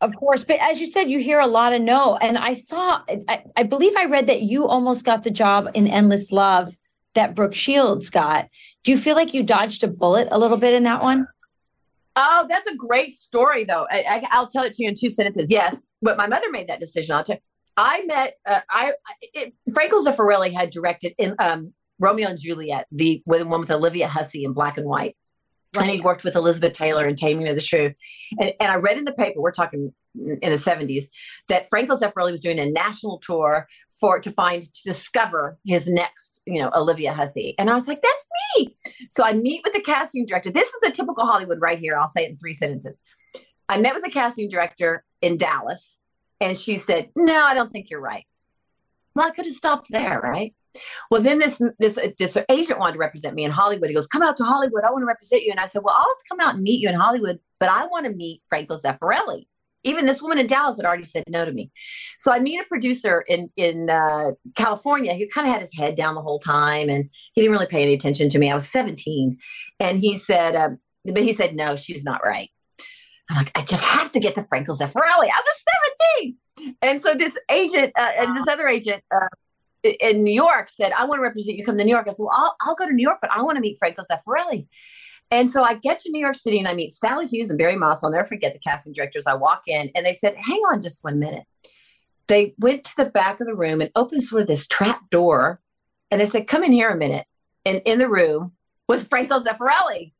Of 0.00 0.14
course. 0.16 0.44
But 0.44 0.58
as 0.60 0.80
you 0.80 0.86
said, 0.86 1.10
you 1.10 1.20
hear 1.20 1.40
a 1.40 1.46
lot 1.46 1.72
of 1.72 1.80
no. 1.80 2.16
And 2.16 2.36
I 2.36 2.54
saw, 2.54 3.00
I, 3.28 3.44
I 3.56 3.62
believe 3.62 3.94
I 3.96 4.04
read 4.06 4.26
that 4.26 4.42
you 4.42 4.66
almost 4.66 5.04
got 5.04 5.22
the 5.22 5.30
job 5.30 5.68
in 5.74 5.86
Endless 5.86 6.32
Love 6.32 6.70
that 7.14 7.34
Brooke 7.34 7.54
Shields 7.54 8.10
got. 8.10 8.48
Do 8.84 8.90
you 8.90 8.98
feel 8.98 9.14
like 9.14 9.32
you 9.32 9.42
dodged 9.42 9.82
a 9.84 9.88
bullet 9.88 10.28
a 10.30 10.38
little 10.38 10.56
bit 10.58 10.74
in 10.74 10.82
that 10.84 11.02
one? 11.02 11.26
Oh, 12.16 12.46
that's 12.48 12.68
a 12.68 12.74
great 12.74 13.12
story, 13.12 13.64
though. 13.64 13.86
I, 13.90 14.26
will 14.34 14.48
tell 14.48 14.64
it 14.64 14.74
to 14.74 14.82
you 14.82 14.88
in 14.88 14.94
two 14.98 15.08
sentences. 15.08 15.50
Yes, 15.50 15.76
but 16.02 16.16
my 16.16 16.26
mother 16.26 16.50
made 16.50 16.68
that 16.68 16.80
decision. 16.80 17.14
I'll 17.14 17.24
tell. 17.24 17.36
You. 17.36 17.42
I 17.76 18.04
met 18.04 18.34
uh, 18.44 18.60
I 18.68 18.92
it, 19.32 19.54
Franco 19.72 20.02
Zeffirelli 20.04 20.52
had 20.52 20.70
directed 20.70 21.14
in 21.16 21.34
um, 21.38 21.72
Romeo 22.00 22.28
and 22.28 22.38
Juliet, 22.38 22.86
the 22.90 23.22
one 23.24 23.60
with 23.60 23.70
Olivia 23.70 24.08
Hussey 24.08 24.44
in 24.44 24.52
black 24.52 24.76
and 24.76 24.86
white. 24.86 25.16
Right. 25.74 25.82
And 25.82 25.90
he 25.90 26.00
worked 26.00 26.24
with 26.24 26.34
Elizabeth 26.34 26.72
Taylor 26.72 27.06
in 27.06 27.14
Taming 27.14 27.48
of 27.48 27.54
the 27.54 27.60
Shrew. 27.60 27.94
And, 28.40 28.52
and 28.58 28.72
I 28.72 28.76
read 28.76 28.98
in 28.98 29.04
the 29.04 29.12
paper, 29.12 29.40
we're 29.40 29.52
talking 29.52 29.92
in 30.16 30.50
the 30.50 30.56
70s, 30.56 31.04
that 31.46 31.68
Franco 31.68 31.96
Zeffirelli 31.96 32.32
was 32.32 32.40
doing 32.40 32.58
a 32.58 32.66
national 32.66 33.18
tour 33.18 33.68
for 34.00 34.18
to 34.18 34.32
find 34.32 34.62
to 34.62 34.82
discover 34.84 35.58
his 35.64 35.86
next, 35.86 36.42
you 36.44 36.60
know, 36.60 36.70
Olivia 36.74 37.14
Hussey. 37.14 37.54
And 37.56 37.70
I 37.70 37.74
was 37.74 37.86
like, 37.86 38.02
that's 38.02 38.26
me. 38.56 38.74
So 39.10 39.22
I 39.22 39.32
meet 39.32 39.60
with 39.64 39.72
the 39.72 39.80
casting 39.80 40.26
director. 40.26 40.50
This 40.50 40.66
is 40.66 40.88
a 40.88 40.90
typical 40.90 41.24
Hollywood 41.24 41.60
right 41.60 41.78
here. 41.78 41.96
I'll 41.96 42.08
say 42.08 42.24
it 42.24 42.30
in 42.30 42.36
three 42.36 42.54
sentences. 42.54 42.98
I 43.68 43.80
met 43.80 43.94
with 43.94 44.02
the 44.02 44.10
casting 44.10 44.48
director 44.48 45.04
in 45.22 45.36
Dallas, 45.36 46.00
and 46.40 46.58
she 46.58 46.76
said, 46.76 47.10
No, 47.14 47.44
I 47.44 47.54
don't 47.54 47.70
think 47.70 47.88
you're 47.88 48.00
right. 48.00 48.24
Well, 49.14 49.28
I 49.28 49.30
could 49.30 49.44
have 49.44 49.54
stopped 49.54 49.92
there, 49.92 50.20
right? 50.20 50.54
Well, 51.10 51.22
then 51.22 51.38
this 51.38 51.60
this 51.78 51.98
this 52.18 52.36
agent 52.48 52.78
wanted 52.78 52.94
to 52.94 52.98
represent 52.98 53.34
me 53.34 53.44
in 53.44 53.50
Hollywood. 53.50 53.88
He 53.88 53.94
goes, 53.94 54.06
"Come 54.06 54.22
out 54.22 54.36
to 54.36 54.44
Hollywood. 54.44 54.84
I 54.84 54.90
want 54.90 55.02
to 55.02 55.06
represent 55.06 55.42
you." 55.42 55.50
And 55.50 55.60
I 55.60 55.66
said, 55.66 55.82
"Well, 55.82 55.94
I'll 55.96 56.16
come 56.28 56.40
out 56.40 56.54
and 56.54 56.62
meet 56.62 56.80
you 56.80 56.88
in 56.88 56.94
Hollywood, 56.94 57.40
but 57.58 57.68
I 57.68 57.86
want 57.86 58.06
to 58.06 58.12
meet 58.12 58.42
Franco 58.48 58.76
Zeffirelli." 58.76 59.46
Even 59.82 60.04
this 60.04 60.20
woman 60.20 60.38
in 60.38 60.46
Dallas 60.46 60.76
had 60.76 60.84
already 60.84 61.04
said 61.04 61.24
no 61.26 61.44
to 61.44 61.52
me. 61.52 61.72
So 62.18 62.30
I 62.30 62.38
meet 62.38 62.60
a 62.60 62.64
producer 62.64 63.22
in 63.22 63.50
in 63.56 63.90
uh, 63.90 64.32
California 64.54 65.14
who 65.14 65.26
kind 65.26 65.46
of 65.46 65.52
had 65.52 65.62
his 65.62 65.74
head 65.74 65.96
down 65.96 66.14
the 66.14 66.22
whole 66.22 66.38
time, 66.38 66.88
and 66.88 67.08
he 67.32 67.40
didn't 67.40 67.52
really 67.52 67.66
pay 67.66 67.82
any 67.82 67.94
attention 67.94 68.30
to 68.30 68.38
me. 68.38 68.50
I 68.50 68.54
was 68.54 68.68
17, 68.68 69.38
and 69.80 69.98
he 69.98 70.16
said, 70.16 70.54
um, 70.54 70.78
"But 71.04 71.22
he 71.22 71.32
said 71.32 71.56
no, 71.56 71.76
she's 71.76 72.04
not 72.04 72.22
right." 72.24 72.50
I'm 73.28 73.36
like, 73.36 73.52
I 73.56 73.62
just 73.62 73.82
have 73.82 74.10
to 74.12 74.20
get 74.20 74.34
to 74.34 74.42
Franco 74.42 74.74
Zeffirelli. 74.74 75.28
I 75.30 75.42
was 75.44 75.64
17, 76.18 76.76
and 76.82 77.00
so 77.00 77.14
this 77.14 77.38
agent 77.50 77.92
uh, 77.96 78.10
and 78.18 78.36
this 78.36 78.46
other 78.48 78.68
agent. 78.68 79.02
Uh, 79.14 79.26
in 79.82 80.22
New 80.22 80.32
York 80.32 80.68
said, 80.70 80.92
I 80.92 81.04
want 81.04 81.18
to 81.18 81.22
represent 81.22 81.56
you 81.56 81.64
come 81.64 81.78
to 81.78 81.84
New 81.84 81.90
York. 81.90 82.06
I 82.08 82.12
said, 82.12 82.22
well, 82.22 82.32
I'll, 82.32 82.56
I'll 82.60 82.74
go 82.74 82.86
to 82.86 82.92
New 82.92 83.02
York, 83.02 83.18
but 83.20 83.30
I 83.32 83.42
want 83.42 83.56
to 83.56 83.60
meet 83.60 83.78
Franco 83.78 84.02
Zeffirelli. 84.10 84.66
And 85.30 85.50
so 85.50 85.62
I 85.62 85.74
get 85.74 86.00
to 86.00 86.10
New 86.10 86.20
York 86.20 86.36
City 86.36 86.58
and 86.58 86.66
I 86.66 86.74
meet 86.74 86.92
Sally 86.94 87.26
Hughes 87.26 87.50
and 87.50 87.58
Barry 87.58 87.76
Moss. 87.76 88.02
I'll 88.02 88.10
never 88.10 88.26
forget 88.26 88.52
the 88.52 88.58
casting 88.58 88.92
directors. 88.92 89.26
I 89.26 89.34
walk 89.34 89.62
in 89.66 89.90
and 89.94 90.04
they 90.04 90.12
said, 90.12 90.34
hang 90.34 90.60
on 90.72 90.82
just 90.82 91.04
one 91.04 91.18
minute. 91.18 91.44
They 92.26 92.54
went 92.58 92.84
to 92.84 92.96
the 92.96 93.06
back 93.06 93.40
of 93.40 93.46
the 93.46 93.54
room 93.54 93.80
and 93.80 93.90
opened 93.94 94.22
sort 94.22 94.42
of 94.42 94.48
this 94.48 94.66
trap 94.66 95.08
door. 95.10 95.60
And 96.10 96.20
they 96.20 96.26
said, 96.26 96.48
come 96.48 96.64
in 96.64 96.72
here 96.72 96.90
a 96.90 96.96
minute. 96.96 97.26
And 97.64 97.80
in 97.84 97.98
the 97.98 98.08
room 98.08 98.52
was 98.88 99.06
Franco 99.06 99.40
Zeffirelli. 99.40 100.12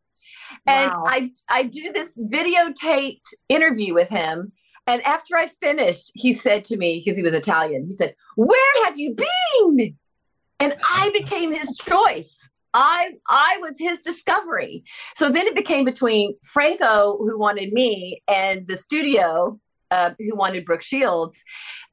And. 0.67 0.93
I, 0.95 1.31
I 1.49 1.65
do 1.65 1.93
this 1.93 2.19
videotaped 2.19 3.23
interview 3.49 3.95
with 3.95 4.09
him 4.09 4.53
and 4.91 5.07
after 5.07 5.37
I 5.37 5.47
finished, 5.47 6.11
he 6.15 6.33
said 6.33 6.65
to 6.65 6.77
me, 6.77 6.99
because 6.99 7.17
he 7.17 7.23
was 7.23 7.33
Italian, 7.33 7.87
he 7.87 7.93
said, 7.93 8.17
Where 8.35 8.85
have 8.85 8.99
you 8.99 9.15
been? 9.15 9.97
And 10.59 10.75
I 10.83 11.11
became 11.11 11.55
his 11.55 11.79
choice. 11.79 12.37
I 12.75 13.13
I 13.29 13.59
was 13.61 13.77
his 13.79 14.03
discovery. 14.03 14.83
So 15.15 15.31
then 15.31 15.47
it 15.47 15.55
became 15.55 15.85
between 15.85 16.35
Franco, 16.45 17.19
who 17.21 17.39
wanted 17.39 17.73
me, 17.73 18.21
and 18.27 18.67
the 18.67 18.77
studio, 18.77 19.61
uh, 19.93 20.11
who 20.19 20.35
wanted 20.35 20.65
Brooke 20.65 20.83
Shields. 20.83 21.41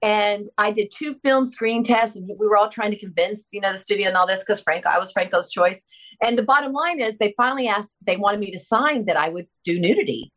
And 0.01 0.49
I 0.57 0.71
did 0.71 0.91
two 0.91 1.17
film 1.23 1.45
screen 1.45 1.83
tests, 1.83 2.15
and 2.15 2.27
we 2.27 2.47
were 2.47 2.57
all 2.57 2.69
trying 2.69 2.91
to 2.91 2.99
convince, 2.99 3.49
you 3.53 3.61
know, 3.61 3.73
the 3.73 3.77
studio 3.77 4.07
and 4.07 4.17
all 4.17 4.25
this 4.25 4.39
because 4.39 4.63
Franco, 4.63 4.89
I 4.89 4.97
was 4.97 5.11
Franco's 5.11 5.51
choice. 5.51 5.79
And 6.23 6.35
the 6.35 6.43
bottom 6.43 6.73
line 6.73 6.99
is, 6.99 7.19
they 7.19 7.35
finally 7.37 7.67
asked, 7.67 7.91
they 8.01 8.17
wanted 8.17 8.39
me 8.39 8.49
to 8.49 8.59
sign 8.59 9.05
that 9.05 9.17
I 9.17 9.29
would 9.29 9.45
do 9.63 9.79
nudity. 9.79 10.31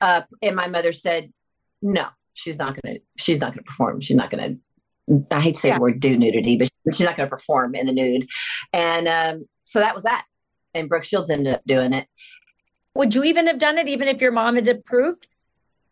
Uh, 0.00 0.22
and 0.42 0.56
my 0.56 0.66
mother 0.66 0.92
said, 0.92 1.32
no, 1.84 2.06
she's 2.32 2.58
not 2.58 2.78
going 2.80 2.96
to. 2.96 3.00
She's 3.16 3.40
not 3.40 3.52
to 3.52 3.62
perform. 3.62 4.00
She's 4.00 4.16
not 4.16 4.30
going 4.30 4.58
to. 5.06 5.24
I 5.30 5.40
hate 5.40 5.54
to 5.54 5.60
say 5.60 5.68
yeah. 5.68 5.76
the 5.76 5.82
word 5.82 6.00
do 6.00 6.16
nudity, 6.16 6.56
but 6.56 6.68
she's 6.94 7.04
not 7.04 7.16
going 7.16 7.28
to 7.28 7.30
perform 7.30 7.74
in 7.74 7.86
the 7.86 7.92
nude. 7.92 8.26
And 8.72 9.06
um, 9.06 9.46
so 9.64 9.78
that 9.80 9.94
was 9.94 10.04
that. 10.04 10.24
And 10.72 10.88
Brooke 10.88 11.04
Shields 11.04 11.30
ended 11.30 11.54
up 11.54 11.62
doing 11.66 11.92
it. 11.92 12.08
Would 12.94 13.14
you 13.14 13.22
even 13.24 13.46
have 13.46 13.58
done 13.58 13.76
it 13.76 13.86
even 13.86 14.08
if 14.08 14.20
your 14.20 14.32
mom 14.32 14.54
had 14.54 14.66
approved? 14.66 15.26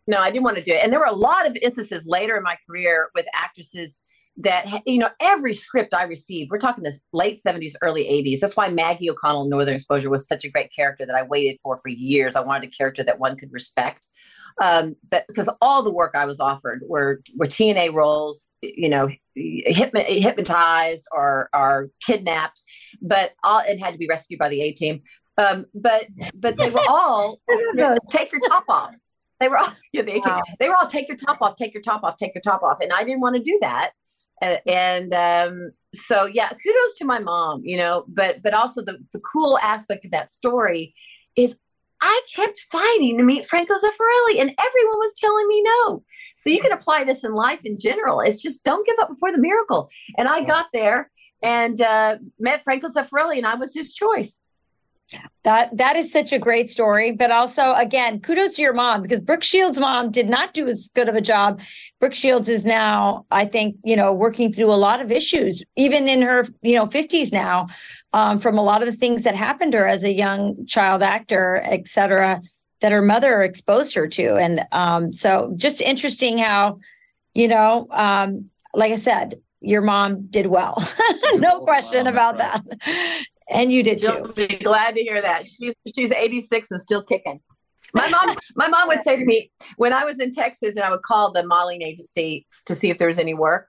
No, 0.07 0.17
I 0.17 0.31
didn't 0.31 0.43
want 0.43 0.57
to 0.57 0.63
do 0.63 0.73
it. 0.73 0.81
And 0.83 0.91
there 0.91 0.99
were 0.99 1.05
a 1.05 1.15
lot 1.15 1.45
of 1.45 1.55
instances 1.57 2.05
later 2.07 2.35
in 2.35 2.43
my 2.43 2.57
career 2.67 3.09
with 3.13 3.25
actresses 3.33 3.99
that 4.37 4.81
you 4.85 4.97
know 4.97 5.09
every 5.19 5.53
script 5.53 5.93
I 5.93 6.03
received. 6.03 6.51
We're 6.51 6.57
talking 6.57 6.83
this 6.83 7.01
late 7.11 7.39
seventies, 7.41 7.75
early 7.81 8.07
eighties. 8.07 8.39
That's 8.39 8.55
why 8.55 8.69
Maggie 8.69 9.09
O'Connell, 9.09 9.45
Northern 9.45 9.75
Exposure, 9.75 10.09
was 10.09 10.27
such 10.27 10.43
a 10.43 10.49
great 10.49 10.71
character 10.75 11.05
that 11.05 11.15
I 11.15 11.23
waited 11.23 11.59
for 11.61 11.77
for 11.77 11.89
years. 11.89 12.35
I 12.35 12.41
wanted 12.41 12.69
a 12.69 12.71
character 12.71 13.03
that 13.03 13.19
one 13.19 13.37
could 13.37 13.51
respect 13.51 14.07
um, 14.61 14.95
but 15.09 15.25
because 15.27 15.49
all 15.61 15.83
the 15.83 15.91
work 15.91 16.13
I 16.15 16.25
was 16.25 16.39
offered 16.39 16.83
were 16.87 17.21
were 17.35 17.45
TNA 17.45 17.93
roles, 17.93 18.49
you 18.61 18.89
know, 18.89 19.09
hypnotized 19.35 21.07
or 21.11 21.49
or 21.53 21.89
kidnapped, 22.05 22.61
but 23.01 23.33
all 23.43 23.61
it 23.65 23.79
had 23.79 23.91
to 23.91 23.97
be 23.97 24.07
rescued 24.07 24.39
by 24.39 24.49
the 24.49 24.61
A 24.61 24.71
team. 24.73 25.01
Um, 25.37 25.65
but 25.73 26.07
but 26.35 26.57
they 26.57 26.69
were 26.69 26.85
all 26.87 27.39
take 28.11 28.31
your 28.31 28.41
top 28.41 28.65
off. 28.69 28.95
They 29.39 29.47
were 29.47 29.57
all 29.57 29.73
yeah, 29.93 30.03
they, 30.03 30.21
wow. 30.23 30.41
they 30.59 30.69
were 30.69 30.75
all 30.75 30.87
take 30.87 31.07
your 31.07 31.17
top 31.17 31.41
off, 31.41 31.55
take 31.55 31.73
your 31.73 31.83
top 31.83 32.03
off, 32.03 32.17
take 32.17 32.35
your 32.35 32.41
top 32.41 32.61
off, 32.61 32.79
and 32.81 32.93
I 32.93 33.03
didn't 33.03 33.21
want 33.21 33.35
to 33.35 33.41
do 33.41 33.57
that. 33.61 33.91
And, 34.43 34.61
and 34.67 35.13
um, 35.13 35.71
so 35.95 36.25
yeah, 36.25 36.49
kudos 36.49 36.97
to 36.97 37.05
my 37.05 37.19
mom, 37.19 37.61
you 37.63 37.77
know. 37.77 38.05
But 38.07 38.41
but 38.43 38.53
also 38.53 38.81
the 38.81 38.97
the 39.13 39.21
cool 39.21 39.57
aspect 39.59 40.05
of 40.05 40.11
that 40.11 40.31
story 40.31 40.93
is 41.35 41.55
I 42.01 42.21
kept 42.35 42.59
fighting 42.69 43.17
to 43.17 43.23
meet 43.23 43.45
Franco 43.45 43.73
Zeffirelli, 43.75 44.41
and 44.41 44.51
everyone 44.59 44.97
was 44.97 45.13
telling 45.17 45.47
me 45.47 45.63
no. 45.63 46.03
So 46.35 46.49
you 46.49 46.59
can 46.59 46.73
apply 46.73 47.05
this 47.05 47.23
in 47.23 47.33
life 47.33 47.63
in 47.63 47.77
general. 47.77 48.19
It's 48.19 48.41
just 48.41 48.65
don't 48.65 48.85
give 48.85 48.97
up 48.99 49.09
before 49.09 49.31
the 49.31 49.37
miracle. 49.37 49.89
And 50.17 50.27
I 50.27 50.43
got 50.43 50.67
there 50.73 51.09
and 51.41 51.79
uh, 51.79 52.17
met 52.39 52.63
Franco 52.65 52.89
Zeffirelli, 52.89 53.37
and 53.37 53.45
I 53.45 53.55
was 53.55 53.73
his 53.73 53.93
choice. 53.93 54.39
That 55.43 55.75
that 55.77 55.95
is 55.95 56.11
such 56.11 56.31
a 56.31 56.39
great 56.39 56.69
story, 56.69 57.11
but 57.11 57.29
also 57.29 57.73
again, 57.73 58.21
kudos 58.21 58.55
to 58.55 58.61
your 58.61 58.73
mom 58.73 59.01
because 59.01 59.19
Brooke 59.19 59.43
Shields' 59.43 59.79
mom 59.79 60.09
did 60.09 60.29
not 60.29 60.53
do 60.53 60.67
as 60.67 60.89
good 60.95 61.09
of 61.09 61.15
a 61.15 61.21
job. 61.21 61.59
Brooke 61.99 62.13
Shields 62.13 62.47
is 62.47 62.63
now, 62.63 63.25
I 63.29 63.45
think, 63.45 63.75
you 63.83 63.95
know, 63.95 64.13
working 64.13 64.53
through 64.53 64.71
a 64.71 64.75
lot 64.75 65.01
of 65.01 65.11
issues, 65.11 65.61
even 65.75 66.07
in 66.07 66.21
her, 66.21 66.47
you 66.61 66.75
know, 66.75 66.87
fifties 66.87 67.31
now, 67.31 67.67
um, 68.13 68.39
from 68.39 68.57
a 68.57 68.63
lot 68.63 68.81
of 68.81 68.89
the 68.89 68.97
things 68.97 69.23
that 69.23 69.35
happened 69.35 69.73
to 69.73 69.79
her 69.79 69.87
as 69.87 70.03
a 70.03 70.13
young 70.13 70.65
child 70.65 71.03
actor, 71.03 71.61
et 71.65 71.87
cetera, 71.87 72.41
that 72.79 72.91
her 72.91 73.01
mother 73.01 73.41
exposed 73.41 73.93
her 73.95 74.07
to, 74.07 74.35
and 74.35 74.65
um, 74.71 75.13
so 75.13 75.53
just 75.57 75.81
interesting 75.81 76.37
how, 76.37 76.79
you 77.33 77.47
know, 77.47 77.87
um, 77.91 78.49
like 78.73 78.91
I 78.91 78.95
said, 78.95 79.39
your 79.63 79.81
mom 79.81 80.27
did 80.27 80.47
well, 80.47 80.75
no 81.35 81.61
question 81.61 82.07
about 82.07 82.37
that. 82.37 82.61
And 83.49 83.71
you 83.71 83.83
did 83.83 84.01
too. 84.01 84.31
Be 84.35 84.47
glad 84.47 84.95
to 84.95 85.01
hear 85.01 85.21
that. 85.21 85.47
She's 85.47 85.73
she's 85.93 86.11
86 86.11 86.71
and 86.71 86.81
still 86.81 87.03
kicking. 87.03 87.39
my 87.93 88.07
mom, 88.09 88.37
my 88.55 88.67
mom 88.67 88.87
would 88.87 89.01
say 89.01 89.17
to 89.17 89.25
me 89.25 89.51
when 89.77 89.93
I 89.93 90.05
was 90.05 90.19
in 90.19 90.33
Texas 90.33 90.75
and 90.75 90.79
I 90.79 90.89
would 90.89 91.01
call 91.01 91.31
the 91.31 91.45
modeling 91.45 91.81
agency 91.81 92.47
to 92.65 92.75
see 92.75 92.89
if 92.89 92.97
there 92.97 93.07
was 93.07 93.19
any 93.19 93.33
work. 93.33 93.67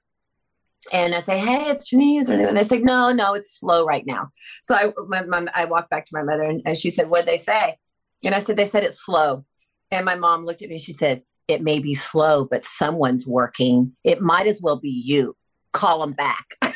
And 0.92 1.14
I 1.14 1.20
say, 1.20 1.38
hey, 1.38 1.70
it's 1.70 1.88
Janice. 1.88 2.28
And 2.28 2.56
they 2.56 2.62
say, 2.62 2.78
no, 2.78 3.10
no, 3.10 3.34
it's 3.34 3.58
slow 3.58 3.86
right 3.86 4.04
now. 4.06 4.28
So 4.62 4.74
I, 4.74 4.92
my, 5.08 5.24
my, 5.24 5.46
I 5.54 5.64
walked 5.64 5.90
back 5.90 6.04
to 6.06 6.10
my 6.12 6.22
mother 6.22 6.42
and, 6.42 6.60
and 6.66 6.76
she 6.76 6.90
said, 6.90 7.08
what'd 7.08 7.26
they 7.26 7.38
say? 7.38 7.78
And 8.24 8.34
I 8.34 8.40
said, 8.40 8.56
they 8.56 8.66
said 8.66 8.84
it's 8.84 9.02
slow. 9.02 9.44
And 9.90 10.04
my 10.04 10.14
mom 10.14 10.44
looked 10.44 10.62
at 10.62 10.68
me 10.68 10.76
and 10.76 10.84
she 10.84 10.92
says, 10.92 11.26
it 11.48 11.62
may 11.62 11.78
be 11.78 11.94
slow, 11.94 12.46
but 12.46 12.64
someone's 12.64 13.26
working. 13.26 13.92
It 14.02 14.20
might 14.20 14.46
as 14.46 14.60
well 14.62 14.78
be 14.78 14.90
you. 14.90 15.36
Call 15.72 16.00
them 16.00 16.12
back. 16.12 16.46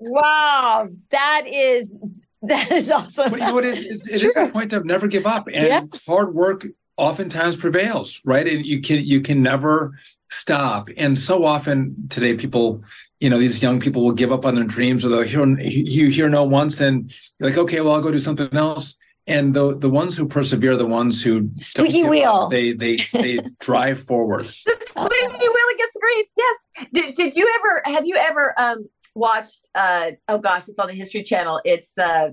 wow. 0.00 0.88
That 1.10 1.42
is, 1.46 1.94
that 2.42 2.72
is 2.72 2.90
awesome. 2.90 3.30
But 3.30 3.40
you 3.40 3.46
know 3.46 3.54
what 3.54 3.64
is 3.64 3.84
it's, 3.84 4.14
it 4.14 4.22
is 4.22 4.34
the 4.34 4.48
point 4.48 4.72
of 4.72 4.84
never 4.84 5.06
give 5.06 5.26
up 5.26 5.48
and 5.52 5.92
hard 6.06 6.34
work 6.34 6.66
oftentimes 6.96 7.56
prevails, 7.56 8.20
right? 8.24 8.46
And 8.46 8.64
you 8.64 8.80
can 8.80 9.04
you 9.04 9.20
can 9.20 9.42
never 9.42 9.94
stop. 10.30 10.88
And 10.96 11.18
so 11.18 11.44
often 11.44 11.94
today, 12.08 12.34
people, 12.34 12.84
you 13.20 13.30
know, 13.30 13.38
these 13.38 13.62
young 13.62 13.80
people 13.80 14.04
will 14.04 14.12
give 14.12 14.32
up 14.32 14.44
on 14.46 14.54
their 14.54 14.64
dreams, 14.64 15.04
or 15.04 15.08
they'll 15.08 15.22
hear 15.22 15.46
you 15.58 16.08
hear 16.10 16.28
no 16.28 16.44
once, 16.44 16.80
and 16.80 17.12
you're 17.38 17.50
like, 17.50 17.58
okay, 17.58 17.80
well, 17.80 17.94
I'll 17.94 18.02
go 18.02 18.10
do 18.10 18.18
something 18.18 18.54
else. 18.54 18.96
And 19.26 19.54
the 19.54 19.76
the 19.76 19.90
ones 19.90 20.16
who 20.16 20.26
persevere, 20.26 20.76
the 20.76 20.86
ones 20.86 21.22
who 21.22 21.50
Squeaky 21.56 21.92
give 21.92 22.04
up, 22.06 22.10
wheel. 22.10 22.48
they 22.48 22.72
they 22.72 22.96
they 23.12 23.38
drive 23.60 24.00
forward. 24.00 24.46
the 24.46 24.86
squeaky 24.88 25.48
wheel 25.48 25.76
gets 25.78 25.96
grease. 26.00 26.32
Yes. 26.36 26.56
Did, 26.92 27.14
did 27.14 27.36
you 27.36 27.46
ever, 27.58 27.94
have 27.94 28.06
you 28.06 28.16
ever 28.16 28.54
um, 28.56 28.88
watched, 29.14 29.68
uh, 29.74 30.12
oh 30.28 30.38
gosh, 30.38 30.68
it's 30.68 30.78
on 30.78 30.88
the 30.88 30.94
History 30.94 31.22
Channel. 31.22 31.60
It's 31.64 31.96
uh, 31.98 32.30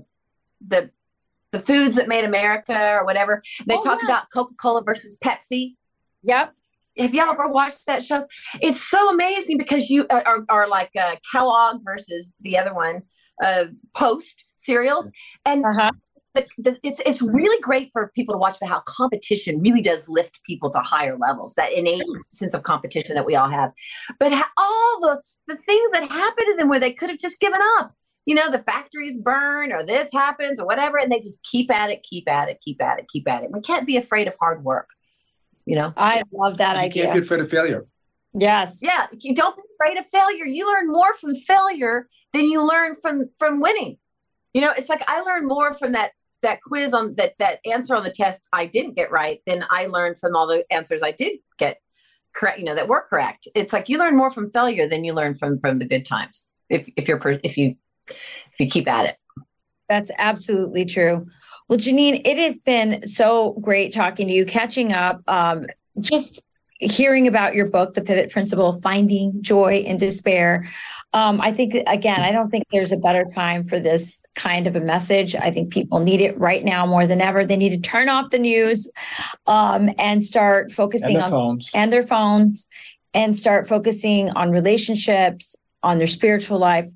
the, 0.66 0.90
the 1.52 1.60
foods 1.60 1.94
that 1.96 2.08
made 2.08 2.24
America 2.24 2.96
or 2.98 3.04
whatever. 3.04 3.42
They 3.66 3.74
Oh, 3.76 3.82
talk 3.82 3.98
yeah. 4.02 4.08
about 4.08 4.24
Coca-Cola 4.32 4.82
versus 4.84 5.18
Pepsi. 5.24 5.74
Yep. 6.22 6.54
Have 6.98 7.14
y'all 7.14 7.30
ever 7.30 7.48
watched 7.48 7.86
that 7.86 8.02
show? 8.02 8.26
It's 8.60 8.82
so 8.82 9.08
amazing 9.10 9.56
because 9.56 9.88
you 9.88 10.06
uh, 10.10 10.22
are, 10.26 10.44
are 10.48 10.68
like 10.68 10.90
uh, 10.98 11.16
Kellogg 11.30 11.80
versus 11.84 12.32
the 12.40 12.58
other 12.58 12.74
one, 12.74 13.02
uh, 13.42 13.66
Post 13.94 14.44
cereals, 14.56 15.08
and 15.44 15.64
Uh-huh. 15.64 15.92
the, 16.34 16.46
the, 16.58 16.78
it's 16.82 17.00
it's 17.06 17.22
really 17.22 17.60
great 17.62 17.90
for 17.92 18.10
people 18.16 18.34
to 18.34 18.38
watch 18.38 18.56
about 18.56 18.68
how 18.70 18.82
competition 18.86 19.60
really 19.60 19.80
does 19.80 20.08
lift 20.08 20.42
people 20.44 20.70
to 20.70 20.80
higher 20.80 21.16
levels. 21.16 21.54
That 21.54 21.72
innate 21.72 22.02
sense 22.32 22.52
of 22.52 22.64
competition 22.64 23.14
that 23.14 23.24
we 23.24 23.36
all 23.36 23.48
have, 23.48 23.70
but 24.18 24.32
all 24.58 25.00
the 25.00 25.22
the 25.48 25.56
things 25.56 25.90
that 25.92 26.08
happen 26.08 26.46
to 26.46 26.56
them 26.56 26.68
where 26.68 26.80
they 26.80 26.92
could 26.92 27.10
have 27.10 27.18
just 27.18 27.40
given 27.40 27.60
up. 27.78 27.92
You 28.26 28.34
know, 28.34 28.50
the 28.50 28.58
factories 28.58 29.16
burn 29.16 29.72
or 29.72 29.82
this 29.82 30.10
happens 30.12 30.60
or 30.60 30.66
whatever, 30.66 30.98
and 30.98 31.10
they 31.10 31.18
just 31.18 31.42
keep 31.42 31.70
at 31.72 31.90
it, 31.90 32.02
keep 32.02 32.28
at 32.30 32.48
it, 32.48 32.60
keep 32.62 32.82
at 32.82 32.98
it, 32.98 33.08
keep 33.08 33.26
at 33.28 33.42
it. 33.42 33.50
We 33.50 33.60
can't 33.60 33.86
be 33.86 33.96
afraid 33.96 34.28
of 34.28 34.34
hard 34.38 34.62
work. 34.62 34.90
You 35.64 35.76
know. 35.76 35.92
I 35.96 36.22
love 36.32 36.58
that 36.58 36.76
you 36.76 36.82
idea. 36.82 37.04
can't 37.04 37.14
be 37.14 37.20
afraid 37.20 37.40
of 37.40 37.50
failure. 37.50 37.86
yes. 38.34 38.80
yeah 38.82 39.06
you 39.18 39.34
don't 39.34 39.56
be 39.56 39.62
afraid 39.74 39.96
of 39.98 40.04
failure 40.12 40.44
you 40.44 40.66
learn 40.70 40.86
more 40.86 41.14
from 41.14 41.34
failure 41.34 42.08
than 42.32 42.44
you 42.44 42.66
learn 42.66 42.94
from 42.94 43.30
from 43.38 43.60
winning 43.60 43.96
you 44.52 44.60
know 44.60 44.72
it's 44.76 44.88
like 44.88 45.02
i 45.08 45.20
learned 45.22 45.46
more 45.46 45.72
from 45.74 45.92
that 45.92 46.12
that 46.42 46.60
quiz 46.62 46.92
on 46.92 47.14
that 47.14 47.32
that 47.38 47.58
answer 47.64 47.94
on 47.94 48.02
the 48.02 48.10
test 48.10 48.46
i 48.52 48.66
didn't 48.66 48.94
get 48.94 49.10
right 49.10 49.40
than 49.46 49.64
i 49.70 49.86
learned 49.86 50.18
from 50.18 50.36
all 50.36 50.46
the 50.46 50.62
answers 50.70 51.02
i 51.02 51.10
did 51.10 51.38
get 51.58 51.80
correct 52.34 52.58
you 52.58 52.64
know 52.64 52.74
that 52.74 52.88
were 52.88 53.04
correct 53.08 53.48
it's 53.54 53.72
like 53.72 53.88
you 53.88 53.98
learn 53.98 54.16
more 54.16 54.30
from 54.30 54.50
failure 54.50 54.88
than 54.88 55.04
you 55.04 55.12
learn 55.12 55.34
from 55.34 55.58
from 55.58 55.78
the 55.78 55.84
good 55.84 56.04
times 56.04 56.48
if 56.68 56.88
if 56.96 57.08
you're 57.08 57.20
if 57.42 57.56
you 57.56 57.74
if 58.06 58.60
you 58.60 58.68
keep 58.68 58.88
at 58.88 59.06
it 59.06 59.16
That's 59.88 60.10
absolutely 60.18 60.84
true. 60.84 61.26
Well, 61.68 61.78
Janine, 61.78 62.22
it 62.24 62.38
has 62.38 62.58
been 62.58 63.06
so 63.06 63.52
great 63.60 63.92
talking 63.92 64.26
to 64.28 64.32
you, 64.32 64.46
catching 64.46 64.92
up, 64.92 65.22
um, 65.28 65.66
just 66.00 66.42
hearing 66.78 67.26
about 67.26 67.54
your 67.54 67.68
book, 67.68 67.94
The 67.94 68.02
Pivot 68.02 68.30
Principle 68.30 68.80
Finding 68.80 69.42
Joy 69.42 69.78
in 69.78 69.98
Despair. 69.98 70.68
Um, 71.14 71.40
I 71.40 71.52
think, 71.52 71.74
again, 71.86 72.20
I 72.20 72.32
don't 72.32 72.50
think 72.50 72.64
there's 72.70 72.92
a 72.92 72.96
better 72.96 73.24
time 73.34 73.64
for 73.64 73.80
this 73.80 74.20
kind 74.34 74.66
of 74.66 74.76
a 74.76 74.80
message. 74.80 75.34
I 75.34 75.50
think 75.50 75.72
people 75.72 76.00
need 76.00 76.20
it 76.20 76.38
right 76.38 76.62
now 76.62 76.84
more 76.84 77.06
than 77.06 77.22
ever. 77.22 77.46
They 77.46 77.56
need 77.56 77.70
to 77.70 77.80
turn 77.80 78.10
off 78.10 78.30
the 78.30 78.38
news 78.38 78.90
um, 79.46 79.88
and 79.98 80.24
start 80.24 80.66
And 80.66 80.74
focusing 80.74 81.14
their 81.14 81.24
on 81.24 81.30
phones. 81.30 81.70
and 81.74 81.90
their 81.90 82.02
phones 82.02 82.66
and 83.14 83.38
start 83.38 83.66
focusing 83.68 84.28
on 84.30 84.50
relationships, 84.50 85.56
on 85.82 85.96
their 85.96 86.06
spiritual 86.06 86.58
life, 86.58 86.88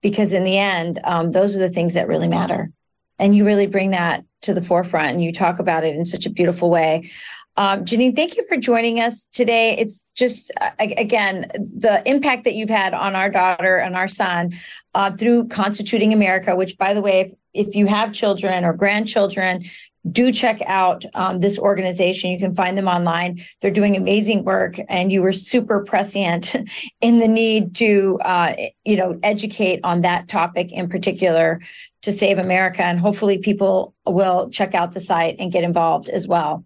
because 0.00 0.32
in 0.32 0.44
the 0.44 0.58
end, 0.58 1.00
um, 1.02 1.32
those 1.32 1.56
are 1.56 1.58
the 1.58 1.68
things 1.68 1.94
that 1.94 2.06
really 2.06 2.28
matter. 2.28 2.70
And 3.18 3.36
you 3.36 3.44
really 3.46 3.66
bring 3.66 3.90
that 3.90 4.24
to 4.42 4.54
the 4.54 4.62
forefront 4.62 5.12
and 5.12 5.24
you 5.24 5.32
talk 5.32 5.58
about 5.58 5.84
it 5.84 5.96
in 5.96 6.04
such 6.04 6.26
a 6.26 6.30
beautiful 6.30 6.70
way. 6.70 7.10
Um, 7.58 7.86
Janine, 7.86 8.14
thank 8.14 8.36
you 8.36 8.44
for 8.48 8.58
joining 8.58 9.00
us 9.00 9.26
today. 9.32 9.76
It's 9.78 10.12
just, 10.12 10.52
uh, 10.60 10.70
again, 10.78 11.50
the 11.54 12.02
impact 12.04 12.44
that 12.44 12.54
you've 12.54 12.68
had 12.68 12.92
on 12.92 13.16
our 13.16 13.30
daughter 13.30 13.78
and 13.78 13.96
our 13.96 14.08
son 14.08 14.54
uh, 14.94 15.16
through 15.16 15.48
Constituting 15.48 16.12
America, 16.12 16.54
which, 16.54 16.76
by 16.76 16.92
the 16.92 17.00
way, 17.00 17.20
if, 17.22 17.32
if 17.68 17.74
you 17.74 17.86
have 17.86 18.12
children 18.12 18.64
or 18.64 18.74
grandchildren, 18.74 19.64
do 20.10 20.32
check 20.32 20.60
out 20.66 21.04
um, 21.14 21.40
this 21.40 21.58
organization. 21.58 22.30
You 22.30 22.38
can 22.38 22.54
find 22.54 22.76
them 22.76 22.88
online. 22.88 23.44
They're 23.60 23.70
doing 23.70 23.96
amazing 23.96 24.44
work, 24.44 24.76
and 24.88 25.10
you 25.10 25.22
were 25.22 25.32
super 25.32 25.84
prescient 25.84 26.54
in 27.00 27.18
the 27.18 27.28
need 27.28 27.74
to, 27.76 28.18
uh, 28.24 28.54
you 28.84 28.96
know, 28.96 29.18
educate 29.22 29.80
on 29.84 30.02
that 30.02 30.28
topic 30.28 30.72
in 30.72 30.88
particular 30.88 31.60
to 32.02 32.12
save 32.12 32.38
America. 32.38 32.82
And 32.82 33.00
hopefully, 33.00 33.38
people 33.38 33.94
will 34.06 34.50
check 34.50 34.74
out 34.74 34.92
the 34.92 35.00
site 35.00 35.36
and 35.38 35.52
get 35.52 35.64
involved 35.64 36.08
as 36.08 36.28
well. 36.28 36.64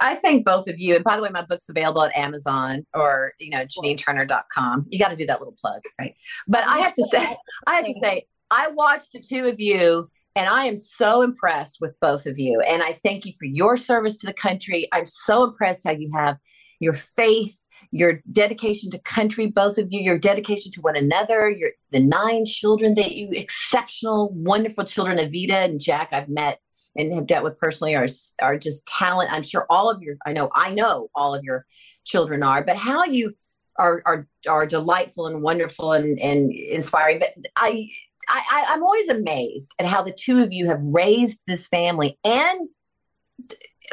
I 0.00 0.14
thank 0.14 0.44
both 0.44 0.68
of 0.68 0.78
you. 0.78 0.94
And 0.94 1.04
by 1.04 1.16
the 1.16 1.22
way, 1.22 1.30
my 1.30 1.44
book's 1.44 1.68
available 1.68 2.02
at 2.04 2.16
Amazon 2.16 2.86
or, 2.94 3.32
you 3.40 3.50
know, 3.50 3.64
JanineTurner.com. 3.66 4.86
You 4.90 4.98
got 4.98 5.08
to 5.08 5.16
do 5.16 5.26
that 5.26 5.40
little 5.40 5.56
plug, 5.60 5.82
right? 5.98 6.14
But 6.46 6.64
I 6.66 6.78
have 6.78 6.94
to 6.94 7.04
say, 7.10 7.36
I 7.66 7.74
have 7.74 7.84
to 7.84 7.94
say, 8.00 8.26
I 8.50 8.68
watched 8.68 9.12
the 9.12 9.20
two 9.20 9.46
of 9.46 9.58
you 9.58 10.08
and 10.38 10.48
I 10.48 10.66
am 10.66 10.76
so 10.76 11.22
impressed 11.22 11.78
with 11.80 11.98
both 12.00 12.24
of 12.24 12.38
you. 12.38 12.60
And 12.60 12.80
I 12.80 12.92
thank 12.92 13.26
you 13.26 13.32
for 13.40 13.44
your 13.44 13.76
service 13.76 14.16
to 14.18 14.26
the 14.26 14.32
country. 14.32 14.88
I'm 14.92 15.04
so 15.04 15.42
impressed 15.42 15.84
how 15.84 15.90
you 15.90 16.12
have 16.14 16.38
your 16.78 16.92
faith, 16.92 17.58
your 17.90 18.20
dedication 18.30 18.88
to 18.92 19.00
country, 19.00 19.48
both 19.48 19.78
of 19.78 19.88
you, 19.90 20.00
your 20.00 20.16
dedication 20.16 20.70
to 20.72 20.80
one 20.80 20.94
another, 20.94 21.50
your 21.50 21.70
the 21.90 21.98
nine 21.98 22.44
children 22.44 22.94
that 22.94 23.16
you 23.16 23.30
exceptional, 23.32 24.32
wonderful 24.32 24.84
children, 24.84 25.18
Evita 25.18 25.64
and 25.64 25.80
Jack, 25.80 26.10
I've 26.12 26.28
met 26.28 26.60
and 26.94 27.12
have 27.14 27.26
dealt 27.26 27.42
with 27.42 27.58
personally 27.58 27.96
are 27.96 28.06
are 28.40 28.56
just 28.56 28.86
talent. 28.86 29.32
I'm 29.32 29.42
sure 29.42 29.66
all 29.68 29.90
of 29.90 30.00
your 30.02 30.18
I 30.24 30.32
know 30.32 30.50
I 30.54 30.72
know 30.72 31.08
all 31.16 31.34
of 31.34 31.42
your 31.42 31.66
children 32.04 32.44
are, 32.44 32.62
but 32.62 32.76
how 32.76 33.02
you 33.02 33.34
are 33.76 34.02
are 34.06 34.28
are 34.46 34.66
delightful 34.66 35.26
and 35.26 35.42
wonderful 35.42 35.94
and 35.94 36.16
and 36.20 36.52
inspiring. 36.52 37.18
But 37.18 37.34
I 37.56 37.88
I 38.28 38.64
I'm 38.68 38.82
always 38.82 39.08
amazed 39.08 39.72
at 39.78 39.86
how 39.86 40.02
the 40.02 40.12
two 40.12 40.40
of 40.40 40.52
you 40.52 40.66
have 40.66 40.80
raised 40.82 41.42
this 41.46 41.68
family 41.68 42.18
and 42.24 42.68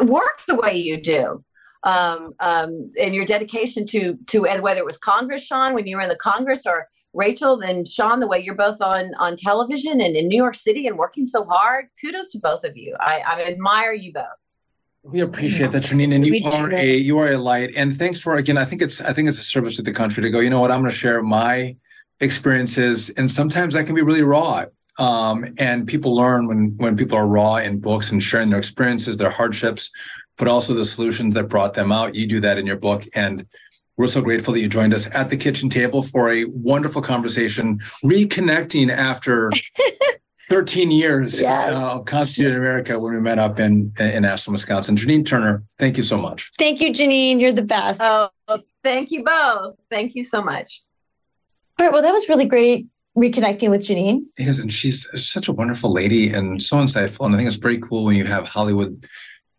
work 0.01 0.45
the 0.47 0.55
way 0.55 0.75
you 0.75 1.01
do. 1.01 1.43
Um, 1.83 2.33
um, 2.39 2.91
and 2.99 3.13
your 3.13 3.25
dedication 3.25 3.85
to 3.87 4.17
to 4.27 4.47
and 4.47 4.63
whether 4.63 4.79
it 4.79 4.85
was 4.85 4.97
Congress, 4.97 5.43
Sean, 5.43 5.75
when 5.75 5.85
you 5.85 5.97
were 5.97 6.01
in 6.01 6.09
the 6.09 6.15
Congress, 6.15 6.65
or 6.65 6.87
Rachel 7.13 7.61
and 7.61 7.87
Sean, 7.87 8.19
the 8.19 8.27
way 8.27 8.39
you're 8.39 8.55
both 8.55 8.81
on 8.81 9.13
on 9.19 9.37
television 9.37 10.01
and 10.01 10.15
in 10.15 10.27
New 10.27 10.35
York 10.37 10.55
City 10.55 10.87
and 10.87 10.97
working 10.97 11.25
so 11.25 11.45
hard. 11.45 11.85
Kudos 12.01 12.29
to 12.31 12.39
both 12.39 12.63
of 12.63 12.75
you. 12.75 12.95
I, 12.99 13.19
I 13.19 13.43
admire 13.43 13.93
you 13.93 14.11
both. 14.13 14.25
We 15.03 15.19
appreciate 15.19 15.69
that, 15.71 15.83
Janine, 15.83 16.15
and 16.15 16.23
We 16.23 16.43
you 16.43 16.49
do. 16.49 16.57
are 16.57 16.73
a 16.73 16.95
you 16.97 17.19
are 17.19 17.31
a 17.31 17.37
light. 17.37 17.73
And 17.75 17.97
thanks 17.99 18.19
for 18.19 18.35
again. 18.37 18.57
I 18.57 18.65
think 18.65 18.81
it's 18.81 18.99
I 19.01 19.13
think 19.13 19.29
it's 19.29 19.39
a 19.39 19.43
service 19.43 19.75
to 19.75 19.83
the 19.83 19.93
country 19.93 20.23
to 20.23 20.31
go. 20.31 20.39
You 20.39 20.49
know 20.49 20.59
what? 20.59 20.71
I'm 20.71 20.79
going 20.79 20.89
to 20.89 20.97
share 20.97 21.21
my 21.21 21.75
experiences, 22.19 23.09
and 23.11 23.29
sometimes 23.29 23.73
that 23.73 23.85
can 23.85 23.95
be 23.95 24.01
really 24.01 24.23
raw. 24.23 24.65
Um, 24.97 25.53
and 25.57 25.85
people 25.85 26.15
learn 26.15 26.47
when 26.47 26.73
when 26.77 26.95
people 26.95 27.17
are 27.17 27.27
raw 27.27 27.55
in 27.57 27.79
books 27.79 28.11
and 28.11 28.21
sharing 28.23 28.49
their 28.49 28.59
experiences, 28.59 29.17
their 29.17 29.29
hardships, 29.29 29.91
but 30.37 30.47
also 30.47 30.73
the 30.73 30.85
solutions 30.85 31.33
that 31.33 31.43
brought 31.49 31.73
them 31.73 31.91
out. 31.91 32.15
You 32.15 32.27
do 32.27 32.39
that 32.41 32.57
in 32.57 32.65
your 32.65 32.77
book, 32.77 33.05
and 33.13 33.45
we're 33.97 34.07
so 34.07 34.21
grateful 34.21 34.53
that 34.53 34.61
you 34.61 34.67
joined 34.69 34.93
us 34.93 35.13
at 35.13 35.29
the 35.29 35.37
kitchen 35.37 35.69
table 35.69 36.01
for 36.01 36.31
a 36.31 36.45
wonderful 36.45 37.01
conversation, 37.01 37.79
reconnecting 38.03 38.89
after 38.91 39.51
13 40.49 40.91
years 40.91 41.41
Yes. 41.41 41.73
uh, 41.75 41.95
of 41.95 42.05
Constituting 42.05 42.57
America 42.57 42.97
when 42.99 43.13
we 43.15 43.19
met 43.19 43.39
up 43.39 43.59
in 43.59 43.91
in 43.99 44.23
Ashland, 44.23 44.53
Wisconsin. 44.53 44.95
Janine 44.95 45.25
Turner, 45.25 45.63
thank 45.77 45.97
you 45.97 46.03
so 46.03 46.17
much. 46.17 46.51
Thank 46.57 46.79
you, 46.79 46.91
Janine. 46.91 47.41
You're 47.41 47.51
the 47.51 47.63
best. 47.63 47.99
Oh, 48.01 48.29
thank 48.83 49.11
you 49.11 49.23
both. 49.25 49.75
Thank 49.89 50.15
you 50.15 50.23
so 50.23 50.41
much. 50.41 50.83
All 51.79 51.85
right. 51.85 51.93
Well, 51.93 52.01
that 52.01 52.11
was 52.13 52.29
really 52.29 52.45
great 52.45 52.87
reconnecting 53.17 53.69
with 53.69 53.81
Janine. 53.81 54.21
It 54.37 54.47
is, 54.47 54.59
and 54.59 54.71
she's 54.71 55.07
such 55.15 55.47
a 55.47 55.53
wonderful 55.53 55.91
lady 55.91 56.33
and 56.33 56.61
so 56.61 56.77
insightful. 56.77 57.25
And 57.25 57.35
I 57.35 57.37
think 57.37 57.47
it's 57.47 57.57
very 57.57 57.79
cool 57.79 58.05
when 58.05 58.15
you 58.15 58.25
have 58.25 58.45
Hollywood 58.45 59.05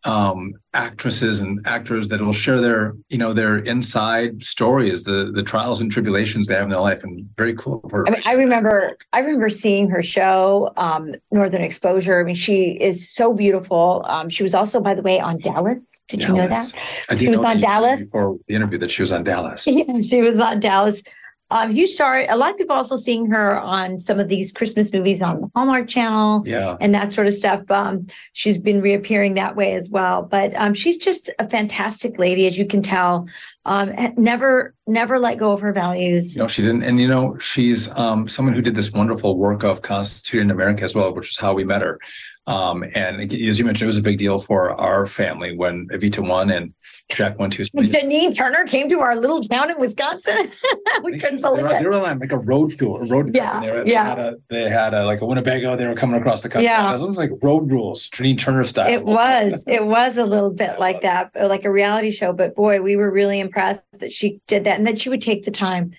um, 0.07 0.55
actresses 0.73 1.41
and 1.41 1.61
actors 1.67 2.09
that 2.09 2.21
will 2.21 2.33
share 2.33 2.61
their 2.61 2.95
you 3.09 3.19
know 3.19 3.33
their 3.33 3.59
inside 3.59 4.41
stories 4.43 5.03
the 5.03 5.33
the 5.35 5.43
trials 5.43 5.81
and 5.81 5.91
tribulations 5.91 6.47
they 6.47 6.55
have 6.55 6.65
in 6.65 6.71
their 6.71 6.81
life 6.81 7.03
and 7.03 7.29
very 7.37 7.55
cool 7.57 7.83
I, 8.07 8.11
mean, 8.11 8.23
I 8.25 8.33
remember 8.33 8.97
i 9.13 9.19
remember 9.19 9.49
seeing 9.49 9.89
her 9.91 10.03
show 10.03 10.73
um, 10.77 11.15
northern 11.33 11.63
exposure 11.63 12.21
i 12.21 12.25
mean 12.25 12.35
she 12.35 12.79
is 12.81 13.11
so 13.11 13.33
beautiful 13.33 14.05
um, 14.07 14.29
she 14.29 14.43
was 14.43 14.55
also 14.55 14.81
by 14.81 14.95
the 14.95 15.03
way 15.03 15.19
on 15.19 15.39
dallas 15.39 16.05
did 16.09 16.21
dallas. 16.21 16.29
you 16.29 16.37
know 16.37 16.49
that 16.49 16.73
I 17.09 17.17
she 17.17 17.29
was 17.29 17.41
on 17.41 17.61
dallas 17.61 18.01
before 18.01 18.39
the 18.47 18.55
interview 18.55 18.79
that 18.79 18.91
she 18.91 19.03
was 19.03 19.13
on 19.13 19.25
dallas 19.25 19.67
yeah 19.67 20.01
she 20.01 20.21
was 20.21 20.39
on 20.39 20.61
dallas 20.61 21.03
um, 21.51 21.71
huge 21.71 21.91
star. 21.91 22.25
A 22.29 22.37
lot 22.37 22.51
of 22.51 22.57
people 22.57 22.75
also 22.75 22.97
seeing 22.97 23.31
her 23.31 23.61
on 23.61 24.01
some 24.01 24.19
of 24.19 24.29
these 24.29 24.51
Christmas 24.51 24.93
movies 24.93 25.23
on 25.23 25.43
the 25.43 25.51
Hallmark 25.55 25.87
Channel, 25.89 26.43
yeah, 26.45 26.77
and 26.81 26.95
that 26.95 27.13
sort 27.13 27.27
of 27.27 27.35
stuff. 27.35 27.71
Um, 27.71 28.07
she's 28.33 28.59
been 28.59 28.81
reappearing 28.81 29.35
that 29.35 29.55
way 29.55 29.75
as 29.75 29.89
well. 29.89 30.23
But 30.23 30.55
um, 30.57 30.75
she's 30.75 30.99
just 30.99 31.31
a 31.39 31.49
fantastic 31.49 32.19
lady, 32.19 32.47
as 32.47 32.59
you 32.59 32.67
can 32.67 32.83
tell. 32.83 33.29
Um, 33.65 33.93
never, 34.17 34.75
never 34.87 35.19
let 35.19 35.39
go 35.39 35.53
of 35.53 35.61
her 35.61 35.73
values. 35.73 36.37
You 36.37 36.43
know, 36.43 36.49
she 36.49 36.63
didn't, 36.63 36.83
and 36.83 37.01
you 37.01 37.09
know, 37.09 37.37
she's 37.39 37.89
um, 37.97 38.29
someone 38.29 38.55
who 38.55 38.63
did 38.63 38.75
this 38.75 38.93
wonderful 38.93 39.37
work 39.37 39.65
of 39.65 39.83
constituting 39.83 40.51
America 40.51 40.83
as 40.85 40.95
well, 40.95 41.15
which 41.15 41.31
is 41.31 41.39
how 41.39 41.53
we 41.55 41.65
met 41.65 41.83
her. 41.83 41.99
Um, 42.47 42.85
and 42.95 43.33
as 43.33 43.59
you 43.59 43.65
mentioned, 43.65 43.83
it 43.83 43.87
was 43.87 43.97
a 43.97 44.03
big 44.03 44.19
deal 44.19 44.39
for 44.39 44.71
our 44.71 45.07
family 45.07 45.57
when 45.57 45.89
Evita 45.89 46.27
won 46.27 46.51
and 46.51 46.73
Jack 47.09 47.39
won 47.41 47.51
two. 47.51 47.65
Janine 47.65 48.37
Turner 48.37 48.65
came 48.67 48.89
to 48.89 49.01
our 49.01 49.17
little 49.17 49.43
town 49.43 49.71
in 49.71 49.81
Wisconsin. 49.81 50.53
we 51.03 51.13
they, 51.13 51.19
couldn't 51.19 51.41
believe 51.41 51.57
they 51.57 51.63
were, 51.65 51.75
it. 51.75 51.83
They 51.83 51.89
were 51.89 51.95
on 51.95 52.19
like 52.21 52.31
a 52.31 52.39
road 52.39 52.79
tour, 52.79 53.03
a 53.03 53.07
road. 53.07 53.35
Yeah, 53.35 53.61
they, 53.61 53.71
were, 53.71 53.87
yeah. 53.87 54.15
They 54.15 54.23
had, 54.23 54.33
a, 54.33 54.37
they 54.49 54.69
had 54.69 54.95
a, 54.95 55.07
like 55.07 55.21
a 55.23 55.27
Winnebago. 55.27 55.77
They 55.77 55.87
were 55.87 55.95
coming 55.95 56.21
across 56.21 56.43
the 56.43 56.49
country. 56.49 56.67
Yeah, 56.67 56.89
it 56.89 56.93
was 56.93 57.01
almost 57.01 57.19
like 57.19 57.31
road 57.43 57.71
rules, 57.71 58.09
Janine 58.11 58.39
Turner 58.39 58.63
style. 58.63 58.93
It 58.93 59.05
was. 59.05 59.65
it 59.69 59.85
was 59.85 60.17
a 60.17 60.25
little 60.25 60.51
bit 60.51 60.73
yeah, 60.75 60.79
like 60.79 61.03
that, 61.03 61.33
like 61.35 61.65
a 61.65 61.71
reality 61.71 62.13
show. 62.13 62.33
But 62.33 62.55
boy, 62.55 62.81
we 62.81 62.95
were 62.95 63.11
really 63.11 63.41
impressed 63.41 63.83
that 63.99 64.13
she 64.13 64.41
did 64.47 64.65
that, 64.65 64.79
and 64.79 64.87
that 64.87 65.01
she 65.01 65.09
would 65.09 65.21
take 65.21 65.45
the 65.45 65.51
time 65.51 65.93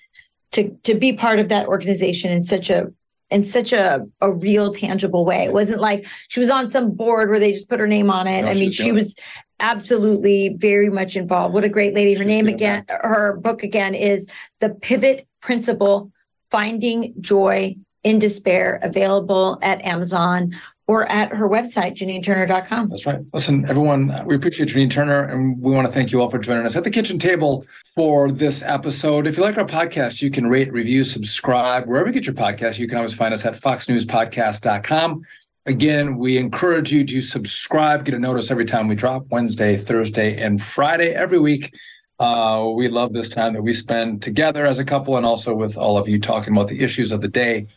to 0.51 0.69
to 0.83 0.95
be 0.95 1.13
part 1.13 1.39
of 1.39 1.49
that 1.49 1.67
organization 1.67 2.31
in 2.31 2.41
such 2.41 2.69
a 2.69 2.91
in 3.29 3.43
such 3.43 3.73
a, 3.73 4.05
a 4.21 4.31
real 4.31 4.73
tangible 4.73 5.25
way. 5.25 5.43
It 5.43 5.53
wasn't 5.53 5.81
like 5.81 6.05
she 6.29 6.39
was 6.39 6.49
on 6.49 6.71
some 6.71 6.91
board 6.91 7.29
where 7.29 7.39
they 7.39 7.51
just 7.51 7.69
put 7.69 7.79
her 7.79 7.87
name 7.87 8.09
on 8.09 8.27
it. 8.27 8.43
No, 8.43 8.49
I 8.49 8.53
mean, 8.53 8.71
she 8.71 8.91
was 8.91 9.15
absolutely 9.59 10.55
very 10.57 10.89
much 10.89 11.15
involved. 11.15 11.53
What 11.53 11.63
a 11.63 11.69
great 11.69 11.93
lady. 11.93 12.13
Her 12.13 12.23
name 12.23 12.47
again, 12.47 12.85
that. 12.87 13.01
her 13.03 13.37
book 13.41 13.63
again 13.63 13.95
is 13.95 14.27
The 14.59 14.69
Pivot 14.69 15.27
Principle 15.41 16.11
Finding 16.51 17.13
Joy 17.19 17.75
in 18.03 18.19
Despair, 18.19 18.79
available 18.81 19.59
at 19.61 19.83
Amazon 19.83 20.55
or 20.87 21.05
at 21.11 21.33
her 21.33 21.49
website, 21.49 21.95
JanineTurner.com. 21.97 22.87
That's 22.87 23.05
right. 23.05 23.19
Listen, 23.33 23.69
everyone, 23.69 24.25
we 24.25 24.35
appreciate 24.35 24.69
Janine 24.69 24.89
Turner, 24.89 25.25
and 25.25 25.61
we 25.61 25.73
want 25.73 25.85
to 25.85 25.91
thank 25.91 26.13
you 26.13 26.21
all 26.21 26.29
for 26.29 26.39
joining 26.39 26.65
us 26.65 26.77
at 26.77 26.85
the 26.85 26.89
kitchen 26.89 27.19
table 27.19 27.65
for 27.93 28.31
this 28.31 28.63
episode. 28.63 29.27
If 29.27 29.35
you 29.35 29.43
like 29.43 29.57
our 29.57 29.65
podcast, 29.65 30.21
you 30.21 30.31
can 30.31 30.47
rate, 30.47 30.71
review, 30.71 31.03
subscribe, 31.03 31.87
wherever 31.87 32.07
you 32.07 32.13
get 32.13 32.25
your 32.25 32.35
podcast. 32.35 32.79
You 32.79 32.87
can 32.87 32.97
always 32.97 33.13
find 33.13 33.33
us 33.33 33.45
at 33.45 33.55
FoxNewsPodcast.com. 33.55 35.23
Again, 35.65 36.17
we 36.17 36.37
encourage 36.37 36.93
you 36.93 37.03
to 37.03 37.21
subscribe, 37.21 38.05
get 38.05 38.13
a 38.13 38.19
notice 38.19 38.49
every 38.49 38.63
time 38.63 38.87
we 38.87 38.95
drop 38.95 39.25
Wednesday, 39.29 39.75
Thursday, 39.75 40.41
and 40.41 40.61
Friday 40.61 41.13
every 41.13 41.39
week. 41.39 41.75
Uh, 42.17 42.71
we 42.73 42.87
love 42.87 43.11
this 43.11 43.27
time 43.27 43.53
that 43.53 43.61
we 43.61 43.73
spend 43.73 44.21
together 44.21 44.65
as 44.65 44.79
a 44.79 44.85
couple 44.85 45.17
and 45.17 45.25
also 45.25 45.53
with 45.53 45.77
all 45.77 45.97
of 45.97 46.07
you 46.07 46.17
talking 46.19 46.53
about 46.55 46.69
the 46.69 46.79
issues 46.79 47.11
of 47.11 47.19
the 47.19 47.27
day 47.27 47.67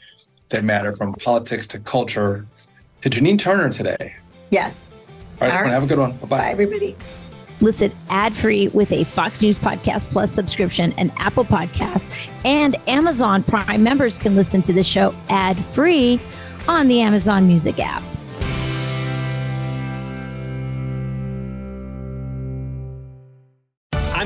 that 0.50 0.62
matter 0.62 0.94
from 0.94 1.12
politics 1.14 1.66
to 1.66 1.80
culture 1.80 2.46
to 3.02 3.10
Janine 3.10 3.38
Turner 3.38 3.68
today. 3.70 4.14
Yes. 4.50 4.94
All 5.40 5.48
right, 5.48 5.56
All 5.56 5.62
right. 5.62 5.70
have 5.72 5.82
a 5.84 5.86
good 5.86 5.98
one. 5.98 6.12
Bye-bye. 6.12 6.38
Bye, 6.38 6.50
everybody. 6.50 6.96
Listen 7.60 7.92
ad-free 8.08 8.68
with 8.68 8.90
a 8.90 9.04
Fox 9.04 9.42
News 9.42 9.58
Podcast 9.58 10.10
Plus 10.10 10.32
subscription 10.32 10.94
and 10.96 11.12
Apple 11.18 11.44
Podcast. 11.44 12.10
And 12.44 12.76
Amazon 12.88 13.42
Prime 13.42 13.82
members 13.82 14.18
can 14.18 14.34
listen 14.34 14.62
to 14.62 14.72
the 14.72 14.82
show 14.82 15.14
ad-free 15.28 16.20
on 16.68 16.88
the 16.88 17.00
Amazon 17.00 17.46
Music 17.46 17.78
app. 17.78 18.02